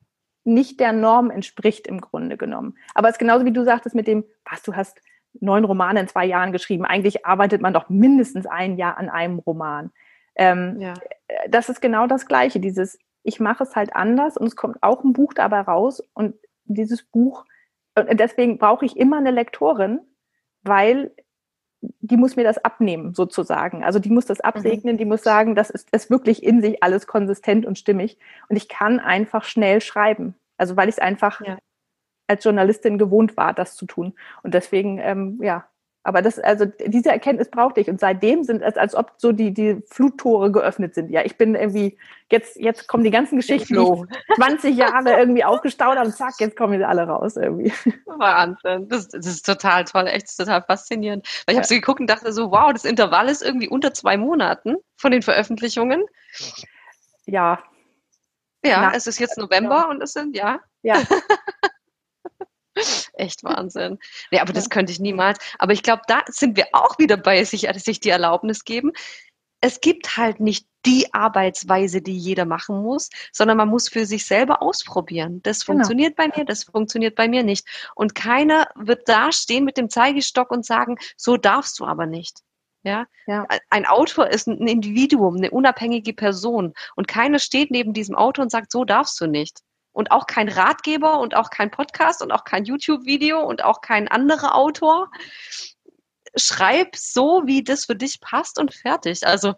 nicht 0.45 0.81
der 0.81 0.93
Norm 0.93 1.31
entspricht 1.31 1.87
im 1.87 2.01
Grunde 2.01 2.37
genommen. 2.37 2.77
Aber 2.95 3.09
es 3.09 3.15
ist 3.15 3.21
genauso 3.21 3.45
wie 3.45 3.53
du 3.53 3.65
sagtest 3.65 3.95
mit 3.95 4.07
dem, 4.07 4.25
was 4.45 4.63
du 4.63 4.75
hast 4.75 5.01
neun 5.41 5.65
Romane 5.65 6.01
in 6.01 6.09
zwei 6.09 6.27
Jahren 6.27 6.53
geschrieben. 6.53 6.85
Eigentlich 6.85 7.25
arbeitet 7.25 7.63
man 7.63 7.73
doch 7.73 7.89
mindestens 7.89 8.47
ein 8.47 8.77
Jahr 8.77 8.99
an 8.99 9.09
einem 9.09 9.39
Roman. 9.39 9.93
Ähm, 10.35 10.81
ja. 10.81 10.95
Das 11.49 11.69
ist 11.69 11.81
genau 11.81 12.07
das 12.07 12.27
Gleiche. 12.27 12.61
Dieses, 12.61 12.99
ich 13.23 13.41
mache 13.41 13.63
es 13.65 13.77
halt 13.77 13.95
anders 13.95 14.37
und 14.37 14.47
es 14.47 14.57
kommt 14.57 14.83
auch 14.83 15.05
ein 15.05 15.13
Buch 15.13 15.33
dabei 15.35 15.61
raus 15.61 16.03
und 16.15 16.35
dieses 16.65 17.03
Buch, 17.03 17.45
und 17.95 18.19
deswegen 18.19 18.59
brauche 18.59 18.85
ich 18.85 18.97
immer 18.97 19.19
eine 19.19 19.31
Lektorin, 19.31 20.01
weil 20.63 21.13
die 22.01 22.17
muss 22.17 22.37
mir 22.37 22.45
das 22.45 22.59
abnehmen, 22.59 23.13
sozusagen. 23.13 23.83
Also 23.83 23.99
die 23.99 24.11
muss 24.11 24.27
das 24.27 24.39
mhm. 24.39 24.45
absegnen, 24.45 24.95
mhm. 24.95 24.99
die 24.99 25.05
muss 25.05 25.23
sagen, 25.23 25.55
das 25.55 25.71
ist, 25.71 25.91
ist 25.95 26.11
wirklich 26.11 26.43
in 26.43 26.61
sich 26.61 26.83
alles 26.83 27.07
konsistent 27.07 27.67
und 27.67 27.79
stimmig. 27.79 28.19
Und 28.49 28.57
ich 28.57 28.69
kann 28.69 29.01
einfach 29.01 29.45
schnell 29.45 29.81
schreiben. 29.81 30.35
Also 30.57 30.77
weil 30.77 30.89
ich 30.89 30.97
es 30.97 31.01
einfach 31.01 31.41
ja. 31.45 31.59
als 32.29 32.45
Journalistin 32.45 32.99
gewohnt 32.99 33.37
war, 33.37 33.53
das 33.53 33.75
zu 33.75 33.87
tun. 33.87 34.15
Und 34.43 34.55
deswegen, 34.55 34.99
ähm, 34.99 35.41
ja, 35.43 35.67
aber 36.05 36.21
das, 36.21 36.39
also 36.39 36.65
diese 36.65 37.11
Erkenntnis 37.11 37.49
brauchte 37.49 37.81
ich. 37.81 37.89
Und 37.89 38.01
seitdem 38.01 38.43
sind 38.43 38.61
es, 38.61 38.77
als 38.77 38.95
ob 38.95 39.13
so 39.19 39.31
die, 39.31 39.55
die 39.55 39.81
Fluttore 39.89 40.51
geöffnet 40.51 40.95
sind. 40.95 41.11
Ja, 41.11 41.25
ich 41.25 41.39
bin 41.39 41.55
irgendwie, 41.55 41.97
jetzt, 42.29 42.57
jetzt 42.57 42.89
kommen 42.89 43.05
die 43.05 43.11
ganzen 43.11 43.37
Geschichten, 43.37 43.75
die 43.75 44.35
20 44.35 44.77
Jahre 44.77 45.17
irgendwie 45.17 45.45
aufgestaut 45.45 45.97
haben, 45.97 46.13
zack, 46.13 46.35
jetzt 46.41 46.57
kommen 46.57 46.77
sie 46.77 46.85
alle 46.85 47.07
raus 47.07 47.37
irgendwie. 47.37 47.73
Wahnsinn. 48.07 48.89
Das, 48.89 49.09
das 49.09 49.27
ist 49.27 49.47
total 49.47 49.85
toll, 49.85 50.09
echt 50.09 50.37
total 50.37 50.63
faszinierend. 50.63 51.27
Weil 51.47 51.55
ich 51.55 51.59
habe 51.59 51.69
so 51.69 51.75
geguckt 51.75 52.01
und 52.01 52.09
dachte 52.09 52.33
so, 52.33 52.51
wow, 52.51 52.73
das 52.73 52.85
Intervall 52.85 53.29
ist 53.29 53.43
irgendwie 53.43 53.69
unter 53.69 53.95
zwei 53.95 54.17
Monaten 54.17 54.77
von 54.97 55.13
den 55.13 55.23
Veröffentlichungen. 55.23 56.05
Ja. 57.27 57.63
Ja, 58.65 58.81
Na, 58.81 58.95
es 58.95 59.07
ist 59.07 59.19
jetzt 59.21 59.39
November 59.39 59.83
ja. 59.83 59.89
und 59.89 60.03
es 60.03 60.13
sind, 60.13 60.37
ja. 60.37 60.61
Ja. 60.83 60.97
Echt 63.15 63.45
Wahnsinn. 63.45 63.99
Nee, 64.31 64.41
aber 64.41 64.53
das 64.53 64.71
könnte 64.71 64.93
ich 64.93 65.01
niemals. 65.01 65.39
Aber 65.59 65.73
ich 65.73 65.83
glaube, 65.83 66.03
da 66.07 66.23
sind 66.27 66.57
wir 66.57 66.69
auch 66.73 66.99
wieder 66.99 67.17
bei 67.17 67.45
sich, 67.45 67.69
sich 67.77 68.01
die 68.01 68.11
Erlaubnis 68.11 68.65
geben. 68.65 68.93
Es 69.61 69.81
gibt 69.81 70.17
halt 70.17 70.41
nicht 70.41 70.67
die 70.85 71.13
Arbeitsweise, 71.15 72.03
die 72.03 72.17
jeder 72.17 72.45
machen 72.45 72.83
muss, 72.83 73.11
sondern 73.31 73.57
man 73.57 73.69
muss 73.69 73.89
für 73.89 74.07
sich 74.07 74.27
selber 74.27 74.61
ausprobieren. 74.63 75.41
Das 75.43 75.65
genau. 75.65 75.77
funktioniert 75.77 76.17
bei 76.17 76.29
mir, 76.35 76.45
das 76.45 76.65
funktioniert 76.65 77.15
bei 77.15 77.29
mir 77.29 77.45
nicht. 77.45 77.67
Und 77.95 78.15
keiner 78.15 78.69
wird 78.75 79.09
da 79.09 79.31
stehen 79.31 79.65
mit 79.65 79.77
dem 79.77 79.89
Zeigestock 79.89 80.51
und 80.51 80.67
sagen, 80.67 80.97
so 81.17 81.37
darfst 81.37 81.79
du 81.79 81.85
aber 81.85 82.07
nicht. 82.07 82.41
Ja? 82.83 83.07
ja? 83.29 83.47
Ein 83.71 83.87
Autor 83.87 84.29
ist 84.29 84.49
ein 84.49 84.67
Individuum, 84.67 85.37
eine 85.37 85.53
unabhängige 85.53 86.15
Person. 86.15 86.73
Und 86.97 87.07
keiner 87.07 87.39
steht 87.39 87.71
neben 87.71 87.93
diesem 87.93 88.17
Autor 88.17 88.43
und 88.43 88.51
sagt, 88.51 88.73
so 88.73 88.85
darfst 88.85 89.21
du 89.21 89.29
nicht 89.29 89.61
und 89.93 90.11
auch 90.11 90.27
kein 90.27 90.49
Ratgeber 90.49 91.21
und 91.21 91.37
auch 91.37 91.51
kein 91.51 91.71
Podcast 91.71 92.23
und 92.23 92.33
auch 92.33 92.45
kein 92.45 92.65
YouTube-Video 92.65 93.41
und 93.41 93.65
auch 93.65 93.81
kein 93.81 94.09
anderer 94.09 94.55
Autor. 94.55 95.11
Schreib 96.35 96.97
so, 96.97 97.43
wie 97.45 97.63
das 97.63 97.85
für 97.85 97.97
dich 97.97 98.21
passt 98.21 98.59
und 98.59 98.75
fertig. 98.75 99.27
Also 99.27 99.55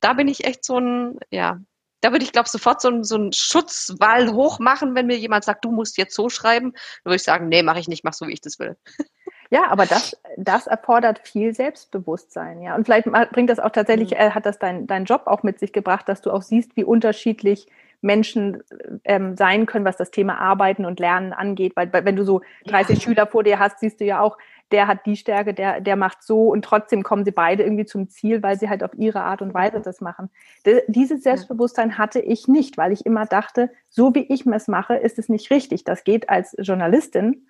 da 0.00 0.14
bin 0.14 0.28
ich 0.28 0.44
echt 0.44 0.64
so 0.64 0.78
ein, 0.78 1.18
ja, 1.30 1.58
da 2.00 2.12
würde 2.12 2.24
ich, 2.24 2.32
glaube 2.32 2.48
sofort 2.48 2.80
so, 2.80 2.88
ein, 2.88 3.04
so 3.04 3.16
einen 3.16 3.32
Schutzwall 3.32 4.32
hochmachen, 4.32 4.94
wenn 4.94 5.06
mir 5.06 5.18
jemand 5.18 5.44
sagt, 5.44 5.64
du 5.64 5.70
musst 5.70 5.98
jetzt 5.98 6.14
so 6.14 6.30
schreiben. 6.30 6.72
Dann 6.72 7.10
würde 7.10 7.16
ich 7.16 7.22
sagen, 7.22 7.48
nee, 7.48 7.62
mache 7.62 7.80
ich 7.80 7.88
nicht, 7.88 8.04
mach 8.04 8.14
so, 8.14 8.26
wie 8.26 8.32
ich 8.32 8.40
das 8.40 8.58
will. 8.58 8.76
Ja, 9.52 9.66
aber 9.68 9.84
das, 9.84 10.16
das 10.36 10.68
erfordert 10.68 11.26
viel 11.26 11.52
Selbstbewusstsein, 11.52 12.62
ja. 12.62 12.76
Und 12.76 12.84
vielleicht 12.84 13.08
bringt 13.32 13.50
das 13.50 13.58
auch 13.58 13.70
tatsächlich, 13.70 14.12
mhm. 14.12 14.16
äh, 14.16 14.30
hat 14.30 14.46
das 14.46 14.60
dein, 14.60 14.86
dein 14.86 15.06
Job 15.06 15.22
auch 15.26 15.42
mit 15.42 15.58
sich 15.58 15.72
gebracht, 15.72 16.08
dass 16.08 16.22
du 16.22 16.30
auch 16.30 16.42
siehst, 16.42 16.76
wie 16.76 16.84
unterschiedlich 16.84 17.66
Menschen 18.00 18.62
ähm, 19.04 19.36
sein 19.36 19.66
können, 19.66 19.84
was 19.84 19.96
das 19.96 20.10
Thema 20.10 20.38
Arbeiten 20.38 20.84
und 20.84 21.00
Lernen 21.00 21.32
angeht. 21.32 21.72
Weil, 21.76 21.92
weil 21.92 22.04
wenn 22.04 22.16
du 22.16 22.24
so 22.24 22.40
30 22.66 22.96
ja. 22.96 23.02
Schüler 23.02 23.26
vor 23.26 23.44
dir 23.44 23.58
hast, 23.58 23.80
siehst 23.80 24.00
du 24.00 24.04
ja 24.04 24.20
auch, 24.20 24.38
der 24.72 24.86
hat 24.86 25.04
die 25.06 25.16
Stärke, 25.16 25.52
der, 25.52 25.80
der 25.80 25.96
macht 25.96 26.22
so 26.22 26.48
und 26.48 26.64
trotzdem 26.64 27.02
kommen 27.02 27.24
sie 27.24 27.32
beide 27.32 27.62
irgendwie 27.62 27.86
zum 27.86 28.08
Ziel, 28.08 28.42
weil 28.42 28.58
sie 28.58 28.68
halt 28.68 28.84
auf 28.84 28.92
ihre 28.94 29.22
Art 29.22 29.42
und 29.42 29.52
Weise 29.52 29.80
das 29.80 30.00
machen. 30.00 30.30
De, 30.64 30.82
dieses 30.86 31.22
Selbstbewusstsein 31.22 31.98
hatte 31.98 32.20
ich 32.20 32.46
nicht, 32.46 32.78
weil 32.78 32.92
ich 32.92 33.04
immer 33.04 33.26
dachte, 33.26 33.70
so 33.88 34.14
wie 34.14 34.32
ich 34.32 34.46
es 34.46 34.68
mache, 34.68 34.94
ist 34.94 35.18
es 35.18 35.28
nicht 35.28 35.50
richtig. 35.50 35.84
Das 35.84 36.04
geht 36.04 36.28
als 36.28 36.54
Journalistin, 36.58 37.46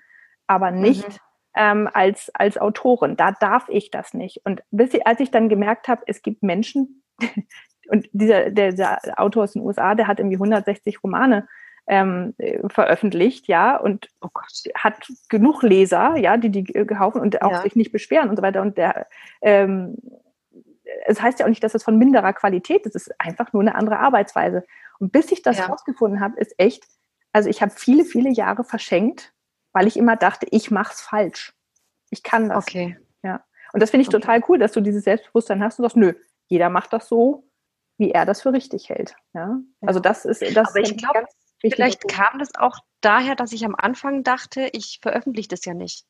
aber 0.46 0.70
nicht 0.70 1.08
mhm. 1.08 1.14
ähm, 1.56 1.88
als, 1.92 2.30
als 2.34 2.56
Autorin. 2.56 3.16
Da 3.16 3.32
darf 3.32 3.68
ich 3.68 3.90
das 3.90 4.14
nicht. 4.14 4.40
Und 4.44 4.62
bis 4.70 4.94
ich, 4.94 5.06
als 5.06 5.20
ich 5.20 5.30
dann 5.30 5.48
gemerkt 5.48 5.88
habe, 5.88 6.02
es 6.06 6.22
gibt 6.22 6.42
Menschen, 6.42 7.02
und 7.90 8.08
dieser, 8.12 8.50
der, 8.50 8.72
der 8.72 9.00
Autor 9.16 9.44
aus 9.44 9.52
den 9.52 9.62
USA, 9.62 9.94
der 9.94 10.06
hat 10.06 10.20
irgendwie 10.20 10.36
160 10.36 11.02
Romane 11.02 11.48
ähm, 11.86 12.34
veröffentlicht, 12.68 13.48
ja, 13.48 13.76
und 13.76 14.08
oh 14.20 14.28
hat 14.76 15.08
genug 15.28 15.62
Leser, 15.62 16.16
ja, 16.16 16.36
die 16.36 16.50
die 16.50 16.64
kaufen 16.64 17.20
und 17.20 17.42
auch 17.42 17.50
ja. 17.50 17.62
sich 17.62 17.74
nicht 17.74 17.90
beschweren 17.90 18.30
und 18.30 18.36
so 18.36 18.42
weiter. 18.42 18.62
Und 18.62 18.78
der, 18.78 19.08
ähm, 19.42 19.96
es 21.06 21.20
heißt 21.20 21.40
ja 21.40 21.46
auch 21.46 21.50
nicht, 21.50 21.64
dass 21.64 21.74
es 21.74 21.82
von 21.82 21.98
minderer 21.98 22.32
Qualität 22.32 22.86
ist, 22.86 22.94
es 22.94 23.08
ist 23.08 23.20
einfach 23.20 23.52
nur 23.52 23.62
eine 23.62 23.74
andere 23.74 23.98
Arbeitsweise. 23.98 24.64
Und 25.00 25.10
bis 25.10 25.32
ich 25.32 25.42
das 25.42 25.58
ja. 25.58 25.66
rausgefunden 25.66 26.20
habe, 26.20 26.38
ist 26.38 26.54
echt, 26.58 26.84
also 27.32 27.48
ich 27.48 27.60
habe 27.62 27.72
viele, 27.74 28.04
viele 28.04 28.30
Jahre 28.30 28.62
verschenkt, 28.62 29.32
weil 29.72 29.86
ich 29.86 29.96
immer 29.96 30.16
dachte, 30.16 30.46
ich 30.50 30.70
mache 30.70 30.92
es 30.92 31.00
falsch. 31.00 31.54
Ich 32.10 32.22
kann 32.22 32.50
das. 32.50 32.68
Okay. 32.68 32.98
Ja. 33.22 33.44
Und 33.72 33.82
das 33.82 33.90
finde 33.90 34.02
ich 34.02 34.08
okay. 34.08 34.20
total 34.20 34.44
cool, 34.48 34.58
dass 34.58 34.72
du 34.72 34.80
dieses 34.80 35.04
Selbstbewusstsein 35.04 35.62
hast 35.62 35.78
und 35.78 35.84
sagst, 35.84 35.96
nö, 35.96 36.12
jeder 36.46 36.68
macht 36.68 36.92
das 36.92 37.08
so 37.08 37.49
wie 38.00 38.10
er 38.10 38.24
das 38.24 38.42
für 38.42 38.52
richtig 38.52 38.88
hält. 38.88 39.14
Ja? 39.34 39.60
Also 39.82 40.00
das 40.00 40.24
ist 40.24 40.42
das. 40.56 40.70
Aber 40.70 40.80
ich 40.80 40.96
glaube, 40.96 41.26
vielleicht 41.60 42.08
kam 42.08 42.38
das 42.38 42.48
auch 42.58 42.78
daher, 43.02 43.36
dass 43.36 43.52
ich 43.52 43.64
am 43.64 43.76
Anfang 43.76 44.24
dachte, 44.24 44.70
ich 44.72 44.98
veröffentliche 45.02 45.48
das 45.48 45.64
ja 45.66 45.74
nicht. 45.74 46.06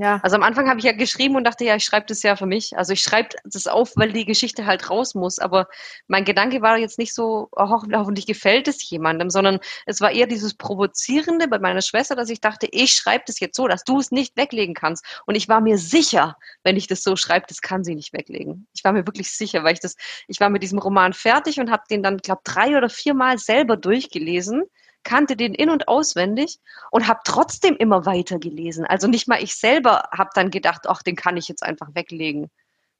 Ja. 0.00 0.18
Also 0.22 0.36
am 0.36 0.42
Anfang 0.42 0.66
habe 0.66 0.78
ich 0.78 0.86
ja 0.86 0.92
geschrieben 0.92 1.36
und 1.36 1.44
dachte, 1.44 1.62
ja, 1.62 1.76
ich 1.76 1.84
schreibe 1.84 2.06
das 2.06 2.22
ja 2.22 2.34
für 2.34 2.46
mich. 2.46 2.78
Also 2.78 2.94
ich 2.94 3.02
schreibe 3.02 3.36
das 3.44 3.66
auf, 3.66 3.92
weil 3.96 4.14
die 4.14 4.24
Geschichte 4.24 4.64
halt 4.64 4.88
raus 4.88 5.14
muss. 5.14 5.38
Aber 5.38 5.68
mein 6.08 6.24
Gedanke 6.24 6.62
war 6.62 6.78
jetzt 6.78 6.96
nicht 6.98 7.12
so, 7.12 7.48
oh, 7.52 7.68
hoffentlich 7.68 8.24
gefällt 8.24 8.66
es 8.66 8.88
jemandem, 8.88 9.28
sondern 9.28 9.58
es 9.84 10.00
war 10.00 10.10
eher 10.10 10.26
dieses 10.26 10.54
Provozierende 10.54 11.48
bei 11.48 11.58
meiner 11.58 11.82
Schwester, 11.82 12.16
dass 12.16 12.30
ich 12.30 12.40
dachte, 12.40 12.66
ich 12.72 12.92
schreibe 12.92 13.24
das 13.26 13.40
jetzt 13.40 13.56
so, 13.56 13.68
dass 13.68 13.84
du 13.84 13.98
es 13.98 14.10
nicht 14.10 14.38
weglegen 14.38 14.74
kannst. 14.74 15.04
Und 15.26 15.34
ich 15.34 15.50
war 15.50 15.60
mir 15.60 15.76
sicher, 15.76 16.38
wenn 16.64 16.78
ich 16.78 16.86
das 16.86 17.02
so 17.02 17.14
schreibe, 17.14 17.44
das 17.46 17.60
kann 17.60 17.84
sie 17.84 17.94
nicht 17.94 18.14
weglegen. 18.14 18.68
Ich 18.74 18.82
war 18.84 18.92
mir 18.92 19.06
wirklich 19.06 19.30
sicher, 19.30 19.64
weil 19.64 19.74
ich 19.74 19.80
das, 19.80 19.96
ich 20.28 20.40
war 20.40 20.48
mit 20.48 20.62
diesem 20.62 20.78
Roman 20.78 21.12
fertig 21.12 21.60
und 21.60 21.70
habe 21.70 21.82
den 21.90 22.02
dann, 22.02 22.16
glaube 22.16 22.40
drei 22.44 22.74
oder 22.74 22.88
viermal 22.88 23.36
selber 23.36 23.76
durchgelesen 23.76 24.62
kannte 25.02 25.36
den 25.36 25.54
in 25.54 25.70
und 25.70 25.88
auswendig 25.88 26.58
und 26.90 27.08
habe 27.08 27.20
trotzdem 27.24 27.76
immer 27.76 28.06
weiter 28.06 28.38
gelesen. 28.38 28.84
Also 28.84 29.08
nicht 29.08 29.28
mal 29.28 29.42
ich 29.42 29.54
selber 29.54 30.08
habe 30.12 30.30
dann 30.34 30.50
gedacht, 30.50 30.82
ach, 30.86 31.02
den 31.02 31.16
kann 31.16 31.36
ich 31.36 31.48
jetzt 31.48 31.62
einfach 31.62 31.94
weglegen. 31.94 32.50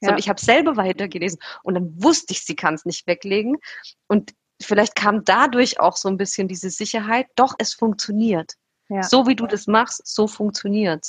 Ja. 0.00 0.08
Sondern 0.08 0.18
ich 0.18 0.28
habe 0.28 0.40
selber 0.40 0.76
weitergelesen 0.76 1.40
und 1.62 1.74
dann 1.74 2.02
wusste 2.02 2.32
ich, 2.32 2.44
sie 2.44 2.56
kann 2.56 2.74
es 2.74 2.84
nicht 2.84 3.06
weglegen. 3.06 3.58
Und 4.06 4.32
vielleicht 4.60 4.94
kam 4.94 5.24
dadurch 5.24 5.78
auch 5.80 5.96
so 5.96 6.08
ein 6.08 6.16
bisschen 6.16 6.48
diese 6.48 6.70
Sicherheit, 6.70 7.26
doch, 7.36 7.54
es 7.58 7.74
funktioniert. 7.74 8.54
Ja. 8.88 9.02
So 9.02 9.26
wie 9.26 9.36
du 9.36 9.46
das 9.46 9.66
machst, 9.66 10.06
so 10.06 10.26
funktioniert 10.26 11.06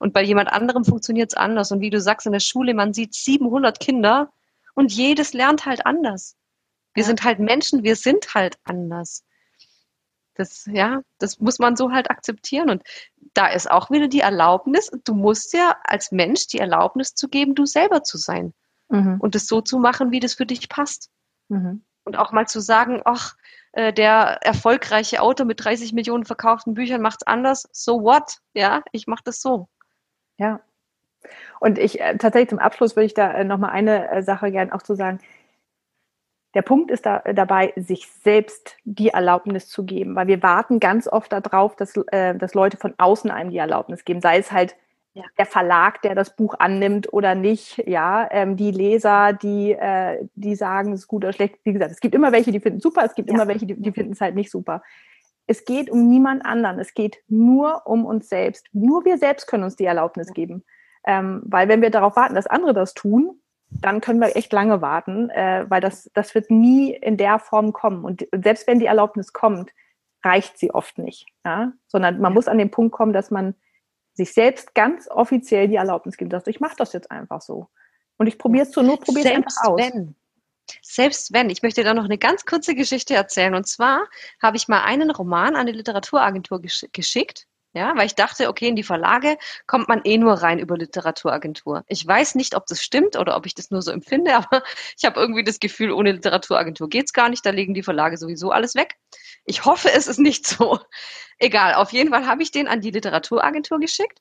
Und 0.00 0.12
bei 0.12 0.22
jemand 0.22 0.52
anderem 0.52 0.84
funktioniert 0.84 1.30
es 1.30 1.36
anders. 1.36 1.70
Und 1.72 1.80
wie 1.80 1.90
du 1.90 2.00
sagst, 2.00 2.26
in 2.26 2.32
der 2.32 2.40
Schule, 2.40 2.74
man 2.74 2.92
sieht 2.92 3.14
700 3.14 3.78
Kinder 3.80 4.32
und 4.74 4.92
jedes 4.92 5.32
lernt 5.32 5.66
halt 5.66 5.86
anders. 5.86 6.36
Wir 6.94 7.02
ja. 7.02 7.06
sind 7.06 7.22
halt 7.24 7.38
Menschen, 7.38 7.82
wir 7.82 7.96
sind 7.96 8.34
halt 8.34 8.58
anders. 8.64 9.24
Das, 10.34 10.66
ja, 10.66 11.02
das 11.18 11.40
muss 11.40 11.58
man 11.58 11.76
so 11.76 11.92
halt 11.92 12.10
akzeptieren. 12.10 12.70
Und 12.70 12.82
da 13.34 13.48
ist 13.48 13.70
auch 13.70 13.90
wieder 13.90 14.08
die 14.08 14.20
Erlaubnis, 14.20 14.90
du 15.04 15.14
musst 15.14 15.52
ja 15.52 15.76
als 15.84 16.12
Mensch 16.12 16.46
die 16.46 16.58
Erlaubnis 16.58 17.14
zu 17.14 17.28
geben, 17.28 17.54
du 17.54 17.66
selber 17.66 18.02
zu 18.02 18.18
sein. 18.18 18.54
Mhm. 18.88 19.18
Und 19.20 19.34
es 19.34 19.46
so 19.46 19.60
zu 19.60 19.78
machen, 19.78 20.10
wie 20.10 20.20
das 20.20 20.34
für 20.34 20.46
dich 20.46 20.68
passt. 20.68 21.10
Mhm. 21.48 21.82
Und 22.04 22.16
auch 22.16 22.32
mal 22.32 22.46
zu 22.46 22.60
sagen, 22.60 23.02
ach, 23.04 23.36
äh, 23.72 23.92
der 23.92 24.38
erfolgreiche 24.42 25.22
Autor 25.22 25.46
mit 25.46 25.64
30 25.64 25.92
Millionen 25.92 26.24
verkauften 26.24 26.74
Büchern 26.74 27.00
macht 27.00 27.20
es 27.22 27.26
anders. 27.26 27.68
So 27.72 28.02
what? 28.02 28.38
Ja, 28.54 28.82
ich 28.92 29.06
mache 29.06 29.22
das 29.24 29.40
so. 29.40 29.68
Ja. 30.38 30.60
Und 31.60 31.78
ich 31.78 32.00
äh, 32.00 32.16
tatsächlich 32.18 32.50
zum 32.50 32.58
Abschluss 32.58 32.96
würde 32.96 33.06
ich 33.06 33.14
da 33.14 33.32
äh, 33.32 33.44
nochmal 33.44 33.70
eine 33.70 34.22
Sache 34.22 34.50
gerne 34.50 34.74
auch 34.74 34.82
zu 34.82 34.94
sagen 34.94 35.20
der 36.54 36.62
Punkt 36.62 36.90
ist 36.90 37.06
da, 37.06 37.18
äh, 37.24 37.34
dabei, 37.34 37.72
sich 37.76 38.08
selbst 38.08 38.76
die 38.84 39.08
Erlaubnis 39.08 39.68
zu 39.68 39.84
geben, 39.84 40.14
weil 40.14 40.26
wir 40.26 40.42
warten 40.42 40.80
ganz 40.80 41.08
oft 41.08 41.32
darauf, 41.32 41.76
dass, 41.76 41.96
äh, 42.08 42.34
dass 42.34 42.54
Leute 42.54 42.76
von 42.76 42.94
außen 42.98 43.30
einem 43.30 43.50
die 43.50 43.58
Erlaubnis 43.58 44.04
geben, 44.04 44.20
sei 44.20 44.38
es 44.38 44.52
halt 44.52 44.76
ja. 45.14 45.24
der 45.38 45.46
Verlag, 45.46 46.02
der 46.02 46.14
das 46.14 46.36
Buch 46.36 46.54
annimmt 46.58 47.12
oder 47.12 47.34
nicht, 47.34 47.82
ja, 47.86 48.28
ähm, 48.30 48.56
die 48.56 48.70
Leser, 48.70 49.32
die, 49.32 49.72
äh, 49.72 50.26
die 50.34 50.54
sagen, 50.54 50.92
es 50.92 51.00
ist 51.00 51.08
gut 51.08 51.24
oder 51.24 51.32
schlecht. 51.32 51.58
Wie 51.64 51.72
gesagt, 51.72 51.90
es 51.90 52.00
gibt 52.00 52.14
immer 52.14 52.32
welche, 52.32 52.52
die 52.52 52.60
finden 52.60 52.78
es 52.78 52.82
super, 52.82 53.04
es 53.04 53.14
gibt 53.14 53.28
ja. 53.28 53.34
immer 53.34 53.48
welche, 53.48 53.66
die, 53.66 53.80
die 53.80 53.92
finden 53.92 54.12
es 54.12 54.20
halt 54.20 54.34
nicht 54.34 54.50
super. 54.50 54.82
Es 55.46 55.64
geht 55.64 55.90
um 55.90 56.08
niemand 56.08 56.44
anderen, 56.46 56.78
es 56.78 56.94
geht 56.94 57.18
nur 57.28 57.86
um 57.86 58.06
uns 58.06 58.28
selbst. 58.28 58.66
Nur 58.72 59.04
wir 59.04 59.18
selbst 59.18 59.46
können 59.46 59.64
uns 59.64 59.76
die 59.76 59.84
Erlaubnis 59.84 60.32
geben. 60.32 60.64
Ähm, 61.04 61.42
weil 61.44 61.68
wenn 61.68 61.82
wir 61.82 61.90
darauf 61.90 62.14
warten, 62.14 62.36
dass 62.36 62.46
andere 62.46 62.72
das 62.72 62.94
tun, 62.94 63.41
dann 63.80 64.00
können 64.00 64.20
wir 64.20 64.36
echt 64.36 64.52
lange 64.52 64.80
warten, 64.80 65.30
äh, 65.30 65.64
weil 65.68 65.80
das, 65.80 66.10
das 66.14 66.34
wird 66.34 66.50
nie 66.50 66.92
in 66.94 67.16
der 67.16 67.38
Form 67.38 67.72
kommen. 67.72 68.04
Und 68.04 68.26
selbst 68.32 68.66
wenn 68.66 68.78
die 68.78 68.86
Erlaubnis 68.86 69.32
kommt, 69.32 69.70
reicht 70.24 70.58
sie 70.58 70.72
oft 70.72 70.98
nicht. 70.98 71.26
Ja? 71.44 71.72
Sondern 71.86 72.20
man 72.20 72.32
muss 72.32 72.48
an 72.48 72.58
den 72.58 72.70
Punkt 72.70 72.92
kommen, 72.92 73.12
dass 73.12 73.30
man 73.30 73.54
sich 74.14 74.32
selbst 74.32 74.74
ganz 74.74 75.08
offiziell 75.08 75.68
die 75.68 75.76
Erlaubnis 75.76 76.16
gibt. 76.16 76.32
Dass 76.32 76.46
ich 76.46 76.60
mache 76.60 76.76
das 76.76 76.92
jetzt 76.92 77.10
einfach 77.10 77.40
so. 77.40 77.68
Und 78.18 78.26
ich 78.26 78.38
probiere 78.38 78.64
es 78.64 78.70
zur 78.70 78.82
Not, 78.82 79.00
probiere 79.00 79.30
es 79.30 79.34
einfach 79.36 79.64
aus. 79.64 79.80
Wenn. 79.80 80.14
Selbst 80.80 81.32
wenn, 81.32 81.50
ich 81.50 81.62
möchte 81.62 81.82
da 81.82 81.92
noch 81.92 82.04
eine 82.04 82.18
ganz 82.18 82.44
kurze 82.44 82.74
Geschichte 82.74 83.14
erzählen. 83.14 83.54
Und 83.54 83.66
zwar 83.66 84.06
habe 84.40 84.56
ich 84.56 84.68
mal 84.68 84.82
einen 84.82 85.10
Roman 85.10 85.56
an 85.56 85.66
die 85.66 85.72
Literaturagentur 85.72 86.60
gesch 86.62 86.86
geschickt 86.92 87.46
ja, 87.74 87.96
weil 87.96 88.06
ich 88.06 88.14
dachte, 88.14 88.48
okay, 88.48 88.68
in 88.68 88.76
die 88.76 88.82
Verlage 88.82 89.38
kommt 89.66 89.88
man 89.88 90.02
eh 90.04 90.18
nur 90.18 90.34
rein 90.34 90.58
über 90.58 90.76
Literaturagentur. 90.76 91.84
Ich 91.88 92.06
weiß 92.06 92.34
nicht, 92.34 92.54
ob 92.54 92.66
das 92.66 92.82
stimmt 92.82 93.16
oder 93.16 93.34
ob 93.34 93.46
ich 93.46 93.54
das 93.54 93.70
nur 93.70 93.80
so 93.80 93.90
empfinde, 93.90 94.34
aber 94.36 94.62
ich 94.96 95.04
habe 95.04 95.18
irgendwie 95.18 95.44
das 95.44 95.58
Gefühl, 95.58 95.90
ohne 95.92 96.12
Literaturagentur 96.12 96.88
geht's 96.90 97.12
gar 97.14 97.30
nicht. 97.30 97.46
Da 97.46 97.50
legen 97.50 97.72
die 97.72 97.82
Verlage 97.82 98.18
sowieso 98.18 98.50
alles 98.50 98.74
weg. 98.74 98.96
Ich 99.46 99.64
hoffe, 99.64 99.90
es 99.92 100.06
ist 100.06 100.18
nicht 100.18 100.46
so. 100.46 100.80
Egal, 101.38 101.74
auf 101.74 101.92
jeden 101.92 102.10
Fall 102.10 102.26
habe 102.26 102.42
ich 102.42 102.50
den 102.50 102.68
an 102.68 102.80
die 102.80 102.90
Literaturagentur 102.90 103.80
geschickt. 103.80 104.20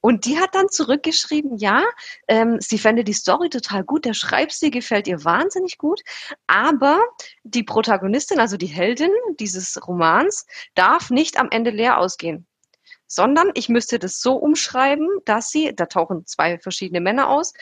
Und 0.00 0.26
die 0.26 0.38
hat 0.38 0.54
dann 0.54 0.68
zurückgeschrieben, 0.68 1.56
ja, 1.56 1.84
ähm, 2.28 2.58
sie 2.60 2.78
fände 2.78 3.02
die 3.02 3.12
Story 3.12 3.48
total 3.50 3.82
gut, 3.82 4.04
der 4.04 4.14
Schreibstil 4.14 4.70
gefällt 4.70 5.08
ihr 5.08 5.24
wahnsinnig 5.24 5.76
gut, 5.76 6.02
aber 6.46 7.00
die 7.42 7.64
Protagonistin, 7.64 8.38
also 8.38 8.56
die 8.56 8.66
Heldin 8.66 9.10
dieses 9.40 9.76
Romans, 9.88 10.46
darf 10.76 11.10
nicht 11.10 11.36
am 11.36 11.50
Ende 11.50 11.70
leer 11.70 11.98
ausgehen 11.98 12.46
sondern 13.08 13.50
ich 13.54 13.68
müsste 13.68 13.98
das 13.98 14.20
so 14.20 14.36
umschreiben, 14.36 15.08
dass 15.24 15.48
sie, 15.48 15.74
da 15.74 15.86
tauchen 15.86 16.26
zwei 16.26 16.58
verschiedene 16.58 17.00
Männer 17.00 17.28
aus, 17.28 17.54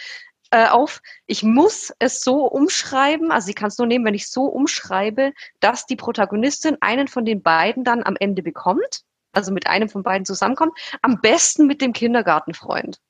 äh, 0.50 0.66
auf, 0.66 1.00
ich 1.26 1.42
muss 1.42 1.92
es 1.98 2.20
so 2.20 2.44
umschreiben, 2.46 3.32
also 3.32 3.46
sie 3.46 3.54
kann 3.54 3.68
es 3.68 3.78
nur 3.78 3.86
nehmen, 3.86 4.04
wenn 4.04 4.14
ich 4.14 4.28
so 4.30 4.44
umschreibe, 4.44 5.32
dass 5.60 5.86
die 5.86 5.96
Protagonistin 5.96 6.76
einen 6.80 7.08
von 7.08 7.24
den 7.24 7.42
beiden 7.42 7.84
dann 7.84 8.04
am 8.04 8.16
Ende 8.18 8.42
bekommt, 8.42 9.02
also 9.32 9.52
mit 9.52 9.66
einem 9.66 9.88
von 9.88 10.02
beiden 10.02 10.24
zusammenkommt, 10.24 10.76
am 11.02 11.20
besten 11.20 11.66
mit 11.66 11.80
dem 11.80 11.92
Kindergartenfreund. 11.92 13.00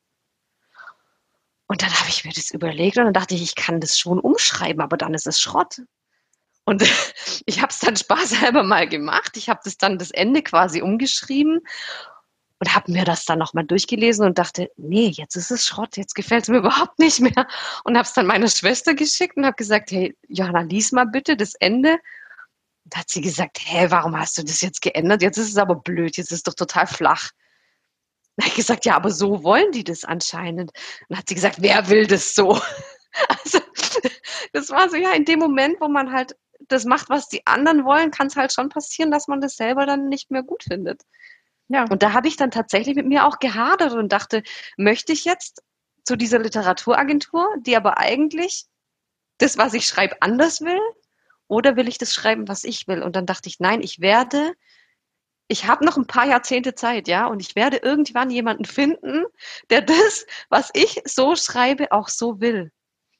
Und 1.68 1.82
dann 1.82 1.92
habe 1.98 2.08
ich 2.08 2.24
mir 2.24 2.32
das 2.32 2.52
überlegt 2.52 2.96
und 2.96 3.04
dann 3.04 3.12
dachte 3.12 3.34
ich, 3.34 3.42
ich 3.42 3.54
kann 3.54 3.80
das 3.80 3.98
schon 3.98 4.20
umschreiben, 4.20 4.80
aber 4.80 4.96
dann 4.96 5.14
ist 5.14 5.26
es 5.26 5.40
Schrott. 5.40 5.82
Und 6.64 6.82
ich 7.46 7.60
habe 7.60 7.70
es 7.70 7.80
dann 7.80 7.96
spaßhalber 7.96 8.62
mal 8.62 8.88
gemacht. 8.88 9.36
Ich 9.36 9.48
habe 9.48 9.60
das 9.64 9.76
dann 9.76 9.98
das 9.98 10.10
Ende 10.10 10.42
quasi 10.42 10.80
umgeschrieben 10.80 11.60
und 12.58 12.74
habe 12.74 12.90
mir 12.90 13.04
das 13.04 13.24
dann 13.24 13.38
nochmal 13.38 13.64
durchgelesen 13.64 14.24
und 14.24 14.38
dachte, 14.38 14.70
nee, 14.76 15.08
jetzt 15.08 15.36
ist 15.36 15.50
es 15.50 15.66
Schrott, 15.66 15.96
jetzt 15.96 16.14
gefällt 16.14 16.44
es 16.44 16.48
mir 16.48 16.58
überhaupt 16.58 16.98
nicht 16.98 17.20
mehr. 17.20 17.46
Und 17.84 17.96
habe 17.96 18.06
es 18.06 18.14
dann 18.14 18.26
meiner 18.26 18.48
Schwester 18.48 18.94
geschickt 18.94 19.36
und 19.36 19.44
habe 19.44 19.56
gesagt, 19.56 19.90
hey, 19.90 20.16
Johanna, 20.28 20.62
lies 20.62 20.92
mal 20.92 21.06
bitte 21.06 21.36
das 21.36 21.54
Ende. 21.54 21.98
Und 22.84 22.96
hat 22.96 23.10
sie 23.10 23.20
gesagt, 23.20 23.58
hä, 23.60 23.86
warum 23.90 24.18
hast 24.18 24.38
du 24.38 24.42
das 24.42 24.60
jetzt 24.60 24.80
geändert? 24.80 25.22
Jetzt 25.22 25.38
ist 25.38 25.50
es 25.50 25.58
aber 25.58 25.74
blöd, 25.74 26.16
jetzt 26.16 26.30
ist 26.30 26.38
es 26.38 26.42
doch 26.44 26.54
total 26.54 26.86
flach. 26.86 27.30
Und 28.36 28.44
habe 28.44 28.50
ich 28.50 28.56
gesagt, 28.56 28.84
ja, 28.84 28.96
aber 28.96 29.10
so 29.10 29.42
wollen 29.42 29.72
die 29.72 29.84
das 29.84 30.04
anscheinend. 30.04 30.70
Und 31.08 31.18
hat 31.18 31.28
sie 31.28 31.34
gesagt, 31.34 31.56
wer 31.60 31.88
will 31.88 32.06
das 32.06 32.34
so? 32.34 32.60
Also, 33.28 33.60
das 34.52 34.68
war 34.68 34.90
so, 34.90 34.96
ja, 34.96 35.14
in 35.14 35.24
dem 35.24 35.38
Moment, 35.38 35.80
wo 35.80 35.88
man 35.88 36.12
halt 36.12 36.36
das 36.68 36.84
macht, 36.84 37.08
was 37.08 37.28
die 37.28 37.46
anderen 37.46 37.86
wollen, 37.86 38.10
kann 38.10 38.26
es 38.26 38.36
halt 38.36 38.52
schon 38.52 38.68
passieren, 38.68 39.10
dass 39.10 39.26
man 39.26 39.40
das 39.40 39.56
selber 39.56 39.86
dann 39.86 40.10
nicht 40.10 40.30
mehr 40.30 40.42
gut 40.42 40.64
findet. 40.64 41.02
Ja. 41.68 41.84
Und 41.90 42.02
da 42.02 42.12
habe 42.12 42.28
ich 42.28 42.36
dann 42.36 42.50
tatsächlich 42.50 42.94
mit 42.94 43.06
mir 43.06 43.26
auch 43.26 43.38
gehadert 43.38 43.92
und 43.92 44.12
dachte, 44.12 44.42
möchte 44.76 45.12
ich 45.12 45.24
jetzt 45.24 45.62
zu 46.04 46.16
dieser 46.16 46.38
Literaturagentur, 46.38 47.48
die 47.58 47.76
aber 47.76 47.98
eigentlich 47.98 48.66
das, 49.38 49.58
was 49.58 49.74
ich 49.74 49.86
schreibe, 49.86 50.22
anders 50.22 50.60
will? 50.60 50.80
Oder 51.48 51.76
will 51.76 51.88
ich 51.88 51.98
das 51.98 52.14
schreiben, 52.14 52.48
was 52.48 52.64
ich 52.64 52.88
will? 52.88 53.02
Und 53.02 53.16
dann 53.16 53.26
dachte 53.26 53.48
ich, 53.48 53.60
nein, 53.60 53.82
ich 53.82 54.00
werde, 54.00 54.54
ich 55.48 55.66
habe 55.66 55.84
noch 55.84 55.96
ein 55.96 56.06
paar 56.06 56.26
Jahrzehnte 56.26 56.74
Zeit, 56.74 57.08
ja, 57.08 57.26
und 57.26 57.40
ich 57.40 57.54
werde 57.54 57.76
irgendwann 57.78 58.30
jemanden 58.30 58.64
finden, 58.64 59.24
der 59.70 59.82
das, 59.82 60.26
was 60.48 60.70
ich 60.74 61.02
so 61.04 61.36
schreibe, 61.36 61.92
auch 61.92 62.08
so 62.08 62.40
will. 62.40 62.72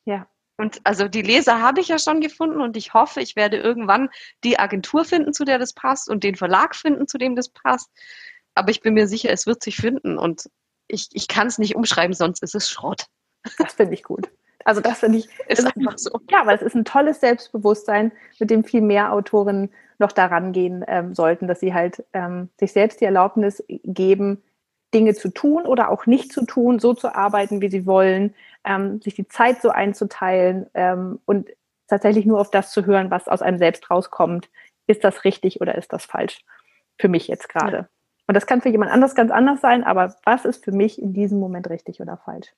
Ja. 0.04 0.28
Und 0.56 0.80
also 0.84 1.06
die 1.06 1.22
Leser 1.22 1.60
habe 1.60 1.80
ich 1.80 1.88
ja 1.88 1.98
schon 1.98 2.20
gefunden 2.20 2.62
und 2.62 2.76
ich 2.78 2.94
hoffe, 2.94 3.20
ich 3.20 3.36
werde 3.36 3.58
irgendwann 3.58 4.08
die 4.42 4.58
Agentur 4.58 5.04
finden, 5.04 5.34
zu 5.34 5.44
der 5.44 5.58
das 5.58 5.74
passt 5.74 6.08
und 6.08 6.24
den 6.24 6.34
Verlag 6.34 6.74
finden, 6.74 7.06
zu 7.06 7.18
dem 7.18 7.36
das 7.36 7.50
passt 7.50 7.90
aber 8.56 8.70
ich 8.70 8.80
bin 8.80 8.94
mir 8.94 9.06
sicher, 9.06 9.30
es 9.30 9.46
wird 9.46 9.62
sich 9.62 9.76
finden 9.76 10.18
und 10.18 10.50
ich, 10.88 11.08
ich 11.12 11.28
kann 11.28 11.46
es 11.46 11.58
nicht 11.58 11.76
umschreiben, 11.76 12.14
sonst 12.14 12.42
ist 12.42 12.54
es 12.54 12.70
Schrott. 12.70 13.06
Das 13.58 13.74
finde 13.74 13.94
ich 13.94 14.02
gut. 14.02 14.30
Also 14.64 14.80
das 14.80 15.00
finde 15.00 15.18
ich 15.18 15.26
ist, 15.48 15.60
ist 15.60 15.76
einfach 15.76 15.98
so. 15.98 16.20
Ja, 16.30 16.46
weil 16.46 16.56
es 16.56 16.62
ist 16.62 16.74
ein 16.74 16.84
tolles 16.84 17.20
Selbstbewusstsein, 17.20 18.12
mit 18.40 18.50
dem 18.50 18.64
viel 18.64 18.80
mehr 18.80 19.12
Autorinnen 19.12 19.72
noch 19.98 20.12
daran 20.12 20.52
gehen 20.52 20.84
ähm, 20.88 21.14
sollten, 21.14 21.46
dass 21.48 21.60
sie 21.60 21.74
halt 21.74 22.04
ähm, 22.12 22.50
sich 22.58 22.72
selbst 22.72 23.00
die 23.00 23.04
Erlaubnis 23.04 23.62
geben, 23.68 24.42
Dinge 24.94 25.14
zu 25.14 25.28
tun 25.28 25.66
oder 25.66 25.90
auch 25.90 26.06
nicht 26.06 26.32
zu 26.32 26.44
tun, 26.44 26.78
so 26.78 26.94
zu 26.94 27.14
arbeiten, 27.14 27.60
wie 27.60 27.70
sie 27.70 27.86
wollen, 27.86 28.34
ähm, 28.64 29.00
sich 29.02 29.14
die 29.14 29.28
Zeit 29.28 29.62
so 29.62 29.70
einzuteilen 29.70 30.66
ähm, 30.74 31.20
und 31.26 31.50
tatsächlich 31.88 32.26
nur 32.26 32.40
auf 32.40 32.50
das 32.50 32.72
zu 32.72 32.86
hören, 32.86 33.10
was 33.10 33.28
aus 33.28 33.42
einem 33.42 33.58
selbst 33.58 33.90
rauskommt. 33.90 34.48
Ist 34.86 35.04
das 35.04 35.24
richtig 35.24 35.60
oder 35.60 35.74
ist 35.76 35.92
das 35.92 36.04
falsch? 36.04 36.44
Für 36.98 37.08
mich 37.08 37.28
jetzt 37.28 37.48
gerade. 37.48 37.76
Ja. 37.76 37.88
Und 38.26 38.34
das 38.34 38.46
kann 38.46 38.60
für 38.60 38.68
jemand 38.68 38.90
anders 38.90 39.14
ganz 39.14 39.30
anders 39.30 39.60
sein, 39.60 39.84
aber 39.84 40.16
was 40.24 40.44
ist 40.44 40.64
für 40.64 40.72
mich 40.72 41.00
in 41.00 41.12
diesem 41.12 41.38
Moment 41.38 41.70
richtig 41.70 42.00
oder 42.00 42.16
falsch? 42.16 42.52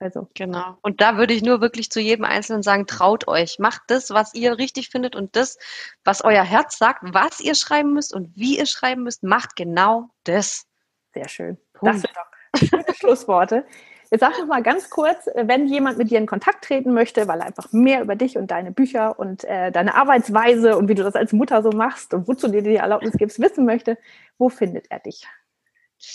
Also. 0.00 0.28
Genau. 0.34 0.78
Und 0.82 1.00
da 1.00 1.16
würde 1.16 1.34
ich 1.34 1.42
nur 1.42 1.60
wirklich 1.60 1.90
zu 1.90 2.00
jedem 2.00 2.24
Einzelnen 2.24 2.62
sagen, 2.62 2.86
traut 2.86 3.26
euch. 3.26 3.58
Macht 3.58 3.82
das, 3.88 4.10
was 4.10 4.32
ihr 4.34 4.56
richtig 4.56 4.90
findet 4.90 5.16
und 5.16 5.34
das, 5.34 5.58
was 6.04 6.22
euer 6.22 6.44
Herz 6.44 6.78
sagt, 6.78 7.00
was 7.02 7.40
ihr 7.40 7.56
schreiben 7.56 7.94
müsst 7.94 8.14
und 8.14 8.30
wie 8.36 8.58
ihr 8.58 8.66
schreiben 8.66 9.02
müsst, 9.02 9.24
macht 9.24 9.56
genau 9.56 10.10
das. 10.22 10.66
Sehr 11.14 11.28
schön. 11.28 11.58
Punkt. 11.72 11.96
Das 11.96 12.02
sind 12.02 12.16
doch 12.16 12.68
schöne 12.68 12.94
Schlussworte. 12.94 13.66
Jetzt 14.10 14.20
sag 14.20 14.36
doch 14.36 14.46
mal 14.46 14.62
ganz 14.62 14.90
kurz, 14.90 15.26
äh, 15.28 15.44
wenn 15.46 15.66
jemand 15.66 15.98
mit 15.98 16.10
dir 16.10 16.18
in 16.18 16.26
Kontakt 16.26 16.64
treten 16.64 16.92
möchte, 16.92 17.28
weil 17.28 17.40
er 17.40 17.46
einfach 17.46 17.72
mehr 17.72 18.02
über 18.02 18.16
dich 18.16 18.36
und 18.36 18.50
deine 18.50 18.72
Bücher 18.72 19.18
und 19.18 19.44
äh, 19.44 19.70
deine 19.70 19.94
Arbeitsweise 19.94 20.76
und 20.76 20.88
wie 20.88 20.94
du 20.94 21.02
das 21.02 21.14
als 21.14 21.32
Mutter 21.32 21.62
so 21.62 21.70
machst 21.70 22.14
und 22.14 22.28
wozu 22.28 22.48
dir 22.48 22.62
die 22.62 22.76
Erlaubnis 22.76 23.14
gibst, 23.18 23.40
wissen 23.40 23.66
möchte, 23.66 23.98
wo 24.38 24.48
findet 24.48 24.90
er 24.90 25.00
dich? 25.00 25.26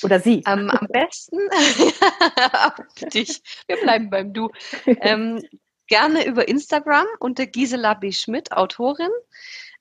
Oder 0.04 0.20
sie? 0.20 0.44
Ähm, 0.48 0.70
am 0.70 0.88
besten 0.88 1.38
dich. 3.14 3.41
Wir 3.68 3.78
bleiben 3.78 4.10
beim 4.10 4.34
Du. 4.34 4.50
Ähm, 4.86 5.41
gerne 5.88 6.26
über 6.26 6.48
Instagram 6.48 7.06
unter 7.20 7.46
Gisela 7.46 7.94
B. 7.94 8.12
Schmidt, 8.12 8.52
Autorin. 8.54 9.12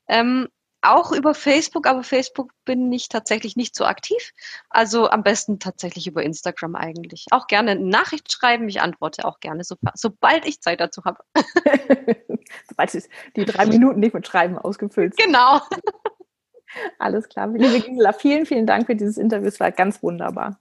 Ähm, 0.09 0.49
auch 0.83 1.13
über 1.13 1.35
Facebook, 1.35 1.87
aber 1.87 2.03
Facebook 2.03 2.53
bin 2.65 2.93
ich 2.93 3.09
tatsächlich 3.09 3.57
nicht 3.57 3.75
so 3.75 3.85
aktiv. 3.85 4.33
Also 4.69 5.09
am 5.09 5.23
besten 5.23 5.59
tatsächlich 5.59 6.07
über 6.07 6.23
Instagram 6.23 6.75
eigentlich. 6.75 7.27
Auch 7.31 7.47
gerne 7.47 7.73
eine 7.73 7.85
Nachricht 7.85 8.31
schreiben. 8.31 8.69
Ich 8.69 8.81
antworte 8.81 9.25
auch 9.25 9.41
gerne, 9.41 9.65
so, 9.65 9.77
sobald 9.95 10.47
ich 10.47 10.61
Zeit 10.61 10.81
dazu 10.81 11.05
habe. 11.05 11.23
sobald 12.69 13.09
die 13.37 13.45
drei 13.45 13.67
Minuten 13.67 14.01
nicht 14.01 14.15
mit 14.15 14.27
Schreiben 14.27 14.59
ausgefüllt 14.59 15.15
sind. 15.17 15.27
Genau. 15.27 15.61
Alles 16.99 17.29
klar. 17.29 17.49
Liebe 17.49 17.81
Gisela, 17.81 18.13
vielen, 18.13 18.47
vielen 18.47 18.67
Dank 18.67 18.87
für 18.87 18.97
dieses 18.97 19.19
Interview. 19.19 19.49
Es 19.49 19.61
war 19.61 19.71
ganz 19.73 20.03
wunderbar. 20.03 20.61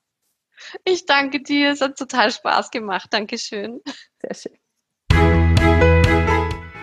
Ich 0.86 1.06
danke 1.06 1.42
dir. 1.42 1.72
Es 1.72 1.82
hat 1.82 1.98
total 1.98 2.32
Spaß 2.32 2.70
gemacht. 2.70 3.08
Dankeschön. 3.12 3.82
Sehr 4.22 4.36
schön. 4.36 4.61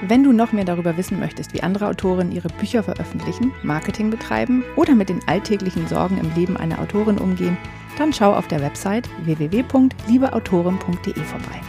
Wenn 0.08 0.24
du 0.24 0.32
noch 0.32 0.52
mehr 0.52 0.64
darüber 0.64 0.96
wissen 0.96 1.20
möchtest, 1.20 1.52
wie 1.52 1.62
andere 1.62 1.86
Autoren 1.86 2.32
ihre 2.32 2.48
Bücher 2.48 2.82
veröffentlichen, 2.82 3.52
Marketing 3.62 4.08
betreiben 4.08 4.64
oder 4.74 4.94
mit 4.94 5.10
den 5.10 5.20
alltäglichen 5.28 5.86
Sorgen 5.86 6.16
im 6.16 6.34
Leben 6.34 6.56
einer 6.56 6.78
Autorin 6.78 7.18
umgehen, 7.18 7.58
dann 7.98 8.14
schau 8.14 8.32
auf 8.32 8.48
der 8.48 8.62
Website 8.62 9.06
www.liebeautorin.de 9.24 11.12
vorbei. 11.12 11.60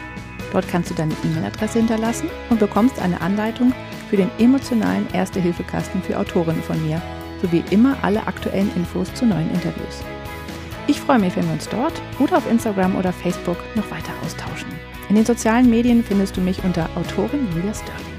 Dort 0.53 0.69
kannst 0.69 0.89
du 0.89 0.93
deine 0.93 1.15
E-Mail-Adresse 1.25 1.79
hinterlassen 1.79 2.29
und 2.49 2.61
bekommst 2.61 3.01
eine 3.01 3.19
Anleitung 3.19 3.73
für 4.09 4.15
den 4.15 4.31
emotionalen 4.39 5.05
Erste-Hilfe-Kasten 5.11 6.01
für 6.01 6.17
Autorinnen 6.17 6.63
von 6.63 6.81
mir, 6.87 7.01
sowie 7.41 7.65
immer 7.71 7.97
alle 8.03 8.25
aktuellen 8.25 8.71
Infos 8.77 9.13
zu 9.15 9.25
neuen 9.25 9.49
Interviews. 9.49 10.01
Ich 10.87 11.01
freue 11.01 11.19
mich, 11.19 11.35
wenn 11.35 11.45
wir 11.45 11.53
uns 11.53 11.67
dort 11.67 12.01
oder 12.19 12.37
auf 12.37 12.49
Instagram 12.49 12.95
oder 12.95 13.11
Facebook 13.11 13.57
noch 13.75 13.91
weiter 13.91 14.13
austauschen. 14.25 14.69
In 15.09 15.15
den 15.15 15.25
sozialen 15.25 15.69
Medien 15.69 16.05
findest 16.05 16.37
du 16.37 16.41
mich 16.41 16.63
unter 16.63 16.89
Autorin 16.95 17.45
Julia 17.53 17.73
Sterling. 17.73 18.18